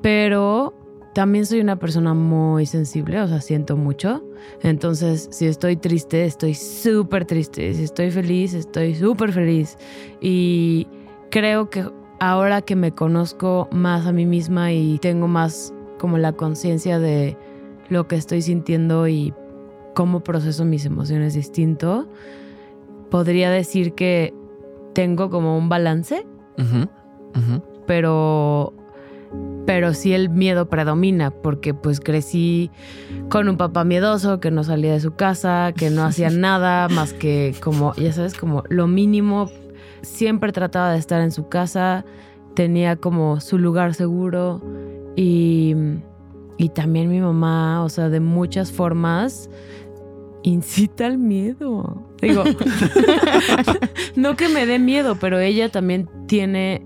Pero 0.01 0.73
también 1.13 1.45
soy 1.45 1.59
una 1.59 1.77
persona 1.77 2.13
muy 2.13 2.65
sensible, 2.65 3.19
o 3.21 3.27
sea, 3.27 3.41
siento 3.41 3.75
mucho. 3.75 4.23
Entonces, 4.61 5.27
si 5.31 5.47
estoy 5.47 5.75
triste, 5.75 6.25
estoy 6.25 6.53
súper 6.53 7.25
triste. 7.25 7.73
Si 7.73 7.83
estoy 7.83 8.11
feliz, 8.11 8.53
estoy 8.53 8.95
súper 8.95 9.33
feliz. 9.33 9.77
Y 10.21 10.87
creo 11.31 11.69
que 11.69 11.85
ahora 12.19 12.62
que 12.62 12.75
me 12.75 12.93
conozco 12.93 13.67
más 13.71 14.05
a 14.05 14.12
mí 14.12 14.25
misma 14.25 14.71
y 14.71 14.99
tengo 14.99 15.27
más 15.27 15.73
como 15.97 16.17
la 16.17 16.34
conciencia 16.34 16.99
de 16.99 17.38
lo 17.89 18.08
que 18.08 18.15
estoy 18.15 18.41
sintiendo 18.41 19.08
y 19.08 19.34
cómo 19.95 20.21
proceso 20.21 20.65
mis 20.65 20.86
emociones 20.86 21.34
distinto, 21.34 22.08
podría 23.10 23.49
decir 23.49 23.93
que 23.93 24.34
tengo 24.93 25.29
como 25.29 25.58
un 25.58 25.69
balance, 25.69 26.25
pero 27.86 28.73
pero 29.65 29.93
sí 29.93 30.13
el 30.13 30.29
miedo 30.29 30.67
predomina 30.67 31.29
porque 31.29 31.75
pues 31.75 31.99
crecí 31.99 32.71
con 33.29 33.47
un 33.47 33.58
papá 33.58 33.84
miedoso 33.84 34.39
que 34.39 34.49
no 34.49 34.63
salía 34.63 34.93
de 34.93 34.99
su 34.99 35.13
casa, 35.13 35.73
que 35.75 35.91
no 35.91 36.03
hacía 36.03 36.29
nada 36.32 36.89
más 36.89 37.13
que 37.13 37.53
como, 37.62 37.93
ya 37.95 38.12
sabes, 38.12 38.34
como 38.34 38.63
lo 38.69 38.88
mínimo 38.88 39.51
siempre 40.01 40.51
trataba 40.51 40.93
de 40.93 40.99
estar 40.99 41.21
en 41.21 41.31
su 41.31 41.49
casa, 41.49 42.05
tenía 42.55 42.95
como 42.95 43.39
su 43.39 43.57
lugar 43.57 43.93
seguro 43.93 44.62
y, 45.15 45.75
y 46.57 46.69
también 46.69 47.09
mi 47.09 47.19
mamá, 47.19 47.83
o 47.83 47.89
sea, 47.89 48.09
de 48.09 48.19
muchas 48.19 48.71
formas 48.71 49.49
incita 50.43 51.05
al 51.05 51.17
miedo. 51.17 52.03
Digo, 52.21 52.43
no 54.15 54.35
que 54.35 54.49
me 54.49 54.65
dé 54.65 54.79
miedo, 54.79 55.17
pero 55.19 55.39
ella 55.39 55.69
también 55.69 56.09
tiene 56.27 56.85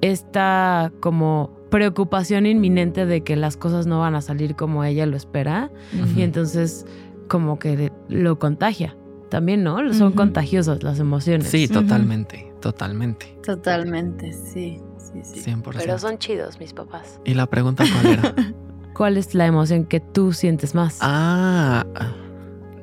esta 0.00 0.92
como 1.00 1.50
preocupación 1.70 2.46
inminente 2.46 3.06
de 3.06 3.22
que 3.22 3.36
las 3.36 3.56
cosas 3.56 3.86
no 3.86 4.00
van 4.00 4.14
a 4.14 4.20
salir 4.20 4.56
como 4.56 4.84
ella 4.84 5.06
lo 5.06 5.16
espera 5.16 5.70
y 6.16 6.22
entonces 6.22 6.84
como 7.28 7.58
que 7.58 7.92
lo 8.08 8.38
contagia. 8.38 8.96
También, 9.28 9.62
¿no? 9.62 9.94
Son 9.94 10.12
contagiosas 10.12 10.82
las 10.82 10.98
emociones. 10.98 11.46
Sí, 11.46 11.68
totalmente. 11.68 12.49
Totalmente. 12.60 13.38
Totalmente, 13.42 14.32
sí, 14.32 14.80
sí, 14.98 15.22
sí. 15.24 15.50
100%. 15.50 15.76
Pero 15.78 15.98
son 15.98 16.18
chidos 16.18 16.58
mis 16.60 16.72
papás. 16.72 17.20
¿Y 17.24 17.34
la 17.34 17.46
pregunta 17.46 17.84
cuál 17.92 18.12
era? 18.12 18.34
¿Cuál 18.94 19.16
es 19.16 19.34
la 19.34 19.46
emoción 19.46 19.86
que 19.86 20.00
tú 20.00 20.32
sientes 20.32 20.74
más? 20.74 20.98
Ah, 21.00 21.86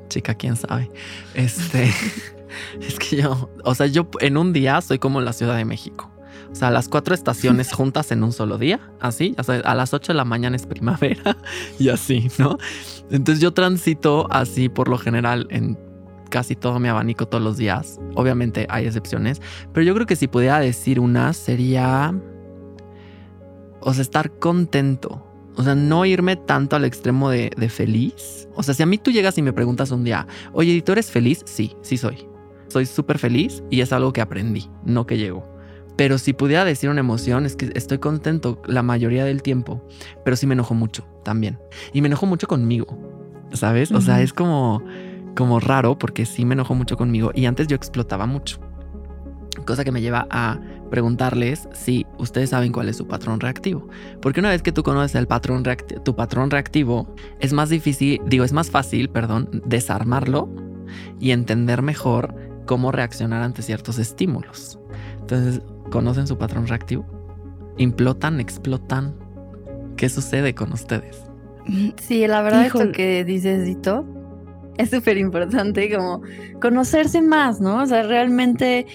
chica, 0.09 0.33
quién 0.33 0.55
sabe. 0.55 0.89
Este, 1.35 1.91
es 2.81 2.97
que 2.97 3.17
yo, 3.17 3.49
o 3.63 3.75
sea, 3.75 3.85
yo 3.87 4.07
en 4.19 4.37
un 4.37 4.51
día 4.53 4.81
soy 4.81 4.99
como 4.99 5.21
la 5.21 5.33
Ciudad 5.33 5.55
de 5.55 5.65
México. 5.65 6.11
O 6.51 6.55
sea, 6.55 6.71
las 6.71 6.89
cuatro 6.89 7.13
estaciones 7.13 7.71
juntas 7.73 8.11
en 8.11 8.23
un 8.23 8.31
solo 8.31 8.57
día, 8.57 8.79
así, 8.99 9.35
o 9.37 9.43
sea, 9.43 9.57
a 9.57 9.75
las 9.75 9.93
8 9.93 10.13
de 10.13 10.17
la 10.17 10.25
mañana 10.25 10.55
es 10.55 10.65
primavera 10.65 11.37
y 11.77 11.89
así, 11.89 12.29
¿no? 12.37 12.57
Entonces 13.11 13.41
yo 13.41 13.53
transito 13.53 14.27
así 14.31 14.69
por 14.69 14.87
lo 14.87 14.97
general 14.97 15.47
en 15.51 15.77
casi 16.27 16.55
todo 16.55 16.79
mi 16.79 16.87
abanico 16.87 17.27
todos 17.27 17.43
los 17.43 17.57
días. 17.57 17.99
Obviamente 18.15 18.67
hay 18.69 18.85
excepciones, 18.85 19.41
pero 19.73 19.85
yo 19.85 19.93
creo 19.93 20.05
que 20.05 20.15
si 20.15 20.27
pudiera 20.27 20.59
decir 20.59 20.99
una 20.99 21.33
sería, 21.33 22.13
o 23.81 23.93
sea, 23.93 24.01
estar 24.01 24.31
contento. 24.39 25.23
O 25.55 25.63
sea, 25.63 25.73
no 25.73 26.05
irme 26.05 26.35
tanto 26.35 26.75
al 26.75 26.85
extremo 26.85 27.31
de, 27.31 27.49
feliz. 27.69 28.47
O 28.53 28.61
sea, 28.61 28.75
si 28.75 28.83
a 28.83 28.85
mí 28.85 28.99
tú 28.99 29.09
llegas 29.09 29.37
y 29.39 29.41
me 29.41 29.53
preguntas 29.53 29.89
un 29.89 30.03
día, 30.03 30.27
oye, 30.53 30.79
¿tú 30.83 30.91
eres 30.91 31.09
feliz? 31.09 31.41
Sí, 31.45 31.75
sí 31.81 31.97
soy. 31.97 32.27
Soy 32.67 32.85
súper 32.85 33.17
feliz 33.17 33.63
y 33.71 33.81
es 33.81 33.91
algo 33.91 34.13
que 34.13 34.21
aprendí, 34.21 34.69
no 34.85 35.07
que 35.07 35.17
llego. 35.17 35.57
Pero 35.95 36.19
si 36.19 36.33
pudiera 36.33 36.63
decir 36.63 36.91
una 36.91 36.99
emoción, 36.99 37.47
es 37.47 37.55
que 37.55 37.71
estoy 37.73 37.97
contento 37.97 38.61
la 38.67 38.83
mayoría 38.83 39.25
del 39.25 39.41
tiempo, 39.41 39.81
pero 40.23 40.37
sí 40.37 40.45
me 40.45 40.53
enojo 40.53 40.75
mucho 40.75 41.07
también. 41.23 41.59
Y 41.91 42.01
me 42.01 42.07
enojo 42.07 42.27
mucho 42.27 42.47
conmigo, 42.47 42.99
¿sabes? 43.51 43.91
O 43.91 43.99
sea, 43.99 44.21
es 44.21 44.31
como 44.31 44.83
como 45.37 45.59
raro 45.59 45.99
porque 45.99 46.25
sí 46.25 46.45
me 46.45 46.55
enojó 46.55 46.73
mucho 46.73 46.97
conmigo 46.97 47.31
y 47.33 47.45
antes 47.45 47.67
yo 47.67 47.75
explotaba 47.75 48.25
mucho. 48.25 48.59
Cosa 49.67 49.83
que 49.83 49.91
me 49.91 50.01
lleva 50.01 50.27
a 50.31 50.59
preguntarles 50.89 51.69
si 51.73 52.07
ustedes 52.17 52.49
saben 52.49 52.71
cuál 52.71 52.89
es 52.89 52.97
su 52.97 53.07
patrón 53.07 53.39
reactivo. 53.39 53.87
Porque 54.19 54.39
una 54.39 54.49
vez 54.49 54.63
que 54.63 54.71
tú 54.71 54.81
conoces 54.81 55.13
el 55.15 55.27
patrón 55.27 55.63
tu 56.03 56.15
patrón 56.15 56.49
reactivo, 56.49 57.13
es 57.39 57.53
más 57.53 57.69
difícil, 57.69 58.19
digo, 58.25 58.45
es 58.45 58.51
más 58.53 58.71
fácil, 58.71 59.09
perdón, 59.09 59.61
desarmarlo 59.65 60.49
y 61.19 61.31
entender 61.31 61.83
mejor 61.83 62.33
cómo 62.65 62.91
reaccionar 62.91 63.43
ante 63.43 63.61
ciertos 63.61 63.99
estímulos. 63.99 64.79
Entonces, 65.19 65.61
¿conocen 65.91 66.25
su 66.25 66.39
patrón 66.39 66.65
reactivo? 66.65 67.05
¿Implotan, 67.77 68.39
explotan? 68.39 69.13
¿Qué 69.97 70.09
sucede 70.09 70.55
con 70.55 70.73
ustedes? 70.73 71.23
Sí, 72.01 72.25
la 72.27 72.41
verdad 72.41 72.65
es 72.65 72.73
que 72.93 73.25
dices, 73.25 73.65
Dito, 73.65 74.16
es 74.77 74.89
súper 74.89 75.17
importante 75.17 75.93
como 75.95 76.21
conocerse 76.61 77.21
más, 77.21 77.59
¿no? 77.59 77.81
O 77.81 77.85
sea, 77.85 78.03
realmente 78.03 78.85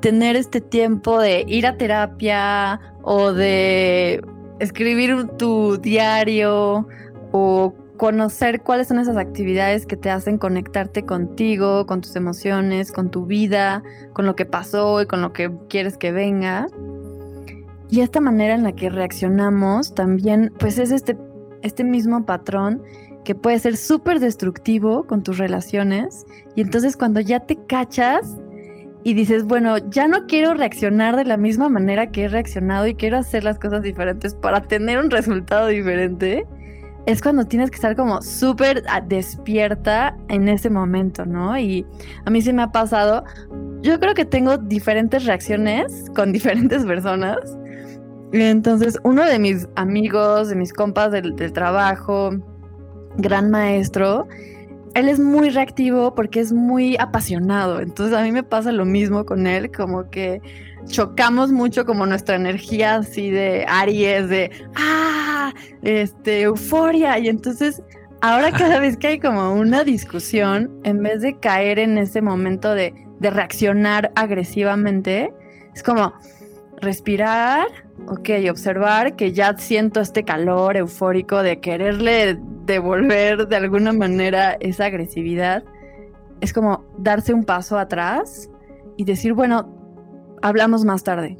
tener 0.00 0.36
este 0.36 0.60
tiempo 0.60 1.20
de 1.20 1.44
ir 1.46 1.66
a 1.66 1.76
terapia 1.76 2.80
o 3.02 3.32
de 3.32 4.22
escribir 4.58 5.26
tu 5.38 5.78
diario 5.78 6.86
o 7.32 7.74
conocer 7.96 8.62
cuáles 8.62 8.88
son 8.88 8.98
esas 8.98 9.18
actividades 9.18 9.84
que 9.84 9.96
te 9.96 10.10
hacen 10.10 10.38
conectarte 10.38 11.04
contigo, 11.04 11.84
con 11.84 12.00
tus 12.00 12.16
emociones, 12.16 12.92
con 12.92 13.10
tu 13.10 13.26
vida, 13.26 13.82
con 14.14 14.24
lo 14.24 14.34
que 14.36 14.46
pasó 14.46 15.02
y 15.02 15.06
con 15.06 15.20
lo 15.20 15.34
que 15.34 15.50
quieres 15.68 15.98
que 15.98 16.10
venga. 16.10 16.66
Y 17.90 18.00
esta 18.00 18.20
manera 18.20 18.54
en 18.54 18.62
la 18.62 18.72
que 18.72 18.88
reaccionamos 18.88 19.94
también, 19.94 20.50
pues 20.58 20.78
es 20.78 20.92
este, 20.92 21.18
este 21.60 21.84
mismo 21.84 22.24
patrón 22.24 22.82
que 23.24 23.34
puede 23.34 23.58
ser 23.58 23.76
súper 23.76 24.20
destructivo 24.20 25.04
con 25.04 25.22
tus 25.22 25.38
relaciones. 25.38 26.26
Y 26.54 26.62
entonces 26.62 26.96
cuando 26.96 27.20
ya 27.20 27.40
te 27.40 27.56
cachas 27.66 28.36
y 29.02 29.14
dices, 29.14 29.44
bueno, 29.44 29.78
ya 29.90 30.08
no 30.08 30.26
quiero 30.26 30.54
reaccionar 30.54 31.16
de 31.16 31.24
la 31.24 31.36
misma 31.36 31.68
manera 31.68 32.10
que 32.10 32.24
he 32.24 32.28
reaccionado 32.28 32.86
y 32.86 32.94
quiero 32.94 33.18
hacer 33.18 33.44
las 33.44 33.58
cosas 33.58 33.82
diferentes 33.82 34.34
para 34.34 34.62
tener 34.62 34.98
un 34.98 35.10
resultado 35.10 35.68
diferente, 35.68 36.46
es 37.06 37.22
cuando 37.22 37.44
tienes 37.46 37.70
que 37.70 37.76
estar 37.76 37.96
como 37.96 38.20
súper 38.20 38.84
ah, 38.88 39.00
despierta 39.00 40.16
en 40.28 40.48
ese 40.48 40.68
momento, 40.68 41.24
¿no? 41.24 41.58
Y 41.58 41.86
a 42.26 42.30
mí 42.30 42.42
sí 42.42 42.52
me 42.52 42.62
ha 42.62 42.72
pasado, 42.72 43.24
yo 43.80 43.98
creo 43.98 44.14
que 44.14 44.26
tengo 44.26 44.58
diferentes 44.58 45.24
reacciones 45.24 46.10
con 46.14 46.32
diferentes 46.32 46.84
personas. 46.84 47.38
entonces, 48.32 48.98
uno 49.02 49.24
de 49.24 49.38
mis 49.38 49.66
amigos, 49.76 50.50
de 50.50 50.56
mis 50.56 50.74
compas 50.74 51.10
del 51.12 51.34
trabajo, 51.52 52.32
gran 53.16 53.50
maestro, 53.50 54.26
él 54.94 55.08
es 55.08 55.20
muy 55.20 55.50
reactivo 55.50 56.14
porque 56.14 56.40
es 56.40 56.52
muy 56.52 56.96
apasionado. 56.98 57.80
Entonces, 57.80 58.16
a 58.16 58.22
mí 58.22 58.32
me 58.32 58.42
pasa 58.42 58.72
lo 58.72 58.84
mismo 58.84 59.24
con 59.24 59.46
él, 59.46 59.70
como 59.70 60.10
que 60.10 60.40
chocamos 60.86 61.52
mucho 61.52 61.84
como 61.84 62.06
nuestra 62.06 62.36
energía 62.36 62.96
así 62.96 63.30
de 63.30 63.64
Aries, 63.68 64.28
de 64.28 64.50
ah, 64.74 65.52
este, 65.82 66.42
euforia. 66.42 67.18
Y 67.18 67.28
entonces, 67.28 67.82
ahora 68.20 68.50
cada 68.52 68.80
vez 68.80 68.96
que 68.96 69.08
hay 69.08 69.20
como 69.20 69.52
una 69.52 69.84
discusión, 69.84 70.70
en 70.82 71.02
vez 71.02 71.22
de 71.22 71.38
caer 71.38 71.78
en 71.78 71.98
ese 71.98 72.20
momento 72.20 72.74
de, 72.74 72.94
de 73.20 73.30
reaccionar 73.30 74.10
agresivamente, 74.16 75.32
es 75.74 75.82
como 75.82 76.12
respirar, 76.80 77.66
ok, 78.06 78.30
observar 78.50 79.16
que 79.16 79.32
ya 79.32 79.56
siento 79.56 80.00
este 80.00 80.24
calor 80.24 80.76
eufórico 80.76 81.42
de 81.42 81.60
quererle 81.60 82.38
devolver 82.66 83.48
de 83.48 83.56
alguna 83.56 83.92
manera 83.92 84.56
esa 84.60 84.86
agresividad. 84.86 85.64
Es 86.40 86.52
como 86.52 86.84
darse 86.98 87.34
un 87.34 87.44
paso 87.44 87.78
atrás 87.78 88.50
y 88.96 89.04
decir, 89.04 89.34
bueno, 89.34 89.74
hablamos 90.42 90.84
más 90.84 91.04
tarde. 91.04 91.36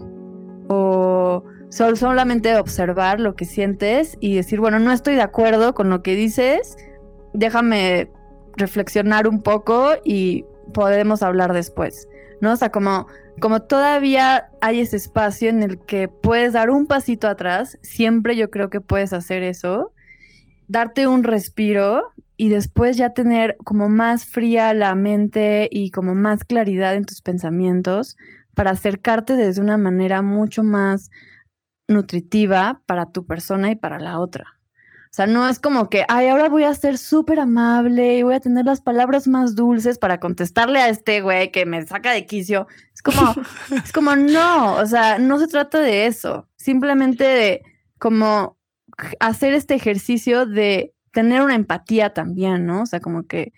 O 0.69 1.45
solamente 1.71 2.57
observar 2.57 3.21
lo 3.21 3.35
que 3.35 3.45
sientes 3.45 4.17
y 4.21 4.35
decir, 4.35 4.61
bueno, 4.61 4.79
no 4.79 4.93
estoy 4.93 5.15
de 5.15 5.23
acuerdo 5.23 5.75
con 5.75 5.89
lo 5.91 6.03
que 6.03 6.15
dices, 6.15 6.77
déjame 7.33 8.11
reflexionar 8.57 9.29
un 9.29 9.43
poco 9.43 9.93
y 10.05 10.45
podemos 10.75 11.23
hablar 11.23 11.53
después. 11.53 12.09
¿No? 12.41 12.53
O 12.53 12.57
sea, 12.57 12.71
como, 12.71 13.07
como 13.41 13.63
todavía 13.63 14.51
hay 14.61 14.81
ese 14.81 14.97
espacio 14.97 15.51
en 15.51 15.63
el 15.63 15.79
que 15.79 16.09
puedes 16.09 16.55
dar 16.55 16.71
un 16.71 16.87
pasito 16.87 17.29
atrás, 17.29 17.79
siempre 17.83 18.37
yo 18.37 18.51
creo 18.51 18.71
que 18.71 18.81
puedes 18.81 19.13
hacer 19.13 19.43
eso, 19.43 19.93
darte 20.69 21.07
un 21.07 21.25
respiro 21.25 22.13
y 22.37 22.49
después 22.49 22.97
ya 22.97 23.11
tener 23.11 23.57
como 23.65 23.89
más 23.89 24.25
fría 24.25 24.73
la 24.73 24.95
mente 24.95 25.69
y 25.71 25.91
como 25.91 26.15
más 26.15 26.45
claridad 26.45 26.95
en 26.95 27.05
tus 27.05 27.21
pensamientos 27.21 28.17
para 28.55 28.71
acercarte 28.71 29.37
desde 29.37 29.61
una 29.61 29.77
manera 29.77 30.23
mucho 30.23 30.63
más 30.63 31.11
nutritiva 31.89 32.83
para 32.87 33.11
tu 33.11 33.27
persona 33.27 33.71
y 33.71 33.77
para 33.77 33.99
la 33.99 34.19
otra. 34.21 34.60
O 35.11 35.13
sea, 35.13 35.27
no 35.27 35.49
es 35.49 35.59
como 35.59 35.91
que, 35.91 36.05
ay, 36.07 36.29
ahora 36.29 36.49
voy 36.49 36.63
a 36.63 36.73
ser 36.73 36.97
súper 36.97 37.41
amable 37.41 38.19
y 38.19 38.23
voy 38.23 38.35
a 38.35 38.41
tener 38.41 38.65
las 38.65 38.81
palabras 38.81 39.27
más 39.27 39.57
dulces 39.57 39.99
para 39.99 40.21
contestarle 40.21 40.79
a 40.79 40.89
este 40.89 41.21
güey 41.21 41.51
que 41.51 41.67
me 41.67 41.85
saca 41.85 42.13
de 42.13 42.27
quicio. 42.27 42.69
Es 42.95 43.03
como, 43.03 43.35
es 43.85 43.93
como, 43.93 44.15
no, 44.15 44.77
o 44.77 44.87
sea, 44.87 45.19
no 45.19 45.41
se 45.41 45.49
trata 45.49 45.81
de 45.81 46.07
eso. 46.07 46.49
Simplemente 46.55 47.25
de 47.25 47.63
como 47.99 48.57
hacer 49.19 49.53
este 49.55 49.75
ejercicio 49.75 50.47
de 50.47 50.95
tener 51.13 51.43
una 51.43 51.57
empatía 51.57 52.15
también, 52.15 52.65
¿no? 52.67 52.83
O 52.83 52.87
sea, 52.87 53.01
como 53.01 53.25
que 53.25 53.53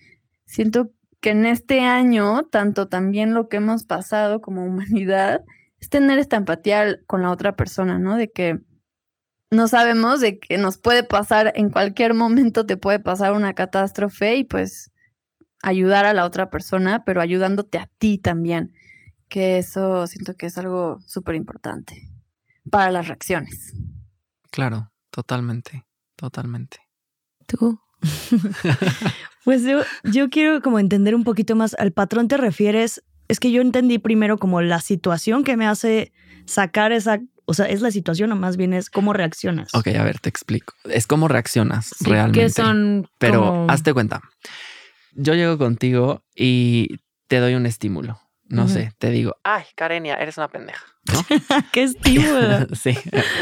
siento 0.47 0.91
que 1.21 1.31
en 1.31 1.45
este 1.45 1.81
año, 1.81 2.45
tanto 2.45 2.89
también 2.89 3.35
lo 3.35 3.51
que 3.51 3.59
hemos 3.59 3.85
pasado 3.85 4.41
como 4.41 4.65
humanidad, 4.65 5.45
es 5.81 5.91
tener 5.91 6.19
esta 6.19 6.37
empatía 6.37 6.99
con 7.07 7.21
la 7.23 7.31
otra 7.31 7.57
persona, 7.57 7.99
¿no? 7.99 8.17
De 8.17 8.31
que 8.31 8.61
no 9.53 9.69
sabemos 9.69 10.21
de 10.21 10.39
que 10.39 10.57
nos 10.57 10.79
puede 10.79 11.05
pasar 11.05 11.53
en 11.55 11.71
cualquier 11.71 12.15
momento, 12.15 12.65
te 12.65 12.79
puede 12.79 12.99
pasar 12.99 13.35
una 13.35 13.53
catástrofe 13.53 14.37
y 14.37 14.45
pues 14.45 14.91
ayudar 15.63 16.07
a 16.07 16.15
la 16.15 16.25
otra 16.25 16.49
persona, 16.49 17.05
pero 17.05 17.21
ayudándote 17.21 17.79
a 17.79 17.89
ti 17.99 18.17
también, 18.17 18.73
que 19.29 19.59
eso 19.59 20.07
siento 20.07 20.35
que 20.35 20.47
es 20.47 20.57
algo 20.57 20.99
súper 21.07 21.35
importante 21.35 22.09
para 22.71 22.91
las 22.91 23.09
reacciones. 23.09 23.75
Claro, 24.51 24.91
totalmente, 25.11 25.85
totalmente. 26.17 26.79
¿Tú? 27.47 27.79
pues 29.45 29.65
yo, 29.65 29.83
yo 30.03 30.31
quiero 30.31 30.63
como 30.63 30.79
entender 30.79 31.15
un 31.15 31.25
poquito 31.25 31.57
más, 31.57 31.75
al 31.79 31.93
patrón 31.93 32.27
te 32.27 32.39
refieres, 32.39 33.05
es 33.29 33.39
que 33.39 33.53
yo 33.53 33.61
entendí 33.61 33.99
primero 33.99 34.39
como 34.39 34.63
la 34.63 34.81
situación 34.81 35.45
que 35.45 35.59
me 35.59 35.67
hace 35.67 36.13
sacar 36.47 36.93
esa, 36.93 37.21
o 37.53 37.55
sea, 37.55 37.67
es 37.67 37.83
la 37.83 37.91
situación 37.91 38.33
o 38.33 38.37
más 38.37 38.57
bien 38.57 38.73
es 38.73 38.89
cómo 38.89 39.13
reaccionas. 39.13 39.75
Ok, 39.75 39.89
a 39.89 40.03
ver, 40.03 40.19
te 40.19 40.29
explico. 40.29 40.75
Es 40.85 41.07
cómo 41.07 41.29
reaccionas 41.29 41.95
realmente. 42.01 42.41
Que 42.41 42.51
son 42.51 43.09
Pero 43.19 43.67
hazte 43.69 43.93
cuenta, 43.93 44.23
yo 45.13 45.35
llego 45.35 45.59
contigo 45.59 46.25
y 46.35 47.01
te 47.29 47.39
doy 47.39 47.55
un 47.55 47.67
estímulo. 47.67 48.19
No 48.49 48.69
sé, 48.69 48.93
te 48.99 49.11
digo, 49.11 49.37
ay, 49.45 49.65
Karenia, 49.75 50.17
eres 50.17 50.37
una 50.37 50.49
pendeja. 50.49 50.85
¿no? 51.11 51.25
¿Qué 51.73 51.85
estímulo? 51.85 52.67
sí, 52.75 52.99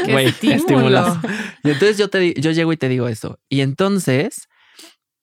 güey, 0.09 0.27
estímulos. 0.27 1.17
Y 1.63 1.71
entonces 1.71 1.97
yo, 1.97 2.09
te, 2.09 2.33
yo 2.39 2.51
llego 2.51 2.71
y 2.71 2.77
te 2.77 2.87
digo 2.87 3.09
eso. 3.09 3.37
Y 3.49 3.59
entonces 3.59 4.47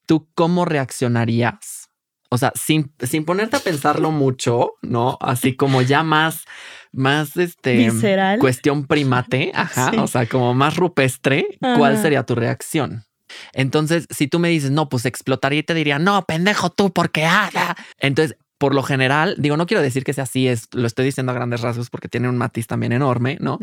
¿tú 0.08 0.28
cómo 0.34 0.64
reaccionarías? 0.64 1.90
O 2.30 2.38
sea, 2.38 2.52
sin, 2.56 2.92
sin 3.00 3.24
ponerte 3.24 3.56
a 3.56 3.60
pensarlo 3.60 4.10
mucho, 4.10 4.72
¿no? 4.82 5.16
Así 5.20 5.54
como 5.54 5.82
ya 5.82 6.02
más, 6.02 6.44
más 6.92 7.36
este 7.36 7.76
Visceral. 7.76 8.38
cuestión 8.38 8.86
primate, 8.86 9.52
ajá, 9.54 9.92
o 10.02 10.06
sea, 10.06 10.26
como 10.26 10.54
más 10.54 10.76
rupestre, 10.76 11.46
¿cuál 11.60 12.00
sería 12.00 12.24
tu 12.24 12.34
reacción? 12.34 13.04
Entonces, 13.52 14.06
si 14.10 14.26
tú 14.26 14.38
me 14.38 14.48
dices, 14.48 14.70
no, 14.70 14.88
pues 14.88 15.04
explotaría 15.04 15.60
y 15.60 15.62
te 15.62 15.74
diría, 15.74 15.98
no, 15.98 16.24
pendejo 16.24 16.70
tú, 16.70 16.92
porque 16.92 17.26
haga. 17.26 17.76
Entonces, 17.98 18.38
por 18.58 18.74
lo 18.74 18.82
general, 18.82 19.36
digo, 19.38 19.56
no 19.56 19.66
quiero 19.66 19.82
decir 19.82 20.02
que 20.02 20.12
sea 20.12 20.24
así, 20.24 20.48
es, 20.48 20.68
lo 20.72 20.86
estoy 20.86 21.04
diciendo 21.04 21.30
a 21.30 21.34
grandes 21.34 21.60
rasgos 21.60 21.90
porque 21.90 22.08
tiene 22.08 22.28
un 22.28 22.36
matiz 22.36 22.66
también 22.66 22.92
enorme, 22.92 23.38
¿no? 23.40 23.58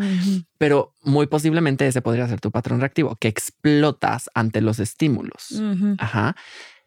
Pero 0.57 0.93
muy 1.03 1.27
posiblemente 1.27 1.85
ese 1.85 2.01
podría 2.01 2.27
ser 2.27 2.39
tu 2.39 2.49
patrón 2.51 2.79
reactivo, 2.79 3.15
que 3.17 3.27
explotas 3.27 4.29
ante 4.33 4.61
los 4.61 4.79
estímulos. 4.79 5.61
Ajá. 5.97 6.35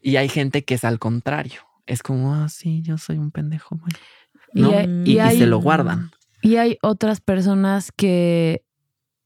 Y 0.01 0.17
hay 0.17 0.29
gente 0.29 0.65
que 0.65 0.75
es 0.75 0.85
al 0.85 0.99
contrario. 0.99 1.61
Es 1.87 2.03
como, 2.03 2.35
ah, 2.35 2.49
sí, 2.49 2.83
yo 2.83 2.97
soy 2.99 3.19
un 3.19 3.31
pendejo. 3.31 3.79
¿no? 4.55 4.73
Y, 5.05 5.21
y 5.21 5.39
se 5.39 5.47
lo 5.47 5.59
guardan. 5.59 6.11
Y 6.43 6.57
hay 6.57 6.79
otras 6.83 7.21
personas 7.21 7.93
que 7.93 8.63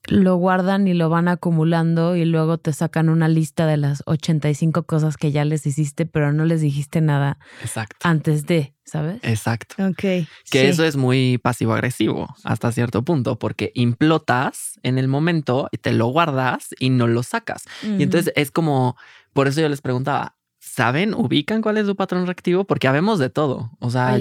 lo 0.08 0.36
guardan 0.36 0.88
y 0.88 0.94
lo 0.94 1.08
van 1.08 1.28
acumulando 1.28 2.16
y 2.16 2.24
luego 2.24 2.58
te 2.58 2.72
sacan 2.72 3.08
una 3.08 3.28
lista 3.28 3.66
de 3.66 3.76
las 3.76 4.02
85 4.06 4.82
cosas 4.84 5.16
que 5.16 5.30
ya 5.30 5.44
les 5.44 5.64
hiciste, 5.64 6.06
pero 6.06 6.32
no 6.32 6.44
les 6.44 6.60
dijiste 6.60 7.00
nada 7.00 7.38
Exacto. 7.62 7.96
antes 8.02 8.46
de, 8.46 8.74
¿sabes? 8.84 9.20
Exacto. 9.22 9.76
Ok. 9.86 10.26
Que 10.50 10.68
eso 10.68 10.84
es 10.84 10.96
muy 10.96 11.38
pasivo-agresivo 11.38 12.34
hasta 12.42 12.72
cierto 12.72 13.04
punto, 13.04 13.38
porque 13.38 13.70
implotas 13.74 14.80
en 14.82 14.98
el 14.98 15.06
momento 15.06 15.68
y 15.70 15.78
te 15.78 15.92
lo 15.92 16.08
guardas 16.08 16.74
y 16.80 16.90
no 16.90 17.06
lo 17.06 17.22
sacas. 17.22 17.64
Y 17.82 18.02
entonces 18.02 18.32
es 18.34 18.50
como, 18.50 18.96
por 19.32 19.46
eso 19.46 19.60
yo 19.60 19.68
les 19.68 19.82
preguntaba, 19.82 20.36
¿saben, 20.58 21.14
ubican 21.14 21.62
cuál 21.62 21.78
es 21.78 21.86
su 21.86 21.94
patrón 21.94 22.26
reactivo? 22.26 22.64
Porque 22.64 22.88
habemos 22.88 23.20
de 23.20 23.30
todo. 23.30 23.70
O 23.78 23.90
sea... 23.90 24.18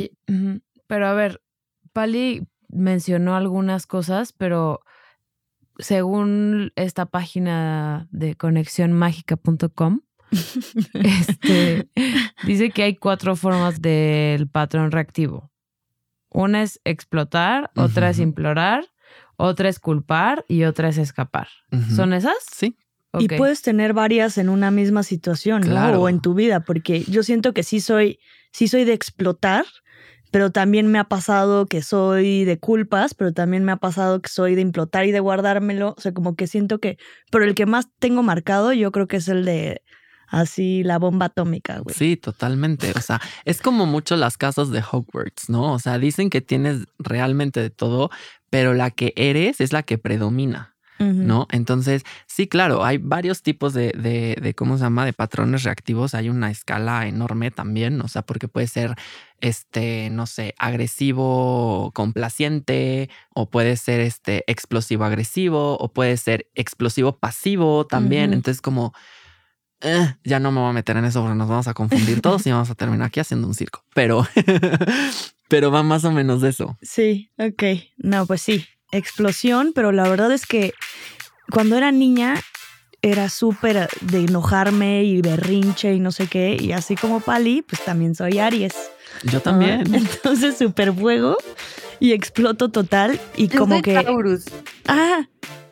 pero 0.85 1.07
a 1.07 1.13
ver, 1.13 1.41
Pali 1.91 2.47
mencionó 2.71 3.35
algunas 3.35 3.87
cosas, 3.87 4.33
pero 4.33 4.81
según 5.77 6.71
esta 6.75 7.05
página 7.05 8.07
de 8.11 8.35
conexionmágica.com, 8.35 10.01
este, 10.93 11.89
dice 12.45 12.69
que 12.71 12.83
hay 12.83 12.95
cuatro 12.95 13.35
formas 13.35 13.81
del 13.81 14.47
patrón 14.47 14.91
reactivo. 14.91 15.51
Una 16.29 16.63
es 16.63 16.79
explotar, 16.85 17.71
otra 17.75 18.09
es 18.09 18.19
implorar, 18.19 18.85
otra 19.35 19.67
es 19.67 19.79
culpar 19.79 20.45
y 20.47 20.63
otra 20.63 20.89
es 20.89 20.97
escapar. 20.97 21.49
¿Son 21.93 22.13
esas? 22.13 22.37
Sí. 22.49 22.77
Y 23.19 23.27
puedes 23.27 23.61
tener 23.61 23.93
varias 23.93 24.37
en 24.37 24.47
una 24.47 24.71
misma 24.71 25.03
situación, 25.03 25.63
¿no? 25.67 26.01
O 26.01 26.07
en 26.07 26.21
tu 26.21 26.33
vida, 26.33 26.61
porque 26.61 27.03
yo 27.03 27.23
siento 27.23 27.53
que 27.53 27.63
sí 27.63 27.81
soy, 27.81 28.19
sí 28.53 28.69
soy 28.69 28.85
de 28.85 28.93
explotar, 28.93 29.65
pero 30.31 30.51
también 30.51 30.87
me 30.87 30.97
ha 30.97 31.03
pasado 31.03 31.65
que 31.65 31.81
soy 31.81 32.45
de 32.45 32.57
culpas, 32.57 33.13
pero 33.13 33.33
también 33.33 33.63
me 33.65 33.73
ha 33.73 33.77
pasado 33.77 34.21
que 34.21 34.29
soy 34.29 34.55
de 34.55 34.61
implotar 34.61 35.05
y 35.05 35.11
de 35.11 35.19
guardármelo. 35.19 35.93
O 35.97 36.01
sea, 36.01 36.13
como 36.13 36.35
que 36.35 36.47
siento 36.47 36.79
que, 36.79 36.97
pero 37.29 37.45
el 37.45 37.53
que 37.53 37.65
más 37.65 37.89
tengo 37.99 38.23
marcado 38.23 38.73
yo 38.73 38.91
creo 38.91 39.07
que 39.07 39.17
es 39.17 39.27
el 39.27 39.45
de 39.45 39.81
así 40.27 40.83
la 40.83 40.97
bomba 40.97 41.27
atómica, 41.27 41.79
güey. 41.79 41.93
Sí, 41.93 42.15
totalmente. 42.15 42.91
O 42.95 43.01
sea, 43.01 43.21
es 43.43 43.61
como 43.61 43.85
mucho 43.85 44.15
las 44.15 44.37
casas 44.37 44.71
de 44.71 44.81
Hogwarts, 44.81 45.49
¿no? 45.49 45.73
O 45.73 45.79
sea, 45.79 45.99
dicen 45.99 46.29
que 46.29 46.41
tienes 46.41 46.85
realmente 46.97 47.59
de 47.59 47.69
todo, 47.69 48.09
pero 48.49 48.73
la 48.73 48.89
que 48.89 49.13
eres 49.17 49.59
es 49.59 49.73
la 49.73 49.83
que 49.83 49.97
predomina. 49.97 50.70
¿No? 51.01 51.47
Entonces, 51.51 52.03
sí, 52.27 52.47
claro, 52.47 52.83
hay 52.83 52.97
varios 52.97 53.41
tipos 53.41 53.73
de, 53.73 53.91
de, 53.97 54.37
de, 54.41 54.53
¿cómo 54.53 54.77
se 54.77 54.83
llama?, 54.83 55.05
de 55.05 55.13
patrones 55.13 55.63
reactivos. 55.63 56.13
Hay 56.13 56.29
una 56.29 56.51
escala 56.51 57.07
enorme 57.07 57.51
también, 57.51 57.99
o 58.01 58.07
sea, 58.07 58.21
porque 58.21 58.47
puede 58.47 58.67
ser, 58.67 58.95
este, 59.39 60.09
no 60.11 60.27
sé, 60.27 60.55
agresivo 60.57 61.91
complaciente, 61.93 63.09
o 63.33 63.49
puede 63.49 63.77
ser, 63.77 63.99
este, 63.99 64.43
explosivo 64.47 65.03
agresivo, 65.03 65.77
o 65.77 65.91
puede 65.91 66.17
ser 66.17 66.47
explosivo 66.55 67.17
pasivo 67.17 67.85
también. 67.85 68.33
Entonces, 68.33 68.61
como... 68.61 68.93
Eh, 69.83 70.13
ya 70.23 70.39
no 70.39 70.51
me 70.51 70.59
voy 70.59 70.69
a 70.69 70.73
meter 70.73 70.95
en 70.97 71.05
eso 71.05 71.21
porque 71.21 71.35
nos 71.35 71.49
vamos 71.49 71.67
a 71.67 71.73
confundir 71.73 72.21
todos 72.21 72.45
y 72.45 72.51
vamos 72.51 72.69
a 72.69 72.75
terminar 72.75 73.07
aquí 73.07 73.19
haciendo 73.19 73.47
un 73.47 73.55
circo. 73.55 73.83
Pero, 73.95 74.27
pero 75.49 75.71
va 75.71 75.81
más 75.81 76.05
o 76.05 76.11
menos 76.11 76.41
de 76.41 76.49
eso. 76.49 76.77
Sí, 76.83 77.31
ok. 77.39 77.63
No, 77.97 78.27
pues 78.27 78.43
sí 78.43 78.63
explosión, 78.91 79.71
pero 79.73 79.91
la 79.91 80.07
verdad 80.07 80.31
es 80.31 80.45
que 80.45 80.73
cuando 81.49 81.77
era 81.77 81.91
niña 81.91 82.35
era 83.01 83.29
súper 83.29 83.89
de 84.01 84.19
enojarme 84.19 85.03
y 85.03 85.21
berrinche 85.21 85.93
y 85.93 85.99
no 85.99 86.11
sé 86.11 86.27
qué. 86.27 86.57
Y 86.59 86.71
así 86.71 86.95
como 86.95 87.19
Pali, 87.19 87.63
pues 87.63 87.83
también 87.83 88.15
soy 88.15 88.39
Aries. 88.39 88.73
Yo 89.23 89.41
también. 89.41 89.81
Entonces 89.95 90.57
super 90.57 90.93
fuego 90.93 91.37
y 91.99 92.13
exploto 92.13 92.69
total 92.69 93.19
y 93.35 93.47
como 93.47 93.81
que... 93.81 93.93
Taurus. 93.93 94.45
Ah, 94.87 95.27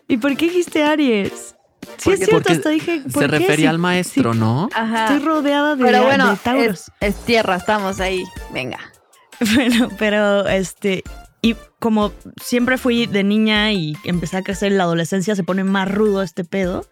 ¿y 0.07 0.17
por 0.17 0.35
qué 0.37 0.47
dijiste 0.47 0.83
Aries? 0.83 1.55
Sí, 1.97 2.11
es 2.11 2.19
cierto, 2.19 2.51
hasta 2.51 2.69
dije. 2.69 3.03
se 3.09 3.27
refería 3.27 3.69
al 3.69 3.77
maestro, 3.77 4.33
¿no? 4.33 4.69
Ajá. 4.73 5.05
Estoy 5.05 5.25
rodeada 5.25 5.75
de, 5.75 5.83
pero 5.83 6.03
bueno, 6.03 6.31
de 6.31 6.37
Tauros. 6.37 6.91
Es, 6.99 7.15
es 7.15 7.25
tierra, 7.25 7.55
estamos 7.55 7.99
ahí. 7.99 8.23
Venga. 8.53 8.79
Bueno, 9.55 9.89
pero 9.97 10.45
este, 10.49 11.01
y 11.41 11.55
como 11.79 12.11
siempre 12.41 12.77
fui 12.77 13.05
de 13.05 13.23
niña 13.23 13.71
y 13.71 13.95
empecé 14.03 14.37
a 14.37 14.43
crecer 14.43 14.71
en 14.71 14.77
la 14.77 14.83
adolescencia, 14.83 15.35
se 15.35 15.43
pone 15.43 15.63
más 15.63 15.89
rudo 15.89 16.21
este 16.21 16.43
pedo, 16.43 16.85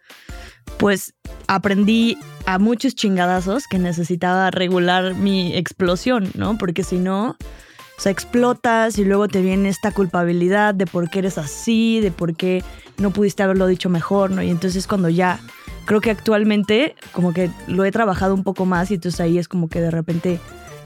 pues 0.78 1.14
aprendí 1.48 2.18
a 2.46 2.60
muchos 2.60 2.96
chingadazos 2.96 3.68
que 3.68 3.80
necesitaba 3.80 4.52
regular 4.52 5.16
mi 5.16 5.56
explosión, 5.56 6.32
¿no? 6.36 6.58
Porque 6.58 6.84
si 6.84 6.98
no, 6.98 7.32
o 7.32 8.02
sea, 8.02 8.12
explotas 8.12 8.98
y 9.00 9.06
luego 9.06 9.28
te 9.28 9.42
viene 9.42 9.70
esta 9.70 9.92
culpabilidad 9.92 10.74
de 10.74 10.86
por 10.86 11.10
qué 11.10 11.20
eres 11.20 11.38
así, 11.38 12.00
de 12.00 12.12
por 12.12 12.36
qué 12.36 12.64
no 12.98 13.12
pudiste 13.12 13.44
haberlo 13.44 13.68
dicho 13.68 13.90
mejor, 13.90 14.32
¿no? 14.32 14.42
Y 14.44 14.50
entonces 14.50 14.88
cuando 14.88 15.10
ya, 15.10 15.40
creo 15.86 16.00
que 16.00 16.12
actualmente 16.12 16.96
como 17.12 17.34
que 17.34 17.50
lo 17.68 17.84
he 17.84 17.92
trabajado 17.92 18.34
un 18.34 18.44
poco 18.44 18.66
más 18.66 18.92
y 18.92 18.96
entonces 18.96 19.20
ahí 19.20 19.38
es 19.38 19.48
como 19.48 19.68
que 19.68 19.82
de 19.82 19.92
repente 19.92 20.40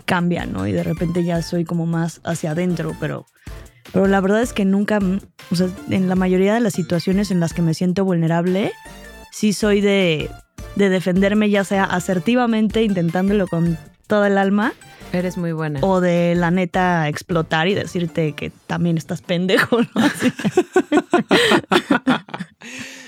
cambia, 0.06 0.45
¿no? 0.45 0.67
Y 0.67 0.71
de 0.71 0.84
repente 0.84 1.24
ya 1.24 1.41
soy 1.41 1.63
como 1.63 1.86
más 1.86 2.21
hacia 2.24 2.52
adentro, 2.52 2.95
pero 3.00 3.26
pero 3.93 4.08
la 4.08 4.21
verdad 4.21 4.41
es 4.41 4.54
que 4.54 4.65
nunca, 4.65 4.99
o 5.51 5.56
sea, 5.56 5.67
en 5.89 6.08
la 6.08 6.15
mayoría 6.15 6.54
de 6.54 6.60
las 6.60 6.73
situaciones 6.73 7.32
en 7.32 7.39
las 7.39 7.54
que 7.54 7.62
me 7.62 7.73
siento 7.73 8.06
vulnerable, 8.06 8.71
sí 9.32 9.54
soy 9.54 9.82
de, 9.82 10.30
de 10.75 10.89
defenderme 10.89 11.49
ya 11.49 11.63
sea 11.63 11.84
asertivamente, 11.84 12.84
intentándolo 12.84 13.47
con 13.47 13.77
toda 14.08 14.27
el 14.27 14.38
alma. 14.38 14.73
Eres 15.13 15.38
muy 15.38 15.51
buena. 15.51 15.80
O 15.82 15.99
de 15.99 16.36
la 16.36 16.51
neta 16.51 17.10
explotar 17.10 17.67
y 17.67 17.73
decirte 17.73 18.34
que 18.34 18.51
también 18.67 18.97
estás 18.97 19.21
pendejo, 19.21 19.82
¿no? 19.82 19.89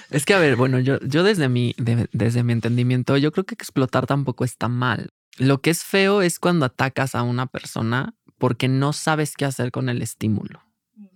es 0.09 0.25
que, 0.25 0.33
a 0.33 0.39
ver, 0.39 0.57
bueno, 0.57 0.79
yo, 0.79 0.99
yo 0.99 1.23
desde, 1.23 1.47
mi, 1.47 1.75
desde 1.77 2.43
mi 2.43 2.51
entendimiento, 2.51 3.15
yo 3.17 3.31
creo 3.31 3.45
que 3.45 3.55
explotar 3.55 4.05
tampoco 4.05 4.43
está 4.43 4.67
mal. 4.67 5.11
Lo 5.37 5.61
que 5.61 5.69
es 5.69 5.83
feo 5.83 6.21
es 6.21 6.39
cuando 6.39 6.65
atacas 6.65 7.15
a 7.15 7.23
una 7.23 7.47
persona 7.47 8.15
porque 8.37 8.67
no 8.67 8.91
sabes 8.91 9.35
qué 9.37 9.45
hacer 9.45 9.71
con 9.71 9.87
el 9.87 10.01
estímulo. 10.01 10.61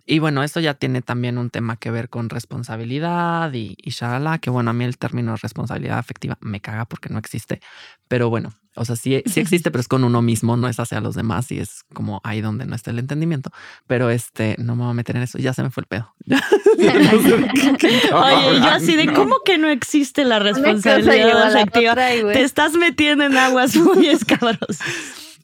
Y 0.08 0.20
bueno, 0.20 0.42
esto 0.42 0.62
ya 0.62 0.74
tiene 0.74 1.02
también 1.02 1.38
un 1.38 1.50
tema 1.50 1.76
que 1.76 1.92
ver 1.92 2.10
con 2.10 2.30
responsabilidad 2.30 3.54
y, 3.54 3.76
y 3.78 3.92
shalala, 3.92 4.40
que 4.40 4.50
bueno, 4.50 4.72
a 4.72 4.74
mí 4.74 4.86
el 4.86 4.98
término 4.98 5.36
responsabilidad 5.36 6.00
afectiva 6.00 6.38
me 6.40 6.62
caga 6.62 6.86
porque 6.86 7.10
no 7.10 7.20
existe, 7.20 7.60
pero 8.08 8.30
bueno, 8.30 8.54
o 8.78 8.86
sea, 8.86 8.96
sí, 8.96 9.22
sí 9.26 9.40
existe, 9.42 9.72
pero 9.72 9.82
es 9.82 9.88
con 9.88 10.04
uno 10.04 10.22
mismo, 10.22 10.56
no 10.56 10.70
es 10.70 10.80
hacia 10.80 11.02
los 11.02 11.16
demás 11.16 11.52
y 11.52 11.60
es 11.60 11.84
como 11.94 12.22
ahí 12.24 12.42
donde 12.42 12.66
no 12.66 12.76
está 12.76 12.92
el 12.92 13.00
entendimiento. 13.00 13.52
Pero 13.88 14.10
este, 14.10 14.56
no 14.60 14.76
me 14.76 14.84
voy 14.84 14.92
a 14.92 14.94
meter 14.94 15.18
en 15.18 15.24
eso, 15.24 15.40
ya 15.40 15.54
se 15.54 15.64
me 15.64 15.72
fue 15.72 15.82
el 15.82 15.88
pedo. 15.88 16.14
Oye, 16.26 18.60
yo 18.60 18.70
así 18.70 18.96
de 18.96 19.12
cómo 19.14 19.40
que 19.44 19.58
no 19.58 19.68
existe 19.68 20.24
la 20.24 20.40
responsabilidad 20.40 21.54
afectiva. 21.54 21.96
Te 21.96 22.44
estás 22.44 22.74
metiendo 22.74 23.26
en 23.26 23.36
aguas 23.36 23.76
muy 23.76 24.08
escabrosas. 24.08 24.80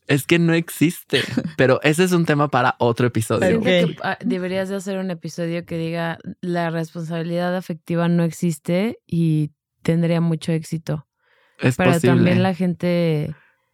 Es 0.08 0.26
que 0.26 0.40
no 0.40 0.54
existe, 0.54 1.22
pero 1.58 1.80
ese 1.84 2.04
es 2.04 2.12
un 2.12 2.26
tema 2.26 2.50
para 2.50 2.76
otro 2.80 3.08
episodio. 3.08 3.62
Ah, 4.04 4.18
deberías 4.24 4.70
de 4.70 4.76
hacer 4.76 4.98
un 4.98 5.12
episodio 5.12 5.66
que 5.66 5.78
diga 5.78 6.20
la 6.42 6.70
responsabilidad 6.70 7.56
afectiva 7.56 8.08
no 8.08 8.24
existe 8.24 9.00
y 9.08 9.52
tendría 9.82 10.22
mucho 10.22 10.52
éxito. 10.52 11.08
Es 11.60 11.78
pero 11.78 12.00
también 12.00 12.44
la 12.44 12.54
gente 12.54 13.34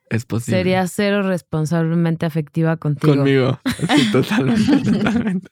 es 0.09 0.25
posible. 0.25 0.57
sería 0.57 0.87
cero 0.87 1.23
responsablemente 1.23 2.25
afectiva 2.25 2.77
contigo. 2.77 3.15
Conmigo. 3.15 3.59
Sí, 3.95 4.11
totalmente, 4.11 4.91
totalmente. 4.91 5.49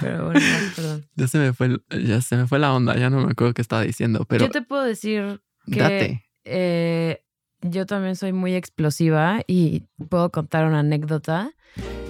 Pero 0.00 0.26
bueno, 0.26 0.40
perdón. 0.76 1.06
Ya 1.16 1.26
se 1.26 1.38
me 1.38 1.52
fue, 1.52 1.80
ya 1.90 2.20
se 2.20 2.36
me 2.36 2.46
fue 2.46 2.58
la 2.58 2.72
onda, 2.72 2.96
ya 2.96 3.10
no 3.10 3.26
me 3.26 3.32
acuerdo 3.32 3.54
qué 3.54 3.62
estaba 3.62 3.82
diciendo, 3.82 4.24
pero. 4.28 4.46
Yo 4.46 4.50
te 4.50 4.62
puedo 4.62 4.84
decir 4.84 5.42
que 5.70 5.80
Date. 5.80 6.24
Eh, 6.44 7.24
yo 7.62 7.86
también 7.86 8.16
soy 8.16 8.32
muy 8.32 8.54
explosiva 8.54 9.40
y 9.46 9.84
puedo 10.08 10.30
contar 10.30 10.66
una 10.66 10.80
anécdota. 10.80 11.52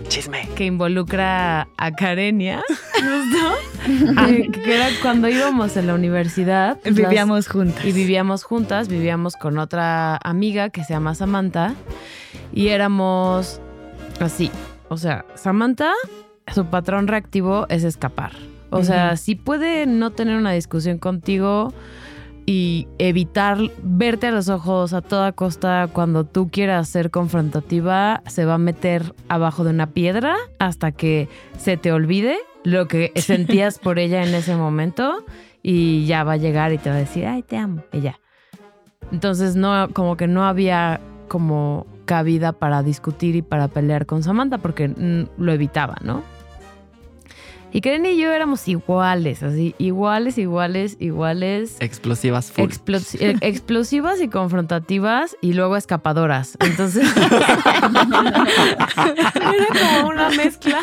Chisme. 0.09 0.49
Que 0.55 0.65
involucra 0.65 1.69
a 1.77 1.93
Karenia, 1.93 2.63
¿no? 3.03 4.51
que 4.51 4.75
era 4.75 4.89
cuando 5.03 5.29
íbamos 5.29 5.77
en 5.77 5.87
la 5.87 5.95
universidad. 5.95 6.79
Vivíamos 6.85 7.49
juntas. 7.49 7.85
Y 7.85 7.93
vivíamos 7.93 8.45
juntas, 8.45 8.89
vivíamos 8.89 9.37
con 9.37 9.59
otra 9.59 10.17
amiga 10.23 10.71
que 10.71 10.85
se 10.85 10.95
llama 10.95 11.15
Samantha. 11.15 11.75
Y 12.53 12.69
éramos 12.69 13.61
así. 14.21 14.51
O 14.89 14.97
sea, 14.97 15.25
Samantha, 15.35 15.93
su 16.53 16.67
patrón 16.67 17.07
reactivo 17.07 17.67
es 17.69 17.85
escapar. 17.85 18.33
O 18.71 18.85
sea, 18.85 19.17
si 19.17 19.35
puede 19.35 19.87
no 19.87 20.13
tener 20.13 20.37
una 20.37 20.53
discusión 20.53 20.99
contigo 20.99 21.75
y 22.51 22.89
evitar 22.99 23.59
verte 23.81 24.27
a 24.27 24.33
los 24.33 24.49
ojos 24.49 24.93
a 24.93 25.03
toda 25.03 25.31
costa 25.31 25.89
cuando 25.93 26.25
tú 26.25 26.51
quieras 26.51 26.89
ser 26.89 27.13
confrontativa, 27.13 28.25
se 28.27 28.45
va 28.45 28.55
a 28.55 28.59
meter 28.59 29.15
abajo 29.29 29.63
de 29.63 29.71
una 29.71 29.87
piedra 29.87 30.35
hasta 30.59 30.91
que 30.91 31.29
se 31.57 31.77
te 31.77 31.93
olvide 31.93 32.39
lo 32.65 32.89
que 32.89 33.13
sentías 33.15 33.79
por 33.79 34.01
ella 34.01 34.25
en 34.25 34.35
ese 34.35 34.57
momento 34.57 35.25
y 35.63 36.07
ya 36.07 36.25
va 36.25 36.33
a 36.33 36.39
llegar 36.39 36.73
y 36.73 36.79
te 36.79 36.91
va 36.91 36.97
a 36.97 36.99
decir, 36.99 37.25
ay, 37.25 37.45
te 37.45 37.57
amo, 37.57 37.85
ya. 37.93 38.19
Entonces, 39.13 39.55
no, 39.55 39.89
como 39.93 40.17
que 40.17 40.27
no 40.27 40.45
había 40.45 41.01
como 41.29 41.87
cabida 42.05 42.51
para 42.51 42.83
discutir 42.83 43.37
y 43.37 43.43
para 43.43 43.69
pelear 43.69 44.07
con 44.07 44.25
Samantha 44.25 44.59
porque 44.59 44.93
lo 45.39 45.53
evitaba, 45.53 45.99
¿no? 46.03 46.25
Y 47.73 47.83
Karen 47.83 48.05
y 48.07 48.17
yo 48.17 48.33
éramos 48.33 48.67
iguales, 48.67 49.43
así, 49.45 49.75
iguales, 49.79 50.39
iguales, 50.39 50.97
iguales. 50.99 51.77
Explosivas 51.81 52.51
full. 52.51 52.69
eh, 53.21 53.37
explosivas 53.43 54.21
y 54.21 54.27
confrontativas 54.29 55.37
y 55.41 55.53
luego 55.53 55.77
escapadoras. 55.77 56.57
Entonces, 56.61 57.09
era 57.27 57.59
como 60.03 60.09
una 60.09 60.31
mezcla 60.31 60.81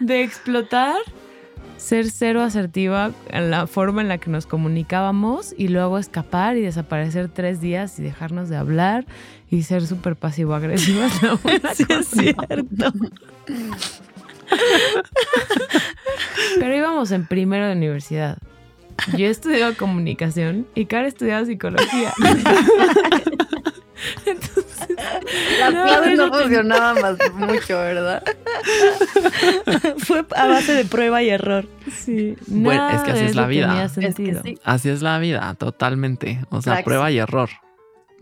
de 0.00 0.22
explotar, 0.22 0.96
ser 1.76 2.10
cero 2.10 2.42
asertiva 2.42 3.10
en 3.28 3.50
la 3.50 3.66
forma 3.66 4.00
en 4.00 4.08
la 4.08 4.16
que 4.16 4.30
nos 4.30 4.46
comunicábamos 4.46 5.54
y 5.56 5.68
luego 5.68 5.98
escapar 5.98 6.56
y 6.56 6.62
desaparecer 6.62 7.28
tres 7.28 7.60
días 7.60 7.98
y 7.98 8.02
dejarnos 8.02 8.48
de 8.48 8.56
hablar 8.56 9.04
y 9.50 9.64
ser 9.64 9.86
súper 9.86 10.16
pasivo-agresivas. 10.16 11.12
Sí, 11.74 11.84
es 11.88 12.08
cierto. 12.08 12.92
Pero 16.58 16.76
íbamos 16.76 17.10
en 17.10 17.26
primero 17.26 17.66
de 17.66 17.72
universidad. 17.72 18.38
Yo 19.16 19.26
estudiaba 19.26 19.74
comunicación 19.74 20.66
y 20.74 20.86
Cara 20.86 21.06
estudiaba 21.08 21.44
psicología. 21.44 22.12
Entonces, 24.26 24.88
Las 25.60 25.70
clases 25.72 26.18
no 26.18 26.32
funcionaban 26.32 27.00
más 27.00 27.16
mucho, 27.34 27.76
¿verdad? 27.78 28.22
Fue 29.98 30.24
a 30.36 30.46
base 30.46 30.74
de 30.74 30.84
prueba 30.84 31.22
y 31.22 31.30
error. 31.30 31.66
Sí. 31.90 32.36
Bueno, 32.46 32.90
es 32.90 33.02
que 33.02 33.10
así 33.12 33.24
es 33.24 33.34
la 33.34 33.46
vida. 33.46 33.68
tenía 33.68 33.84
Es 33.84 33.92
que 33.94 34.00
sentido. 34.12 34.42
sí. 34.44 34.58
Así 34.62 34.90
es 34.90 35.00
la 35.02 35.18
vida, 35.18 35.54
totalmente. 35.54 36.40
O 36.50 36.60
sea, 36.60 36.74
Exacto. 36.74 36.84
prueba 36.84 37.10
y 37.10 37.18
error. 37.18 37.48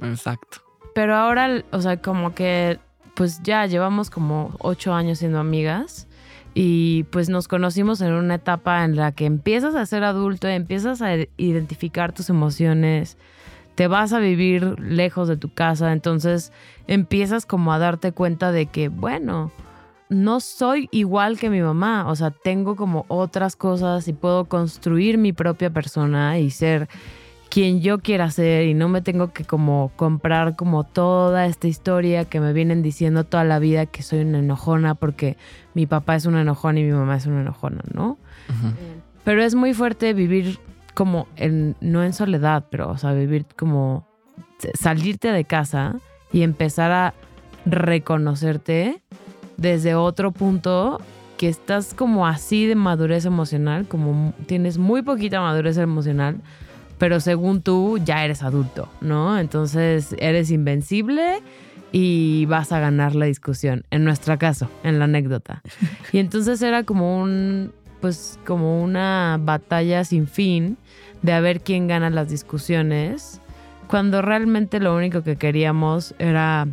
Exacto. 0.03 0.59
Pero 0.95 1.17
ahora, 1.17 1.63
o 1.73 1.81
sea, 1.81 1.97
como 2.01 2.35
que 2.35 2.79
pues 3.15 3.43
ya 3.43 3.67
llevamos 3.67 4.09
como 4.09 4.55
ocho 4.61 4.95
años 4.95 5.19
siendo 5.19 5.39
amigas 5.39 6.07
y 6.55 7.05
pues 7.05 7.29
nos 7.29 7.49
conocimos 7.49 8.01
en 8.01 8.13
una 8.13 8.35
etapa 8.37 8.85
en 8.85 8.97
la 8.97 9.13
que 9.13 9.25
empiezas 9.25 9.75
a 9.75 9.87
ser 9.87 10.05
adulto, 10.05 10.49
empiezas 10.49 11.01
a 11.01 11.15
identificar 11.37 12.13
tus 12.13 12.29
emociones, 12.29 13.17
te 13.75 13.87
vas 13.87 14.13
a 14.13 14.19
vivir 14.19 14.79
lejos 14.81 15.29
de 15.29 15.37
tu 15.37 15.53
casa, 15.53 15.93
entonces 15.93 16.53
empiezas 16.87 17.47
como 17.47 17.73
a 17.73 17.79
darte 17.79 18.13
cuenta 18.13 18.53
de 18.53 18.67
que, 18.67 18.89
bueno, 18.89 19.51
no 20.11 20.41
soy 20.41 20.89
igual 20.93 21.39
que 21.39 21.49
mi 21.49 21.63
mamá, 21.63 22.07
o 22.09 22.15
sea, 22.17 22.31
tengo 22.31 22.77
como 22.77 23.07
otras 23.09 23.57
cosas 23.57 24.07
y 24.09 24.13
puedo 24.13 24.45
construir 24.45 25.17
mi 25.17 25.33
propia 25.33 25.71
persona 25.71 26.39
y 26.39 26.51
ser 26.51 26.89
quien 27.53 27.83
yo 27.83 27.99
quiera 27.99 28.31
ser 28.31 28.65
y 28.65 28.73
no 28.73 28.89
me 28.89 29.03
tengo 29.03 29.35
que 29.35 29.45
como 29.45 29.93
comprar 29.97 30.57
como 30.57 30.85
toda 30.85 31.45
esta 31.45 31.69
historia 31.69 32.25
que 32.25 32.41
me 32.41 32.55
vienen 32.55 32.81
diciendo 32.81 33.25
toda 33.25 33.45
la 33.45 33.59
vida 33.59 33.85
que 33.85 34.03
soy 34.03 34.21
una 34.21 34.39
enojona 34.39 34.95
porque 34.95 35.37
mi 35.75 35.85
papá 35.85 36.17
es 36.17 36.25
una 36.25 36.41
enojona 36.41 36.81
y 36.81 36.85
mi 36.85 36.93
mamá 36.93 37.15
es 37.15 37.27
una 37.27 37.43
enojona, 37.43 37.83
¿no? 37.93 38.17
Pero 39.25 39.43
es 39.43 39.55
muy 39.55 39.75
fuerte 39.75 40.15
vivir 40.15 40.61
como 40.95 41.29
en, 41.37 41.77
no 41.83 42.03
en 42.03 42.15
soledad, 42.15 42.65
pero 42.71 42.89
o 42.89 42.97
sea, 42.97 43.13
vivir 43.13 43.45
como 43.55 44.09
salirte 44.73 45.31
de 45.31 45.45
casa 45.45 45.97
y 46.33 46.45
empezar 46.45 46.91
a 46.91 47.13
reconocerte 47.67 49.03
desde 49.59 49.95
otro 49.95 50.33
punto 50.33 51.03
que 51.37 51.51
estás 51.51 51.93
como 51.93 52.27
así 52.27 52.65
de 52.65 52.77
madurez 52.77 53.27
emocional, 53.27 53.87
como 53.87 54.33
tienes 54.47 54.79
muy 54.79 55.03
poquita 55.03 55.43
madurez 55.43 55.77
emocional, 55.77 56.41
pero 57.03 57.19
según 57.19 57.63
tú 57.63 57.99
ya 57.99 58.25
eres 58.25 58.45
adulto, 58.45 58.89
¿no? 59.01 59.37
Entonces 59.37 60.15
eres 60.21 60.53
invencible 60.53 61.43
y 61.91 62.47
vas 62.47 62.71
a 62.71 62.79
ganar 62.79 63.17
la 63.17 63.27
discusión, 63.27 63.85
en 63.91 64.05
nuestro 64.05 64.39
caso, 64.39 64.71
en 64.85 65.01
la 65.01 65.07
anécdota. 65.07 65.63
Y 66.13 66.19
entonces 66.19 66.63
era 66.63 66.85
como 66.85 67.21
un, 67.21 67.73
pues 68.01 68.39
como 68.47 68.81
una 68.81 69.37
batalla 69.43 70.05
sin 70.05 70.29
fin 70.29 70.79
de 71.23 71.33
a 71.33 71.41
ver 71.41 71.63
quién 71.63 71.89
gana 71.89 72.09
las 72.09 72.29
discusiones, 72.29 73.41
cuando 73.89 74.23
realmente 74.23 74.79
lo 74.79 74.95
único 74.95 75.25
que 75.25 75.35
queríamos 75.35 76.15
era 76.21 76.69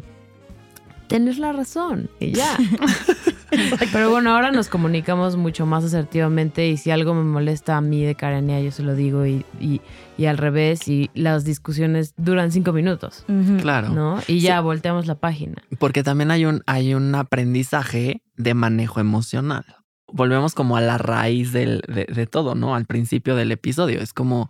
tener 1.08 1.40
la 1.40 1.54
razón 1.54 2.08
y 2.20 2.34
ya. 2.34 2.56
Pero 3.92 4.10
bueno, 4.10 4.34
ahora 4.34 4.52
nos 4.52 4.70
comunicamos 4.70 5.38
mucho 5.38 5.66
más 5.66 5.84
asertivamente 5.84 6.68
y 6.68 6.78
si 6.78 6.92
algo 6.92 7.14
me 7.14 7.24
molesta 7.24 7.78
a 7.78 7.82
mí 7.82 8.04
de 8.04 8.16
Karenia, 8.16 8.60
yo 8.62 8.72
se 8.72 8.84
lo 8.84 8.96
digo 8.96 9.26
y, 9.26 9.46
y, 9.60 10.26
al 10.26 10.38
revés 10.38 10.88
y 10.88 11.10
las 11.14 11.46
discusiones 11.46 12.14
duran 12.18 12.52
cinco 12.52 12.74
minutos. 12.74 13.26
Claro. 13.62 13.90
¿no? 13.90 14.20
Y 14.28 14.40
ya 14.40 14.62
volteamos 14.62 15.08
la 15.08 15.16
página. 15.16 15.56
Porque 15.78 16.04
también 16.04 16.32
hay 16.32 16.46
un, 16.46 16.62
hay 16.66 16.94
un 16.94 17.16
aprendizaje 17.16 18.22
de 18.36 18.54
manejo 18.54 19.00
emocional. 19.00 19.66
Volvemos 20.12 20.56
como 20.56 20.76
a 20.76 20.82
la 20.82 20.98
raíz 20.98 21.52
del, 21.52 21.82
de, 21.88 22.06
de 22.06 22.28
todo, 22.28 22.56
¿no? 22.56 22.76
Al 22.76 22.86
principio 22.86 23.36
del 23.36 23.52
episodio. 23.52 24.02
Es 24.02 24.12
como 24.12 24.50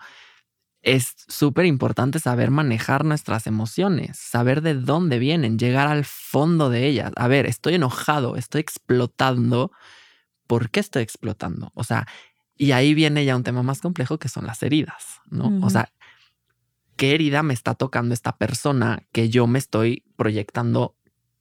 es 0.82 1.14
súper 1.28 1.66
importante 1.66 2.20
saber 2.20 2.52
manejar 2.52 3.04
nuestras 3.04 3.48
emociones, 3.48 4.18
saber 4.18 4.62
de 4.62 4.76
dónde 4.76 5.20
vienen, 5.20 5.60
llegar 5.60 5.88
al 5.88 6.06
fondo 6.06 6.70
de 6.70 6.88
ellas. 6.88 7.12
A 7.16 7.28
ver, 7.28 7.46
estoy 7.46 7.76
enojado, 7.76 8.36
estoy 8.38 8.62
explotando. 8.62 9.72
¿Por 10.48 10.70
qué 10.70 10.80
estoy 10.80 11.04
explotando? 11.04 11.72
O 11.76 11.84
sea, 11.84 12.08
y 12.56 12.72
ahí 12.72 12.94
viene 12.94 13.26
ya 13.26 13.36
un 13.36 13.44
tema 13.44 13.62
más 13.62 13.82
complejo 13.82 14.18
que 14.20 14.30
son 14.30 14.46
las 14.46 14.64
heridas, 14.64 15.20
¿no? 15.30 15.66
O 15.66 15.70
sea, 15.70 15.92
¿qué 16.96 17.14
herida 17.14 17.44
me 17.44 17.54
está 17.54 17.76
tocando 17.76 18.14
esta 18.14 18.38
persona 18.38 19.04
que 19.12 19.30
yo 19.30 19.48
me 19.48 19.60
estoy 19.60 20.04
proyectando 20.16 20.96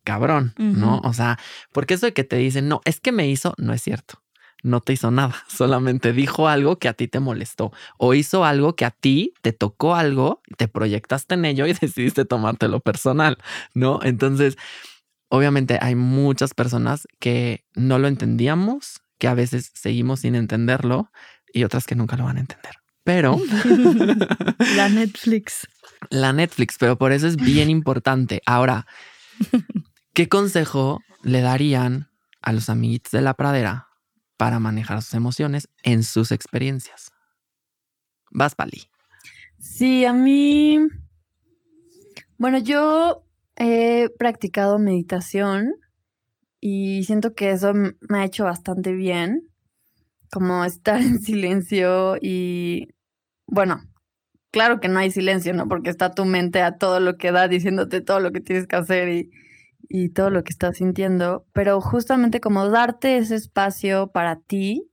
cabrón, 0.05 0.55
¿no? 0.57 1.01
O 1.05 1.13
sea, 1.13 1.39
porque 1.73 1.95
eso 1.95 2.07
de 2.07 2.13
que 2.13 2.25
te 2.25 2.37
dicen, 2.37 2.69
no, 2.69 2.81
es 2.85 3.01
que 3.01 3.13
me 3.13 3.29
hizo, 3.29 3.55
no 3.57 3.73
es 3.73 3.83
cierto 3.83 4.23
no 4.63 4.81
te 4.81 4.93
hizo 4.93 5.11
nada, 5.11 5.35
solamente 5.49 6.13
dijo 6.13 6.49
algo 6.49 6.79
que 6.79 6.89
a 6.89 6.93
ti 6.93 7.09
te 7.09 7.21
molestó 7.21 7.73
o 7.97 8.15
hizo 8.15 8.45
algo 8.45 8.75
que 8.75 8.85
a 8.85 8.91
ti 8.91 9.35
te 9.43 9.53
tocó 9.53 9.95
algo, 9.95 10.43
te 10.57 10.69
proyectaste 10.69 11.35
en 11.35 11.45
ello 11.45 11.67
y 11.67 11.73
decidiste 11.81 12.25
tomártelo 12.25 12.81
personal, 12.81 13.39
¿no? 13.75 14.01
Entonces, 14.03 14.57
obviamente 15.29 15.79
hay 15.81 15.95
muchas 15.95 16.55
personas 16.55 17.07
que 17.19 17.65
no 17.75 17.99
lo 17.99 18.09
entendíamos, 18.09 19.01
que 19.19 19.29
a 19.29 19.35
veces 19.35 19.71
seguimos 19.75 20.21
sin 20.21 20.35
entenderlo 20.35 21.11
y 21.53 21.65
otras 21.65 21.87
que 21.87 21.95
nunca 21.95 22.17
lo 22.17 22.25
van 22.25 22.37
a 22.37 22.41
entender. 22.41 22.75
Pero... 23.05 23.41
La 24.77 24.89
Netflix. 24.89 25.67
La 26.11 26.33
Netflix, 26.33 26.77
pero 26.79 26.99
por 26.99 27.13
eso 27.13 27.27
es 27.27 27.37
bien 27.37 27.71
importante. 27.71 28.43
Ahora, 28.45 28.87
¿qué 30.13 30.29
consejo 30.29 31.01
le 31.23 31.41
darían 31.41 32.11
a 32.43 32.53
los 32.53 32.69
amiguitos 32.69 33.13
de 33.13 33.23
la 33.23 33.35
pradera 33.35 33.88
para 34.39 34.61
manejar 34.61 35.03
sus 35.03 35.13
emociones 35.15 35.69
en 35.83 36.03
sus 36.03 36.33
experiencias. 36.33 37.11
Vas, 38.31 38.55
Pali. 38.55 38.85
Sí, 39.59 40.07
a 40.07 40.15
mí. 40.15 40.79
Bueno, 42.39 42.59
yo 42.59 43.25
he 43.57 44.09
practicado 44.17 44.79
meditación 44.79 45.75
y 46.61 47.03
siento 47.05 47.35
que 47.35 47.51
eso 47.51 47.75
me 47.75 48.19
ha 48.19 48.25
hecho 48.25 48.45
bastante 48.45 48.93
bien, 48.93 49.49
como 50.31 50.65
estar 50.65 51.01
en 51.03 51.21
silencio 51.21 52.17
y, 52.23 52.95
bueno, 53.47 53.83
claro 54.53 54.79
que 54.79 54.89
no 54.89 55.01
hay 55.01 55.11
silencio, 55.11 55.53
¿no? 55.53 55.67
Porque 55.67 55.91
está 55.91 56.15
tu 56.15 56.25
mente 56.25 56.63
a 56.63 56.79
todo 56.79 57.01
lo 57.01 57.17
que 57.17 57.33
da, 57.33 57.49
diciéndote 57.49 58.03
todo 58.03 58.21
lo 58.21 58.31
que 58.31 58.41
tienes 58.41 58.69
que 58.69 58.77
hacer 58.77 59.09
y, 59.09 59.31
y 59.89 60.11
todo 60.11 60.31
lo 60.31 60.45
que 60.45 60.53
estás 60.53 60.77
sintiendo, 60.79 61.47
pero 61.53 61.81
justamente 61.81 62.41
como 62.41 62.69
darte 62.69 63.17
ese 63.17 63.37
espacio 63.37 64.09
para 64.09 64.37
ti, 64.37 64.91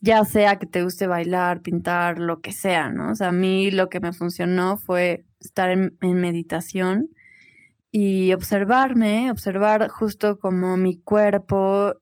ya 0.00 0.24
sea 0.24 0.58
que 0.58 0.66
te 0.66 0.82
guste 0.82 1.06
bailar, 1.06 1.62
pintar, 1.62 2.18
lo 2.18 2.40
que 2.40 2.52
sea, 2.52 2.90
¿no? 2.90 3.12
O 3.12 3.14
sea, 3.14 3.28
a 3.28 3.32
mí 3.32 3.70
lo 3.70 3.88
que 3.88 4.00
me 4.00 4.12
funcionó 4.12 4.78
fue 4.78 5.26
estar 5.40 5.70
en, 5.70 5.96
meditación 6.00 7.10
y 7.90 8.32
observarme, 8.32 9.30
observar 9.30 9.88
justo 9.88 10.38
como 10.38 10.76
mi 10.76 10.98
cuerpo 11.00 11.94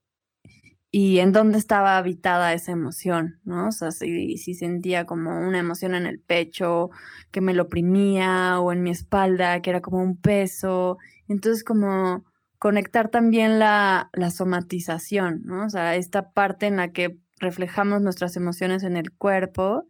y 0.91 1.19
en 1.19 1.33
dónde 1.33 1.57
estaba 1.57 1.97
habitada 1.97 2.53
esa 2.53 2.71
emoción, 2.71 3.39
¿no? 3.43 3.67
O 3.67 3.71
sea, 3.71 3.91
si, 3.91 4.37
si, 4.37 4.53
sentía 4.53 5.05
como 5.05 5.39
una 5.45 5.59
emoción 5.59 5.95
en 5.95 6.05
el 6.05 6.19
pecho 6.19 6.89
que 7.31 7.41
me 7.41 7.53
lo 7.53 7.63
oprimía 7.63 8.59
o 8.61 8.71
en 8.71 8.83
mi 8.83 8.91
espalda 8.91 9.61
que 9.61 9.71
era 9.71 9.81
como 9.81 10.01
un 10.01 10.17
peso 10.17 10.97
entonces, 11.27 11.63
como 11.63 12.25
conectar 12.59 13.09
también 13.09 13.59
la, 13.59 14.09
la 14.13 14.31
somatización, 14.31 15.43
¿no? 15.45 15.65
O 15.65 15.69
sea, 15.69 15.95
esta 15.95 16.31
parte 16.31 16.67
en 16.67 16.77
la 16.77 16.91
que 16.91 17.19
reflejamos 17.39 18.01
nuestras 18.01 18.35
emociones 18.37 18.83
en 18.83 18.97
el 18.97 19.11
cuerpo 19.11 19.85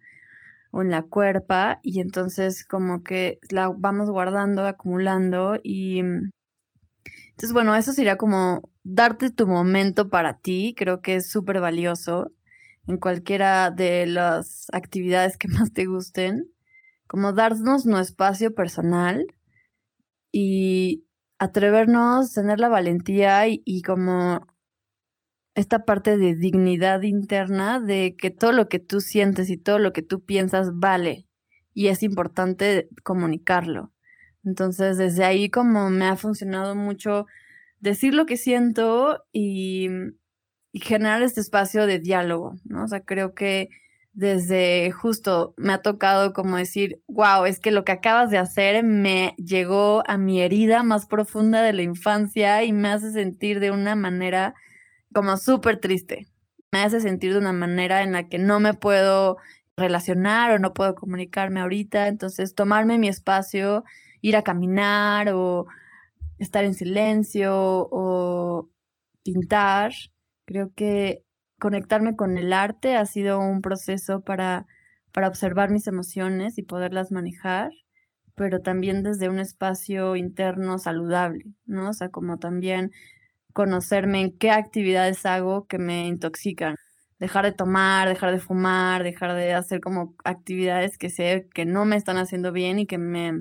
o 0.72 0.82
en 0.82 0.92
la 0.92 1.04
cuerpa 1.04 1.80
y 1.84 2.02
entonces 2.02 2.66
como 2.66 3.04
que 3.04 3.40
la 3.50 3.70
vamos 3.70 4.10
guardando, 4.10 4.66
acumulando 4.66 5.60
y 5.64 6.04
mm, 6.04 6.32
entonces 7.30 7.54
bueno, 7.54 7.76
eso 7.76 7.94
sería 7.94 8.18
como 8.18 8.62
darte 8.84 9.30
tu 9.30 9.48
momento 9.48 10.10
para 10.10 10.40
ti, 10.40 10.74
creo 10.78 11.02
que 11.02 11.16
es 11.16 11.30
súper 11.30 11.60
valioso 11.60 12.32
en 12.88 12.98
cualquiera 12.98 13.72
de 13.72 14.06
las 14.06 14.68
actividades 14.74 15.38
que 15.38 15.48
más 15.50 15.74
te 15.74 15.86
gusten, 15.86 16.52
como 17.08 17.34
darnos 17.34 17.86
nuestro 17.86 18.00
espacio 18.00 18.56
personal 18.56 19.26
y 20.32 21.06
atrevernos, 21.40 22.34
tener 22.34 22.60
la 22.60 22.70
valentía 22.70 23.48
y, 23.48 23.82
como 23.84 24.48
esta 25.56 25.86
parte 25.86 26.18
de 26.18 26.36
dignidad 26.36 27.02
interna 27.04 27.80
de 27.80 28.16
que 28.18 28.32
todo 28.32 28.52
lo 28.52 28.68
que 28.68 28.80
tú 28.80 29.00
sientes 29.02 29.50
y 29.50 29.58
todo 29.58 29.80
lo 29.80 29.94
que 29.94 30.02
tú 30.02 30.24
piensas 30.24 30.72
vale 30.74 31.28
y 31.74 31.88
es 31.88 32.04
importante 32.04 32.90
comunicarlo. 33.04 33.94
Entonces, 34.44 34.98
desde 34.98 35.26
ahí 35.26 35.50
como 35.50 35.90
me 35.90 36.06
ha 36.06 36.18
funcionado 36.18 36.76
mucho 36.76 37.26
decir 37.80 38.14
lo 38.14 38.26
que 38.26 38.38
siento 38.38 39.26
y, 39.32 39.90
y 40.72 40.80
generar 40.82 41.22
este 41.24 41.42
espacio 41.42 41.88
de 41.88 42.00
diálogo, 42.00 42.56
¿no? 42.66 42.84
O 42.84 42.88
sea, 42.88 43.02
creo 43.02 43.34
que 43.34 43.70
desde 44.16 44.92
justo 44.92 45.54
me 45.58 45.74
ha 45.74 45.82
tocado 45.82 46.32
como 46.32 46.56
decir, 46.56 47.02
wow, 47.08 47.46
es 47.46 47.60
que 47.60 47.72
lo 47.72 47.84
que 47.84 47.92
acabas 47.92 48.32
de 48.32 48.38
hacer 48.38 48.82
me 48.84 49.36
llegó 49.38 50.04
a 50.08 50.18
mi 50.18 50.42
herida 50.42 50.84
más 50.84 51.06
profunda 51.06 51.62
de 51.62 51.74
la 51.74 51.82
infancia 51.82 52.64
y 52.64 52.72
me 52.72 52.88
hace 52.90 53.12
sentir 53.12 53.60
de 53.60 53.72
una 53.72 53.96
manera 53.96 54.56
como 55.14 55.36
súper 55.36 55.82
triste. 55.82 56.28
Me 56.72 56.80
hace 56.80 57.02
sentir 57.02 57.34
de 57.34 57.40
una 57.40 57.52
manera 57.52 58.04
en 58.04 58.14
la 58.14 58.30
que 58.30 58.40
no 58.40 58.62
me 58.62 58.74
puedo 58.74 59.38
relacionar 59.76 60.52
o 60.52 60.60
no 60.60 60.74
puedo 60.74 60.96
comunicarme 60.96 61.60
ahorita. 61.60 62.08
Entonces, 62.08 62.56
tomarme 62.56 62.98
mi 62.98 63.10
espacio, 63.10 63.84
ir 64.22 64.38
a 64.38 64.44
caminar 64.44 65.30
o 65.34 65.68
estar 66.40 66.64
en 66.64 66.74
silencio 66.74 67.54
o 67.92 68.70
pintar, 69.24 69.92
creo 70.46 70.72
que 70.74 71.25
conectarme 71.66 72.16
con 72.16 72.38
el 72.38 72.54
arte 72.54 72.96
ha 72.96 73.08
sido 73.08 73.40
un 73.40 73.64
proceso 73.64 74.22
para, 74.22 74.68
para 75.12 75.28
observar 75.28 75.72
mis 75.72 75.88
emociones 75.88 76.60
y 76.60 76.62
poderlas 76.62 77.12
manejar, 77.12 77.72
pero 78.36 78.62
también 78.62 79.02
desde 79.02 79.30
un 79.30 79.40
espacio 79.40 80.16
interno 80.16 80.78
saludable, 80.78 81.44
¿no? 81.66 81.90
O 81.90 81.94
sea, 81.94 82.10
como 82.10 82.38
también 82.38 82.92
conocerme 83.52 84.22
en 84.22 84.38
qué 84.38 84.52
actividades 84.52 85.26
hago 85.26 85.66
que 85.66 85.80
me 85.80 86.06
intoxican. 86.06 86.76
Dejar 87.18 87.46
de 87.46 87.52
tomar, 87.54 88.10
dejar 88.10 88.32
de 88.32 88.40
fumar, 88.40 89.02
dejar 89.02 89.34
de 89.34 89.56
hacer 89.56 89.82
como 89.82 90.14
actividades 90.24 91.00
que 91.00 91.10
sé 91.10 91.50
que 91.52 91.66
no 91.66 91.84
me 91.86 91.96
están 91.96 92.18
haciendo 92.18 92.52
bien 92.52 92.78
y 92.78 92.86
que 92.86 93.00
me, 93.00 93.32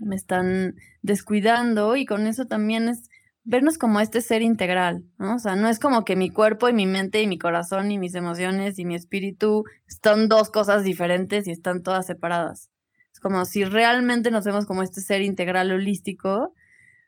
me 0.00 0.16
están 0.16 0.74
descuidando 1.02 1.94
y 1.94 2.06
con 2.06 2.26
eso 2.26 2.46
también 2.46 2.88
es 2.88 3.08
vernos 3.44 3.78
como 3.78 4.00
este 4.00 4.20
ser 4.20 4.42
integral, 4.42 5.04
¿no? 5.18 5.36
O 5.36 5.38
sea, 5.38 5.56
no 5.56 5.68
es 5.68 5.78
como 5.78 6.04
que 6.04 6.16
mi 6.16 6.30
cuerpo 6.30 6.68
y 6.68 6.72
mi 6.72 6.86
mente 6.86 7.22
y 7.22 7.26
mi 7.26 7.38
corazón 7.38 7.90
y 7.90 7.98
mis 7.98 8.14
emociones 8.14 8.78
y 8.78 8.84
mi 8.84 8.94
espíritu 8.94 9.64
son 10.02 10.28
dos 10.28 10.50
cosas 10.50 10.84
diferentes 10.84 11.46
y 11.46 11.50
están 11.50 11.82
todas 11.82 12.06
separadas. 12.06 12.70
Es 13.12 13.20
como 13.20 13.44
si 13.44 13.64
realmente 13.64 14.30
nos 14.30 14.44
vemos 14.44 14.66
como 14.66 14.82
este 14.82 15.00
ser 15.00 15.22
integral 15.22 15.72
holístico, 15.72 16.54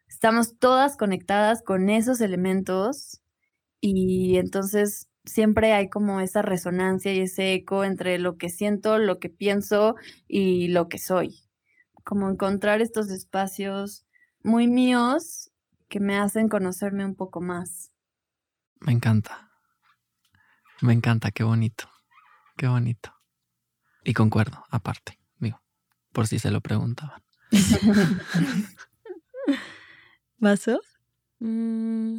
estamos 0.08 0.58
todas 0.58 0.96
conectadas 0.96 1.62
con 1.62 1.88
esos 1.88 2.20
elementos 2.20 3.20
y 3.80 4.36
entonces 4.38 5.08
siempre 5.24 5.72
hay 5.72 5.88
como 5.88 6.20
esa 6.20 6.42
resonancia 6.42 7.12
y 7.14 7.20
ese 7.20 7.54
eco 7.54 7.84
entre 7.84 8.18
lo 8.18 8.36
que 8.36 8.50
siento, 8.50 8.98
lo 8.98 9.18
que 9.18 9.30
pienso 9.30 9.94
y 10.28 10.68
lo 10.68 10.88
que 10.88 10.98
soy. 10.98 11.40
Como 12.04 12.28
encontrar 12.28 12.82
estos 12.82 13.10
espacios 13.10 14.04
muy 14.42 14.68
míos 14.68 15.50
que 15.88 16.00
me 16.00 16.18
hacen 16.18 16.48
conocerme 16.48 17.04
un 17.04 17.14
poco 17.14 17.40
más. 17.40 17.92
Me 18.80 18.92
encanta. 18.92 19.50
Me 20.80 20.92
encanta, 20.92 21.30
qué 21.30 21.44
bonito. 21.44 21.88
Qué 22.56 22.66
bonito. 22.68 23.12
Y 24.04 24.12
concuerdo, 24.12 24.64
aparte, 24.70 25.18
digo, 25.38 25.62
por 26.12 26.26
si 26.26 26.38
se 26.38 26.50
lo 26.50 26.60
preguntaban. 26.60 27.22
¿Vaso? 30.38 30.80
Mm, 31.38 32.18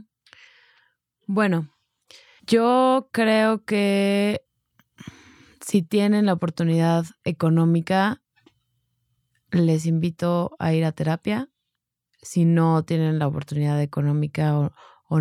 bueno, 1.28 1.70
yo 2.47 3.09
creo 3.11 3.63
que 3.66 4.41
si 5.61 5.82
tienen 5.82 6.26
la 6.26 6.34
oportunidad 6.34 7.05
económica, 7.24 8.22
les 9.51 9.86
invito 9.86 10.55
a 10.59 10.74
ir 10.74 10.86
a 10.86 10.91
terapia 10.91 11.49
si 12.26 12.43
no 12.45 12.84
tienen 12.84 13.19
la 13.19 13.28
oportunidad 13.28 13.82
económica 13.82 14.57
o, 14.57 14.71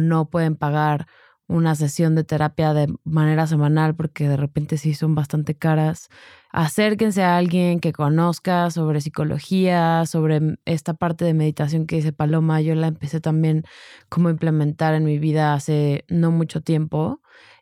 no 0.00 0.28
pueden 0.30 0.56
pagar 0.56 1.06
una 1.46 1.74
sesión 1.74 2.14
de 2.14 2.24
terapia 2.24 2.72
de 2.72 2.92
manera 3.04 3.46
semanal 3.46 3.94
porque 3.94 4.28
de 4.28 4.36
repente 4.36 4.78
sí 4.78 4.94
son 4.94 5.14
bastante 5.14 5.54
caras. 5.54 6.08
Acérquense 6.50 7.22
a 7.22 7.36
alguien 7.36 7.80
que 7.80 7.92
conozca 7.92 8.70
sobre 8.70 9.02
psicología, 9.02 10.04
sobre 10.06 10.58
esta 10.64 10.94
parte 10.94 11.24
de 11.26 11.34
meditación 11.34 11.86
que 11.86 11.96
dice 11.96 12.12
Paloma. 12.12 12.62
Yo 12.62 12.74
la 12.74 12.88
empecé 12.88 13.20
también 13.20 13.64
como 14.08 14.30
implementar 14.30 14.94
en 14.94 15.04
mi 15.04 15.18
vida 15.18 15.52
hace 15.52 16.04
no 16.08 16.30
mucho 16.30 16.62
tiempo 16.62 17.20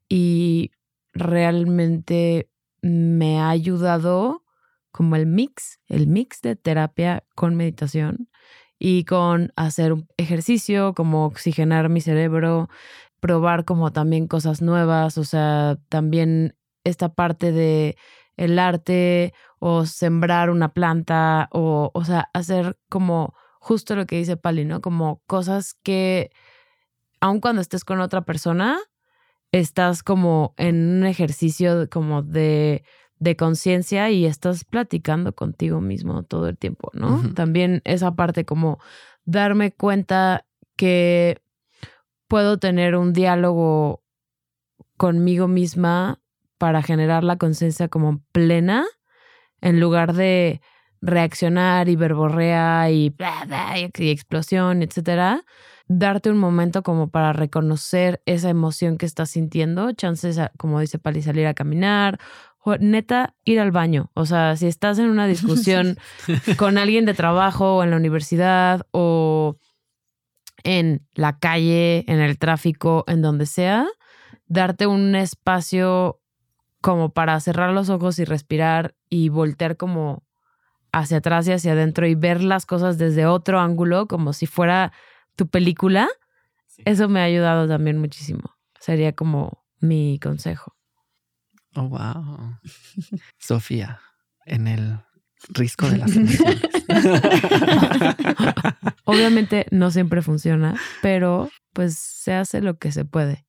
y 0.09 0.71
realmente 1.13 2.49
me 2.83 3.41
ha 3.41 3.51
ayudado 3.51 4.45
como 4.93 5.17
el 5.17 5.27
mix, 5.27 5.81
el 5.89 6.07
mix 6.07 6.41
de 6.41 6.55
terapia 6.55 7.25
con 7.35 7.57
meditación 7.57 8.29
y 8.85 9.05
con 9.05 9.53
hacer 9.55 9.93
un 9.93 10.09
ejercicio, 10.17 10.93
como 10.93 11.27
oxigenar 11.27 11.89
mi 11.89 12.01
cerebro, 12.01 12.69
probar 13.21 13.65
como 13.65 13.93
también 13.93 14.27
cosas 14.27 14.61
nuevas, 14.61 15.19
o 15.19 15.23
sea, 15.23 15.79
también 15.89 16.57
esta 16.83 17.15
parte 17.15 17.53
de 17.53 17.97
el 18.37 18.59
arte 18.59 19.35
o 19.61 19.87
sembrar 19.87 20.51
una 20.51 20.73
planta 20.73 21.49
o, 21.53 21.93
o 21.95 22.05
sea, 22.05 22.29
hacer 22.35 22.77
como 22.89 23.37
justo 23.61 23.95
lo 23.95 24.05
que 24.05 24.17
dice 24.17 24.37
Pali, 24.37 24.65
¿no? 24.65 24.81
Como 24.81 25.23
cosas 25.29 25.75
que, 25.85 26.33
aun 27.21 27.39
cuando 27.39 27.63
estés 27.63 27.85
con 27.85 28.01
otra 28.01 28.23
persona, 28.23 28.81
estás 29.53 30.03
como 30.03 30.55
en 30.57 30.99
un 30.99 31.07
ejercicio 31.07 31.89
como 31.89 32.23
de 32.23 32.83
de 33.23 33.37
conciencia 33.37 34.11
y 34.11 34.27
estás 34.27 34.65
platicando 34.65 35.33
contigo 35.33 35.81
mismo 35.81 36.25
todo 36.25 36.49
el 36.49 36.59
tiempo, 36.59 36.91
¿no? 36.93 37.33
También 37.35 37.81
esa 37.85 38.17
parte 38.17 38.45
como 38.45 38.81
darme 39.25 39.71
cuenta 39.71 40.45
que 40.75 41.41
puedo 42.27 42.59
tener 42.59 42.97
un 42.97 43.13
diálogo 43.13 44.03
conmigo 44.97 45.47
misma 45.47 46.21
para 46.59 46.83
generar 46.83 47.23
la 47.23 47.37
conciencia 47.37 47.87
como 47.87 48.25
plena 48.33 48.85
en 49.61 49.79
lugar 49.79 50.15
de 50.15 50.61
reaccionar 51.01 51.89
y 51.89 51.95
verborrea 51.95 52.91
y, 52.91 53.11
bla, 53.11 53.45
bla, 53.47 53.79
y 53.79 54.11
explosión, 54.11 54.83
etcétera, 54.83 55.45
darte 55.87 56.29
un 56.29 56.39
momento 56.39 56.83
como 56.83 57.09
para 57.09 57.33
reconocer 57.33 58.21
esa 58.27 58.51
emoción 58.51 58.99
que 58.99 59.07
estás 59.07 59.31
sintiendo, 59.31 59.93
chances, 59.93 60.41
como 60.57 60.81
dice 60.81 60.99
Pali, 60.99 61.23
salir 61.23 61.47
a 61.47 61.55
caminar 61.55 62.19
neta, 62.79 63.35
ir 63.45 63.61
al 63.61 63.73
baño. 63.73 64.11
O 64.15 64.27
sea, 64.27 64.57
si 64.57 64.67
estás 64.67 64.99
en 64.99 65.09
una 65.09 65.27
discusión 65.27 65.99
con 66.59 66.79
alguien 66.79 67.05
de 67.05 67.15
trabajo 67.15 67.77
o 67.77 67.83
en 67.83 67.91
la 67.91 67.97
universidad 67.97 68.87
o 68.93 69.57
en 70.65 71.07
la 71.15 71.39
calle, 71.39 72.05
en 72.07 72.21
el 72.21 72.39
tráfico, 72.39 73.05
en 73.09 73.23
donde 73.23 73.47
sea, 73.47 73.87
darte 74.47 74.87
un 74.87 75.17
espacio 75.17 76.21
como 76.81 77.11
para 77.13 77.39
cerrar 77.41 77.73
los 77.73 77.89
ojos 77.91 78.19
y 78.19 78.25
respirar 78.25 78.95
y 79.09 79.29
voltear 79.29 79.77
como 79.77 80.25
hacia 80.93 81.19
atrás 81.19 81.49
y 81.49 81.53
hacia 81.53 81.73
adentro 81.73 82.07
y 82.07 82.15
ver 82.15 82.43
las 82.43 82.67
cosas 82.67 82.99
desde 82.99 83.27
otro 83.27 83.61
ángulo, 83.61 84.07
como 84.07 84.33
si 84.33 84.47
fuera 84.47 84.93
tu 85.37 85.49
película, 85.49 86.09
eso 86.85 87.09
me 87.09 87.21
ha 87.21 87.25
ayudado 87.25 87.67
también 87.67 87.99
muchísimo. 87.99 88.57
Sería 88.79 89.15
como 89.15 89.65
mi 89.81 90.19
consejo. 90.21 90.77
Oh, 91.75 91.89
wow. 91.89 92.59
Sofía, 93.39 94.01
en 94.45 94.69
el 94.69 94.99
risco 95.49 95.89
de 95.89 95.99
las 95.99 96.15
emociones. 96.15 96.61
Obviamente 99.05 99.67
no 99.71 99.91
siempre 99.91 100.23
funciona, 100.23 100.79
pero 101.01 101.51
pues 101.73 101.99
se 101.99 102.35
hace 102.35 102.61
lo 102.61 102.79
que 102.79 102.93
se 102.93 103.05
puede. 103.05 103.47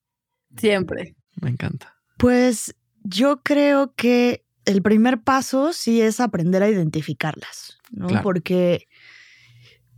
Siempre. 0.57 1.15
Me 1.41 1.49
encanta. 1.49 1.95
Pues 2.17 2.75
yo 3.03 3.41
creo 3.43 3.93
que 3.95 4.45
el 4.65 4.81
primer 4.81 5.21
paso 5.21 5.73
sí 5.73 6.01
es 6.01 6.19
aprender 6.19 6.63
a 6.63 6.69
identificarlas, 6.69 7.79
¿no? 7.91 8.07
Porque, 8.21 8.87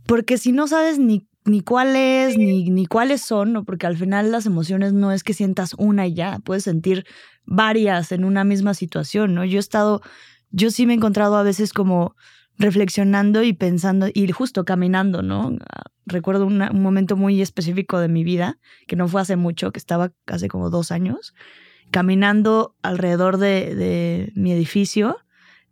porque 0.06 0.38
si 0.38 0.52
no 0.52 0.66
sabes 0.66 0.98
ni 0.98 1.28
ni 1.46 1.62
cuáles, 1.62 2.36
ni, 2.36 2.70
ni 2.70 2.86
cuáles 2.86 3.22
son, 3.22 3.52
¿no? 3.52 3.64
porque 3.64 3.86
al 3.86 3.96
final 3.96 4.32
las 4.32 4.46
emociones 4.46 4.92
no 4.92 5.12
es 5.12 5.22
que 5.22 5.32
sientas 5.32 5.74
una 5.78 6.06
y 6.06 6.14
ya, 6.14 6.40
puedes 6.40 6.64
sentir 6.64 7.06
varias 7.44 8.12
en 8.12 8.24
una 8.24 8.44
misma 8.44 8.74
situación, 8.74 9.34
¿no? 9.34 9.44
Yo 9.44 9.58
he 9.58 9.60
estado, 9.60 10.02
yo 10.50 10.70
sí 10.70 10.84
me 10.84 10.92
he 10.92 10.96
encontrado 10.96 11.36
a 11.36 11.44
veces 11.44 11.72
como 11.72 12.16
reflexionando 12.58 13.42
y 13.42 13.52
pensando 13.52 14.08
y 14.12 14.30
justo 14.32 14.64
caminando, 14.64 15.22
¿no? 15.22 15.56
Recuerdo 16.06 16.46
un 16.46 16.58
momento 16.82 17.16
muy 17.16 17.40
específico 17.40 18.00
de 18.00 18.08
mi 18.08 18.24
vida, 18.24 18.58
que 18.86 18.96
no 18.96 19.06
fue 19.06 19.20
hace 19.20 19.36
mucho, 19.36 19.70
que 19.70 19.78
estaba 19.78 20.12
hace 20.26 20.48
como 20.48 20.70
dos 20.70 20.90
años, 20.90 21.34
caminando 21.90 22.74
alrededor 22.82 23.38
de, 23.38 23.74
de 23.74 24.32
mi 24.34 24.52
edificio, 24.52 25.18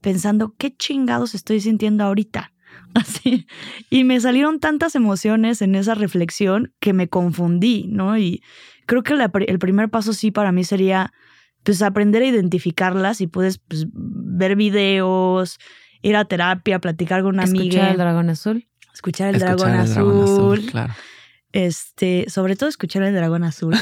pensando, 0.00 0.54
¿qué 0.56 0.76
chingados 0.76 1.34
estoy 1.34 1.60
sintiendo 1.60 2.04
ahorita? 2.04 2.53
Así. 3.02 3.46
Y 3.90 4.04
me 4.04 4.20
salieron 4.20 4.60
tantas 4.60 4.94
emociones 4.94 5.62
en 5.62 5.74
esa 5.74 5.94
reflexión 5.94 6.72
que 6.80 6.92
me 6.92 7.08
confundí, 7.08 7.86
¿no? 7.88 8.16
Y 8.16 8.42
creo 8.86 9.02
que 9.02 9.14
el 9.14 9.58
primer 9.58 9.90
paso 9.90 10.12
sí 10.12 10.30
para 10.30 10.52
mí 10.52 10.64
sería 10.64 11.12
pues 11.64 11.82
aprender 11.82 12.22
a 12.22 12.26
identificarlas 12.26 13.20
y 13.20 13.26
puedes 13.26 13.58
pues, 13.58 13.86
ver 13.92 14.54
videos, 14.54 15.58
ir 16.02 16.14
a 16.16 16.24
terapia, 16.26 16.78
platicar 16.78 17.22
con 17.22 17.34
una 17.34 17.44
amiga. 17.44 17.64
Escuchar 17.64 17.90
el 17.90 17.96
dragón 17.96 18.30
azul. 18.30 18.68
Escuchar 18.92 19.34
el, 19.34 19.40
dragón, 19.40 19.70
azul. 19.72 20.66
claro. 20.70 20.94
Este, 21.52 22.26
sobre 22.28 22.54
todo 22.56 22.68
escuchar 22.68 23.02
el 23.02 23.14
dragón 23.14 23.44
azul. 23.44 23.74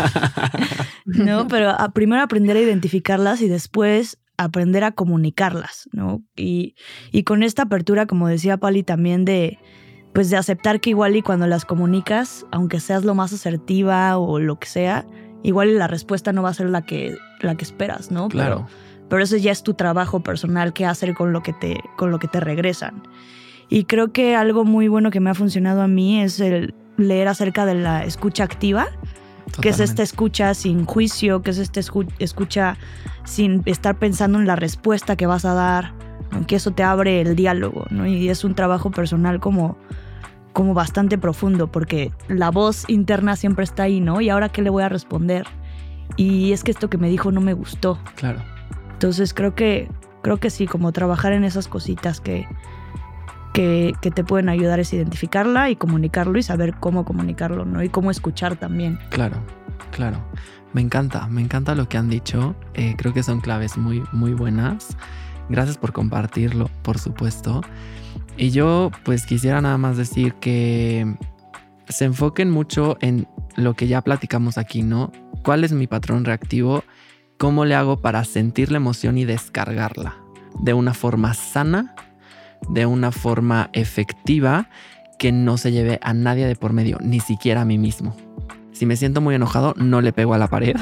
no, 1.06 1.48
pero 1.48 1.74
primero 1.92 2.22
aprender 2.22 2.56
a 2.56 2.60
identificarlas 2.60 3.40
y 3.40 3.48
después 3.48 4.18
aprender 4.44 4.84
a 4.84 4.92
comunicarlas, 4.92 5.88
¿no? 5.92 6.22
Y, 6.36 6.74
y 7.12 7.24
con 7.24 7.42
esta 7.42 7.62
apertura, 7.62 8.06
como 8.06 8.28
decía 8.28 8.56
Pali, 8.56 8.82
también 8.82 9.24
de, 9.24 9.58
pues 10.12 10.30
de 10.30 10.36
aceptar 10.36 10.80
que 10.80 10.90
igual 10.90 11.16
y 11.16 11.22
cuando 11.22 11.46
las 11.46 11.64
comunicas, 11.64 12.46
aunque 12.50 12.80
seas 12.80 13.04
lo 13.04 13.14
más 13.14 13.32
asertiva 13.32 14.16
o 14.18 14.38
lo 14.38 14.58
que 14.58 14.66
sea, 14.66 15.06
igual 15.42 15.78
la 15.78 15.86
respuesta 15.86 16.32
no 16.32 16.42
va 16.42 16.50
a 16.50 16.54
ser 16.54 16.70
la 16.70 16.82
que, 16.82 17.16
la 17.40 17.54
que 17.54 17.64
esperas, 17.64 18.10
¿no? 18.10 18.28
Claro. 18.28 18.66
Pero, 19.08 19.22
eso 19.22 19.36
ya 19.36 19.50
es 19.50 19.62
tu 19.62 19.74
trabajo 19.74 20.22
personal 20.22 20.72
que 20.72 20.86
hacer 20.86 21.14
con 21.14 21.32
lo 21.32 21.42
que 21.42 21.52
te, 21.52 21.80
con 21.96 22.10
lo 22.10 22.18
que 22.18 22.28
te 22.28 22.38
regresan. 22.38 23.02
Y 23.68 23.84
creo 23.84 24.12
que 24.12 24.36
algo 24.36 24.64
muy 24.64 24.88
bueno 24.88 25.10
que 25.10 25.20
me 25.20 25.30
ha 25.30 25.34
funcionado 25.34 25.82
a 25.82 25.88
mí 25.88 26.20
es 26.20 26.38
el 26.40 26.74
leer 26.96 27.28
acerca 27.28 27.66
de 27.66 27.74
la 27.74 28.04
escucha 28.04 28.44
activa, 28.44 28.88
que 29.60 29.68
es 29.68 29.80
esta 29.80 30.02
escucha 30.02 30.54
sin 30.54 30.86
juicio, 30.86 31.42
que 31.42 31.50
es 31.50 31.58
esta 31.58 31.80
escucha 32.18 32.76
sin 33.24 33.62
estar 33.66 33.98
pensando 33.98 34.38
en 34.38 34.46
la 34.46 34.56
respuesta 34.56 35.16
que 35.16 35.26
vas 35.26 35.44
a 35.44 35.54
dar 35.54 35.92
¿no? 36.30 36.46
que 36.46 36.56
eso 36.56 36.70
te 36.72 36.82
abre 36.82 37.20
el 37.20 37.36
diálogo, 37.36 37.86
¿no? 37.90 38.06
Y 38.06 38.28
es 38.28 38.44
un 38.44 38.54
trabajo 38.54 38.90
personal 38.90 39.40
como, 39.40 39.76
como 40.52 40.74
bastante 40.74 41.18
profundo, 41.18 41.70
porque 41.70 42.12
la 42.28 42.50
voz 42.50 42.84
interna 42.88 43.36
siempre 43.36 43.64
está 43.64 43.84
ahí, 43.84 44.00
¿no? 44.00 44.20
Y 44.20 44.30
ahora 44.30 44.48
qué 44.48 44.62
le 44.62 44.70
voy 44.70 44.82
a 44.82 44.88
responder. 44.88 45.46
Y 46.16 46.52
es 46.52 46.64
que 46.64 46.70
esto 46.70 46.90
que 46.90 46.98
me 46.98 47.08
dijo 47.08 47.30
no 47.32 47.40
me 47.40 47.52
gustó. 47.52 47.98
Claro. 48.16 48.42
Entonces 48.92 49.32
creo 49.32 49.54
que, 49.54 49.88
creo 50.22 50.38
que 50.38 50.50
sí, 50.50 50.66
como 50.66 50.92
trabajar 50.92 51.32
en 51.32 51.44
esas 51.44 51.68
cositas 51.68 52.20
que, 52.20 52.46
que, 53.52 53.94
te 54.00 54.24
pueden 54.24 54.48
ayudar 54.48 54.80
es 54.80 54.92
identificarla 54.92 55.70
y 55.70 55.76
comunicarlo 55.76 56.38
y 56.38 56.42
saber 56.42 56.74
cómo 56.78 57.04
comunicarlo, 57.04 57.64
¿no? 57.64 57.82
Y 57.82 57.88
cómo 57.88 58.10
escuchar 58.10 58.56
también. 58.56 58.98
Claro, 59.10 59.36
claro. 59.90 60.18
Me 60.72 60.80
encanta, 60.80 61.26
me 61.26 61.40
encanta 61.40 61.74
lo 61.74 61.88
que 61.88 61.98
han 61.98 62.08
dicho. 62.08 62.54
Eh, 62.74 62.94
creo 62.96 63.12
que 63.12 63.22
son 63.22 63.40
claves 63.40 63.76
muy, 63.76 64.02
muy 64.12 64.34
buenas. 64.34 64.96
Gracias 65.48 65.78
por 65.78 65.92
compartirlo, 65.92 66.70
por 66.82 66.98
supuesto. 66.98 67.60
Y 68.36 68.50
yo 68.50 68.90
pues 69.04 69.26
quisiera 69.26 69.60
nada 69.60 69.78
más 69.78 69.96
decir 69.96 70.34
que 70.34 71.16
se 71.88 72.04
enfoquen 72.04 72.50
mucho 72.50 72.96
en 73.00 73.26
lo 73.56 73.74
que 73.74 73.88
ya 73.88 74.00
platicamos 74.02 74.58
aquí, 74.58 74.82
¿no? 74.82 75.10
¿Cuál 75.42 75.64
es 75.64 75.72
mi 75.72 75.86
patrón 75.86 76.24
reactivo? 76.24 76.84
¿Cómo 77.36 77.64
le 77.64 77.74
hago 77.74 78.00
para 78.00 78.24
sentir 78.24 78.70
la 78.70 78.76
emoción 78.76 79.18
y 79.18 79.24
descargarla? 79.24 80.16
De 80.60 80.72
una 80.72 80.94
forma 80.94 81.34
sana, 81.34 81.94
de 82.68 82.86
una 82.86 83.12
forma 83.12 83.70
efectiva, 83.72 84.68
que 85.18 85.32
no 85.32 85.58
se 85.58 85.72
lleve 85.72 85.98
a 86.02 86.14
nadie 86.14 86.46
de 86.46 86.56
por 86.56 86.72
medio, 86.72 86.98
ni 87.00 87.20
siquiera 87.20 87.62
a 87.62 87.64
mí 87.64 87.78
mismo. 87.78 88.16
Si 88.72 88.86
me 88.86 88.96
siento 88.96 89.20
muy 89.20 89.34
enojado, 89.34 89.74
no 89.76 90.00
le 90.00 90.12
pego 90.12 90.32
a 90.32 90.38
la 90.38 90.48
pared, 90.48 90.74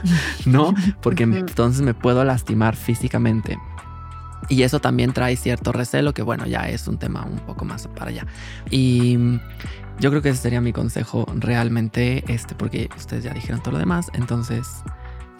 ¿no? 0.46 0.74
Porque 1.00 1.22
entonces 1.22 1.80
me 1.80 1.94
puedo 1.94 2.22
lastimar 2.22 2.76
físicamente. 2.76 3.58
Y 4.48 4.62
eso 4.62 4.80
también 4.80 5.12
trae 5.12 5.36
cierto 5.36 5.72
recelo, 5.72 6.12
que 6.12 6.22
bueno, 6.22 6.46
ya 6.46 6.68
es 6.68 6.86
un 6.86 6.98
tema 6.98 7.24
un 7.24 7.38
poco 7.38 7.64
más 7.64 7.88
para 7.88 8.10
allá. 8.10 8.26
Y 8.70 9.18
yo 9.98 10.10
creo 10.10 10.20
que 10.20 10.28
ese 10.28 10.42
sería 10.42 10.60
mi 10.60 10.72
consejo 10.72 11.26
realmente, 11.34 12.22
este, 12.28 12.54
porque 12.54 12.90
ustedes 12.96 13.24
ya 13.24 13.32
dijeron 13.32 13.62
todo 13.62 13.72
lo 13.72 13.78
demás. 13.78 14.10
Entonces, 14.12 14.68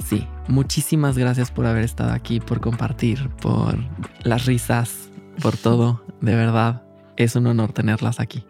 sí, 0.05 0.27
muchísimas 0.49 1.19
gracias 1.19 1.51
por 1.51 1.67
haber 1.67 1.85
estado 1.85 2.13
aquí, 2.13 2.41
por 2.41 2.61
compartir, 2.61 3.29
por 3.43 3.77
las 4.23 4.47
risas, 4.47 5.06
por 5.43 5.57
todo. 5.57 6.03
De 6.21 6.35
verdad, 6.35 6.83
es 7.17 7.37
un 7.37 7.47
honor 7.47 7.73
tenerlas 7.73 8.21
aquí. 8.21 8.45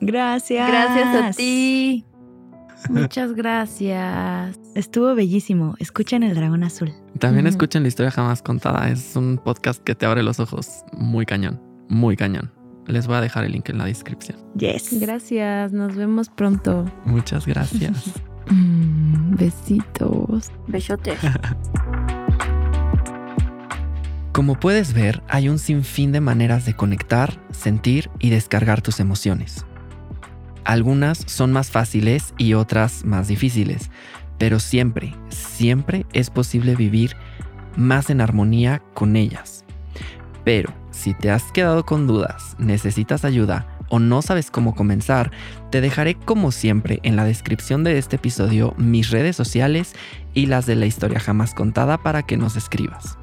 Gracias. 0.00 0.68
Gracias 0.68 1.22
a 1.22 1.30
ti. 1.36 2.04
Muchas 2.90 3.32
gracias. 3.32 4.58
Estuvo 4.74 5.14
bellísimo. 5.14 5.74
Escuchen 5.78 6.22
El 6.22 6.34
Dragón 6.34 6.64
Azul. 6.64 6.92
También 7.18 7.46
escuchen 7.46 7.82
la 7.82 7.88
historia 7.88 8.10
jamás 8.10 8.42
contada. 8.42 8.90
Es 8.90 9.16
un 9.16 9.38
podcast 9.42 9.82
que 9.82 9.94
te 9.94 10.04
abre 10.06 10.22
los 10.22 10.40
ojos. 10.40 10.84
Muy 10.92 11.24
cañón. 11.24 11.60
Muy 11.88 12.16
cañón. 12.16 12.52
Les 12.86 13.06
voy 13.06 13.16
a 13.16 13.20
dejar 13.22 13.44
el 13.44 13.52
link 13.52 13.70
en 13.70 13.78
la 13.78 13.86
descripción. 13.86 14.38
Yes. 14.56 15.00
Gracias. 15.00 15.72
Nos 15.72 15.96
vemos 15.96 16.28
pronto. 16.28 16.84
Muchas 17.04 17.46
gracias. 17.46 18.12
Mm, 18.46 19.36
besitos. 19.36 20.52
Besotes. 20.66 21.18
Como 24.34 24.58
puedes 24.58 24.94
ver, 24.94 25.22
hay 25.28 25.48
un 25.48 25.60
sinfín 25.60 26.10
de 26.10 26.20
maneras 26.20 26.66
de 26.66 26.74
conectar, 26.74 27.40
sentir 27.52 28.10
y 28.18 28.30
descargar 28.30 28.82
tus 28.82 28.98
emociones. 28.98 29.64
Algunas 30.64 31.18
son 31.26 31.52
más 31.52 31.70
fáciles 31.70 32.34
y 32.36 32.54
otras 32.54 33.04
más 33.04 33.28
difíciles, 33.28 33.92
pero 34.36 34.58
siempre, 34.58 35.14
siempre 35.28 36.04
es 36.12 36.30
posible 36.30 36.74
vivir 36.74 37.14
más 37.76 38.10
en 38.10 38.20
armonía 38.20 38.82
con 38.92 39.14
ellas. 39.14 39.64
Pero 40.44 40.74
si 40.90 41.14
te 41.14 41.30
has 41.30 41.52
quedado 41.52 41.86
con 41.86 42.08
dudas, 42.08 42.56
necesitas 42.58 43.24
ayuda 43.24 43.68
o 43.88 44.00
no 44.00 44.20
sabes 44.20 44.50
cómo 44.50 44.74
comenzar, 44.74 45.30
te 45.70 45.80
dejaré 45.80 46.16
como 46.16 46.50
siempre 46.50 46.98
en 47.04 47.14
la 47.14 47.24
descripción 47.24 47.84
de 47.84 47.98
este 47.98 48.16
episodio 48.16 48.74
mis 48.78 49.10
redes 49.10 49.36
sociales 49.36 49.94
y 50.32 50.46
las 50.46 50.66
de 50.66 50.74
la 50.74 50.86
historia 50.86 51.20
jamás 51.20 51.54
contada 51.54 51.98
para 51.98 52.24
que 52.24 52.36
nos 52.36 52.56
escribas. 52.56 53.16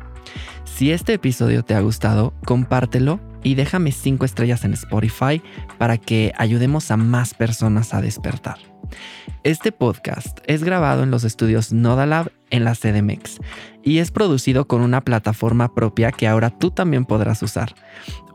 Si 0.75 0.91
este 0.91 1.13
episodio 1.13 1.63
te 1.63 1.75
ha 1.75 1.81
gustado, 1.81 2.33
compártelo 2.45 3.19
y 3.43 3.53
déjame 3.53 3.91
5 3.91 4.25
estrellas 4.25 4.65
en 4.65 4.73
Spotify 4.73 5.41
para 5.77 5.97
que 5.97 6.33
ayudemos 6.37 6.89
a 6.89 6.97
más 6.97 7.35
personas 7.35 7.93
a 7.93 8.01
despertar. 8.01 8.57
Este 9.43 9.71
podcast 9.71 10.39
es 10.47 10.63
grabado 10.63 11.03
en 11.03 11.11
los 11.11 11.23
estudios 11.23 11.71
Nodalab 11.71 12.31
en 12.49 12.63
la 12.63 12.73
CDMX 12.73 13.37
y 13.83 13.99
es 13.99 14.09
producido 14.09 14.65
con 14.65 14.81
una 14.81 15.01
plataforma 15.01 15.73
propia 15.75 16.11
que 16.11 16.27
ahora 16.27 16.49
tú 16.49 16.71
también 16.71 17.05
podrás 17.05 17.43
usar. 17.43 17.75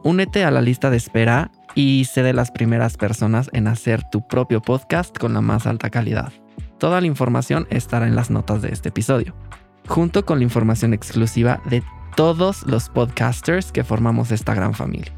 Únete 0.05 0.45
a 0.45 0.53
la 0.53 0.61
lista 0.61 0.91
de 0.91 0.99
espera 0.99 1.51
y 1.75 2.05
sé 2.05 2.23
de 2.23 2.33
las 2.33 2.53
primeras 2.53 2.97
personas 2.97 3.51
en 3.55 3.67
hacer 3.67 4.03
tu 4.11 4.27
propio 4.29 4.63
podcast 4.63 5.17
con 5.19 5.35
la 5.35 5.41
más 5.41 5.67
alta 5.67 5.91
calidad. 5.91 6.33
Toda 6.79 7.01
la 7.01 7.07
información 7.09 7.67
estará 7.71 8.07
en 8.07 8.15
las 8.15 8.31
notas 8.31 8.63
de 8.63 8.69
este 8.69 8.91
episodio, 8.91 9.35
junto 9.89 10.25
con 10.25 10.39
la 10.39 10.45
información 10.45 10.95
exclusiva 10.95 11.61
de 11.69 11.83
todos 12.17 12.67
los 12.67 12.89
podcasters 12.89 13.71
que 13.71 13.85
formamos 13.85 14.33
esta 14.33 14.55
gran 14.55 14.73
familia. 14.75 15.13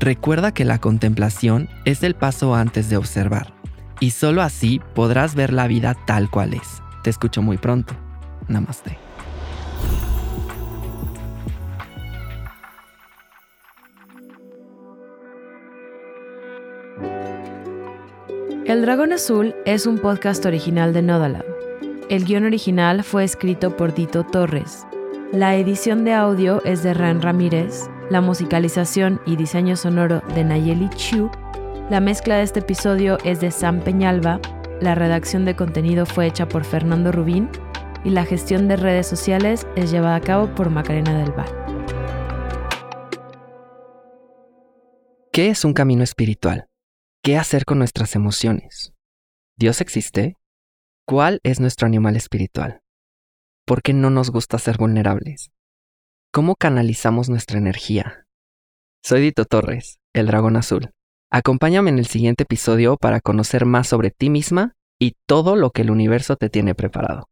Recuerda 0.00 0.52
que 0.52 0.64
la 0.64 0.78
contemplación 0.78 1.68
es 1.84 2.02
el 2.02 2.14
paso 2.14 2.54
antes 2.54 2.90
de 2.90 2.96
observar, 2.96 3.54
y 4.00 4.10
solo 4.10 4.42
así 4.42 4.80
podrás 4.94 5.34
ver 5.36 5.52
la 5.52 5.68
vida 5.68 5.96
tal 6.06 6.28
cual 6.28 6.54
es. 6.54 6.82
Te 7.04 7.10
escucho 7.10 7.40
muy 7.40 7.56
pronto. 7.56 7.94
Namaste. 8.48 8.98
El 18.66 18.82
Dragón 18.82 19.12
Azul 19.12 19.54
es 19.64 19.86
un 19.86 19.98
podcast 19.98 20.44
original 20.44 20.92
de 20.92 21.00
Nodalab. 21.00 21.46
El 22.10 22.24
guion 22.24 22.44
original 22.44 23.04
fue 23.04 23.24
escrito 23.24 23.76
por 23.76 23.94
Dito 23.94 24.24
Torres. 24.24 24.84
La 25.32 25.56
edición 25.56 26.06
de 26.06 26.14
audio 26.14 26.64
es 26.64 26.82
de 26.82 26.94
Ran 26.94 27.20
Ramírez, 27.20 27.90
la 28.08 28.22
musicalización 28.22 29.20
y 29.26 29.36
diseño 29.36 29.76
sonoro 29.76 30.22
de 30.34 30.42
Nayeli 30.42 30.88
Chu. 30.88 31.30
La 31.90 32.00
mezcla 32.00 32.38
de 32.38 32.44
este 32.44 32.60
episodio 32.60 33.18
es 33.24 33.38
de 33.38 33.50
Sam 33.50 33.80
Peñalba, 33.80 34.40
la 34.80 34.94
redacción 34.94 35.44
de 35.44 35.54
contenido 35.54 36.06
fue 36.06 36.26
hecha 36.26 36.48
por 36.48 36.64
Fernando 36.64 37.12
Rubín 37.12 37.50
y 38.04 38.10
la 38.10 38.24
gestión 38.24 38.68
de 38.68 38.76
redes 38.76 39.06
sociales 39.06 39.66
es 39.76 39.90
llevada 39.90 40.16
a 40.16 40.20
cabo 40.22 40.54
por 40.54 40.70
Macarena 40.70 41.18
del 41.18 41.32
Val. 41.32 41.54
¿Qué 45.30 45.50
es 45.50 45.62
un 45.62 45.74
camino 45.74 46.04
espiritual? 46.04 46.68
¿Qué 47.22 47.36
hacer 47.36 47.66
con 47.66 47.78
nuestras 47.78 48.16
emociones? 48.16 48.94
¿Dios 49.58 49.82
existe? 49.82 50.36
¿Cuál 51.06 51.38
es 51.42 51.60
nuestro 51.60 51.86
animal 51.86 52.16
espiritual? 52.16 52.80
¿Por 53.68 53.82
qué 53.82 53.92
no 53.92 54.08
nos 54.08 54.30
gusta 54.30 54.58
ser 54.58 54.78
vulnerables? 54.78 55.50
¿Cómo 56.32 56.54
canalizamos 56.56 57.28
nuestra 57.28 57.58
energía? 57.58 58.24
Soy 59.04 59.20
Dito 59.20 59.44
Torres, 59.44 59.98
el 60.14 60.26
dragón 60.26 60.56
azul. 60.56 60.92
Acompáñame 61.30 61.90
en 61.90 61.98
el 61.98 62.06
siguiente 62.06 62.44
episodio 62.44 62.96
para 62.96 63.20
conocer 63.20 63.66
más 63.66 63.86
sobre 63.86 64.10
ti 64.10 64.30
misma 64.30 64.72
y 64.98 65.16
todo 65.26 65.54
lo 65.54 65.68
que 65.68 65.82
el 65.82 65.90
universo 65.90 66.36
te 66.36 66.48
tiene 66.48 66.74
preparado. 66.74 67.28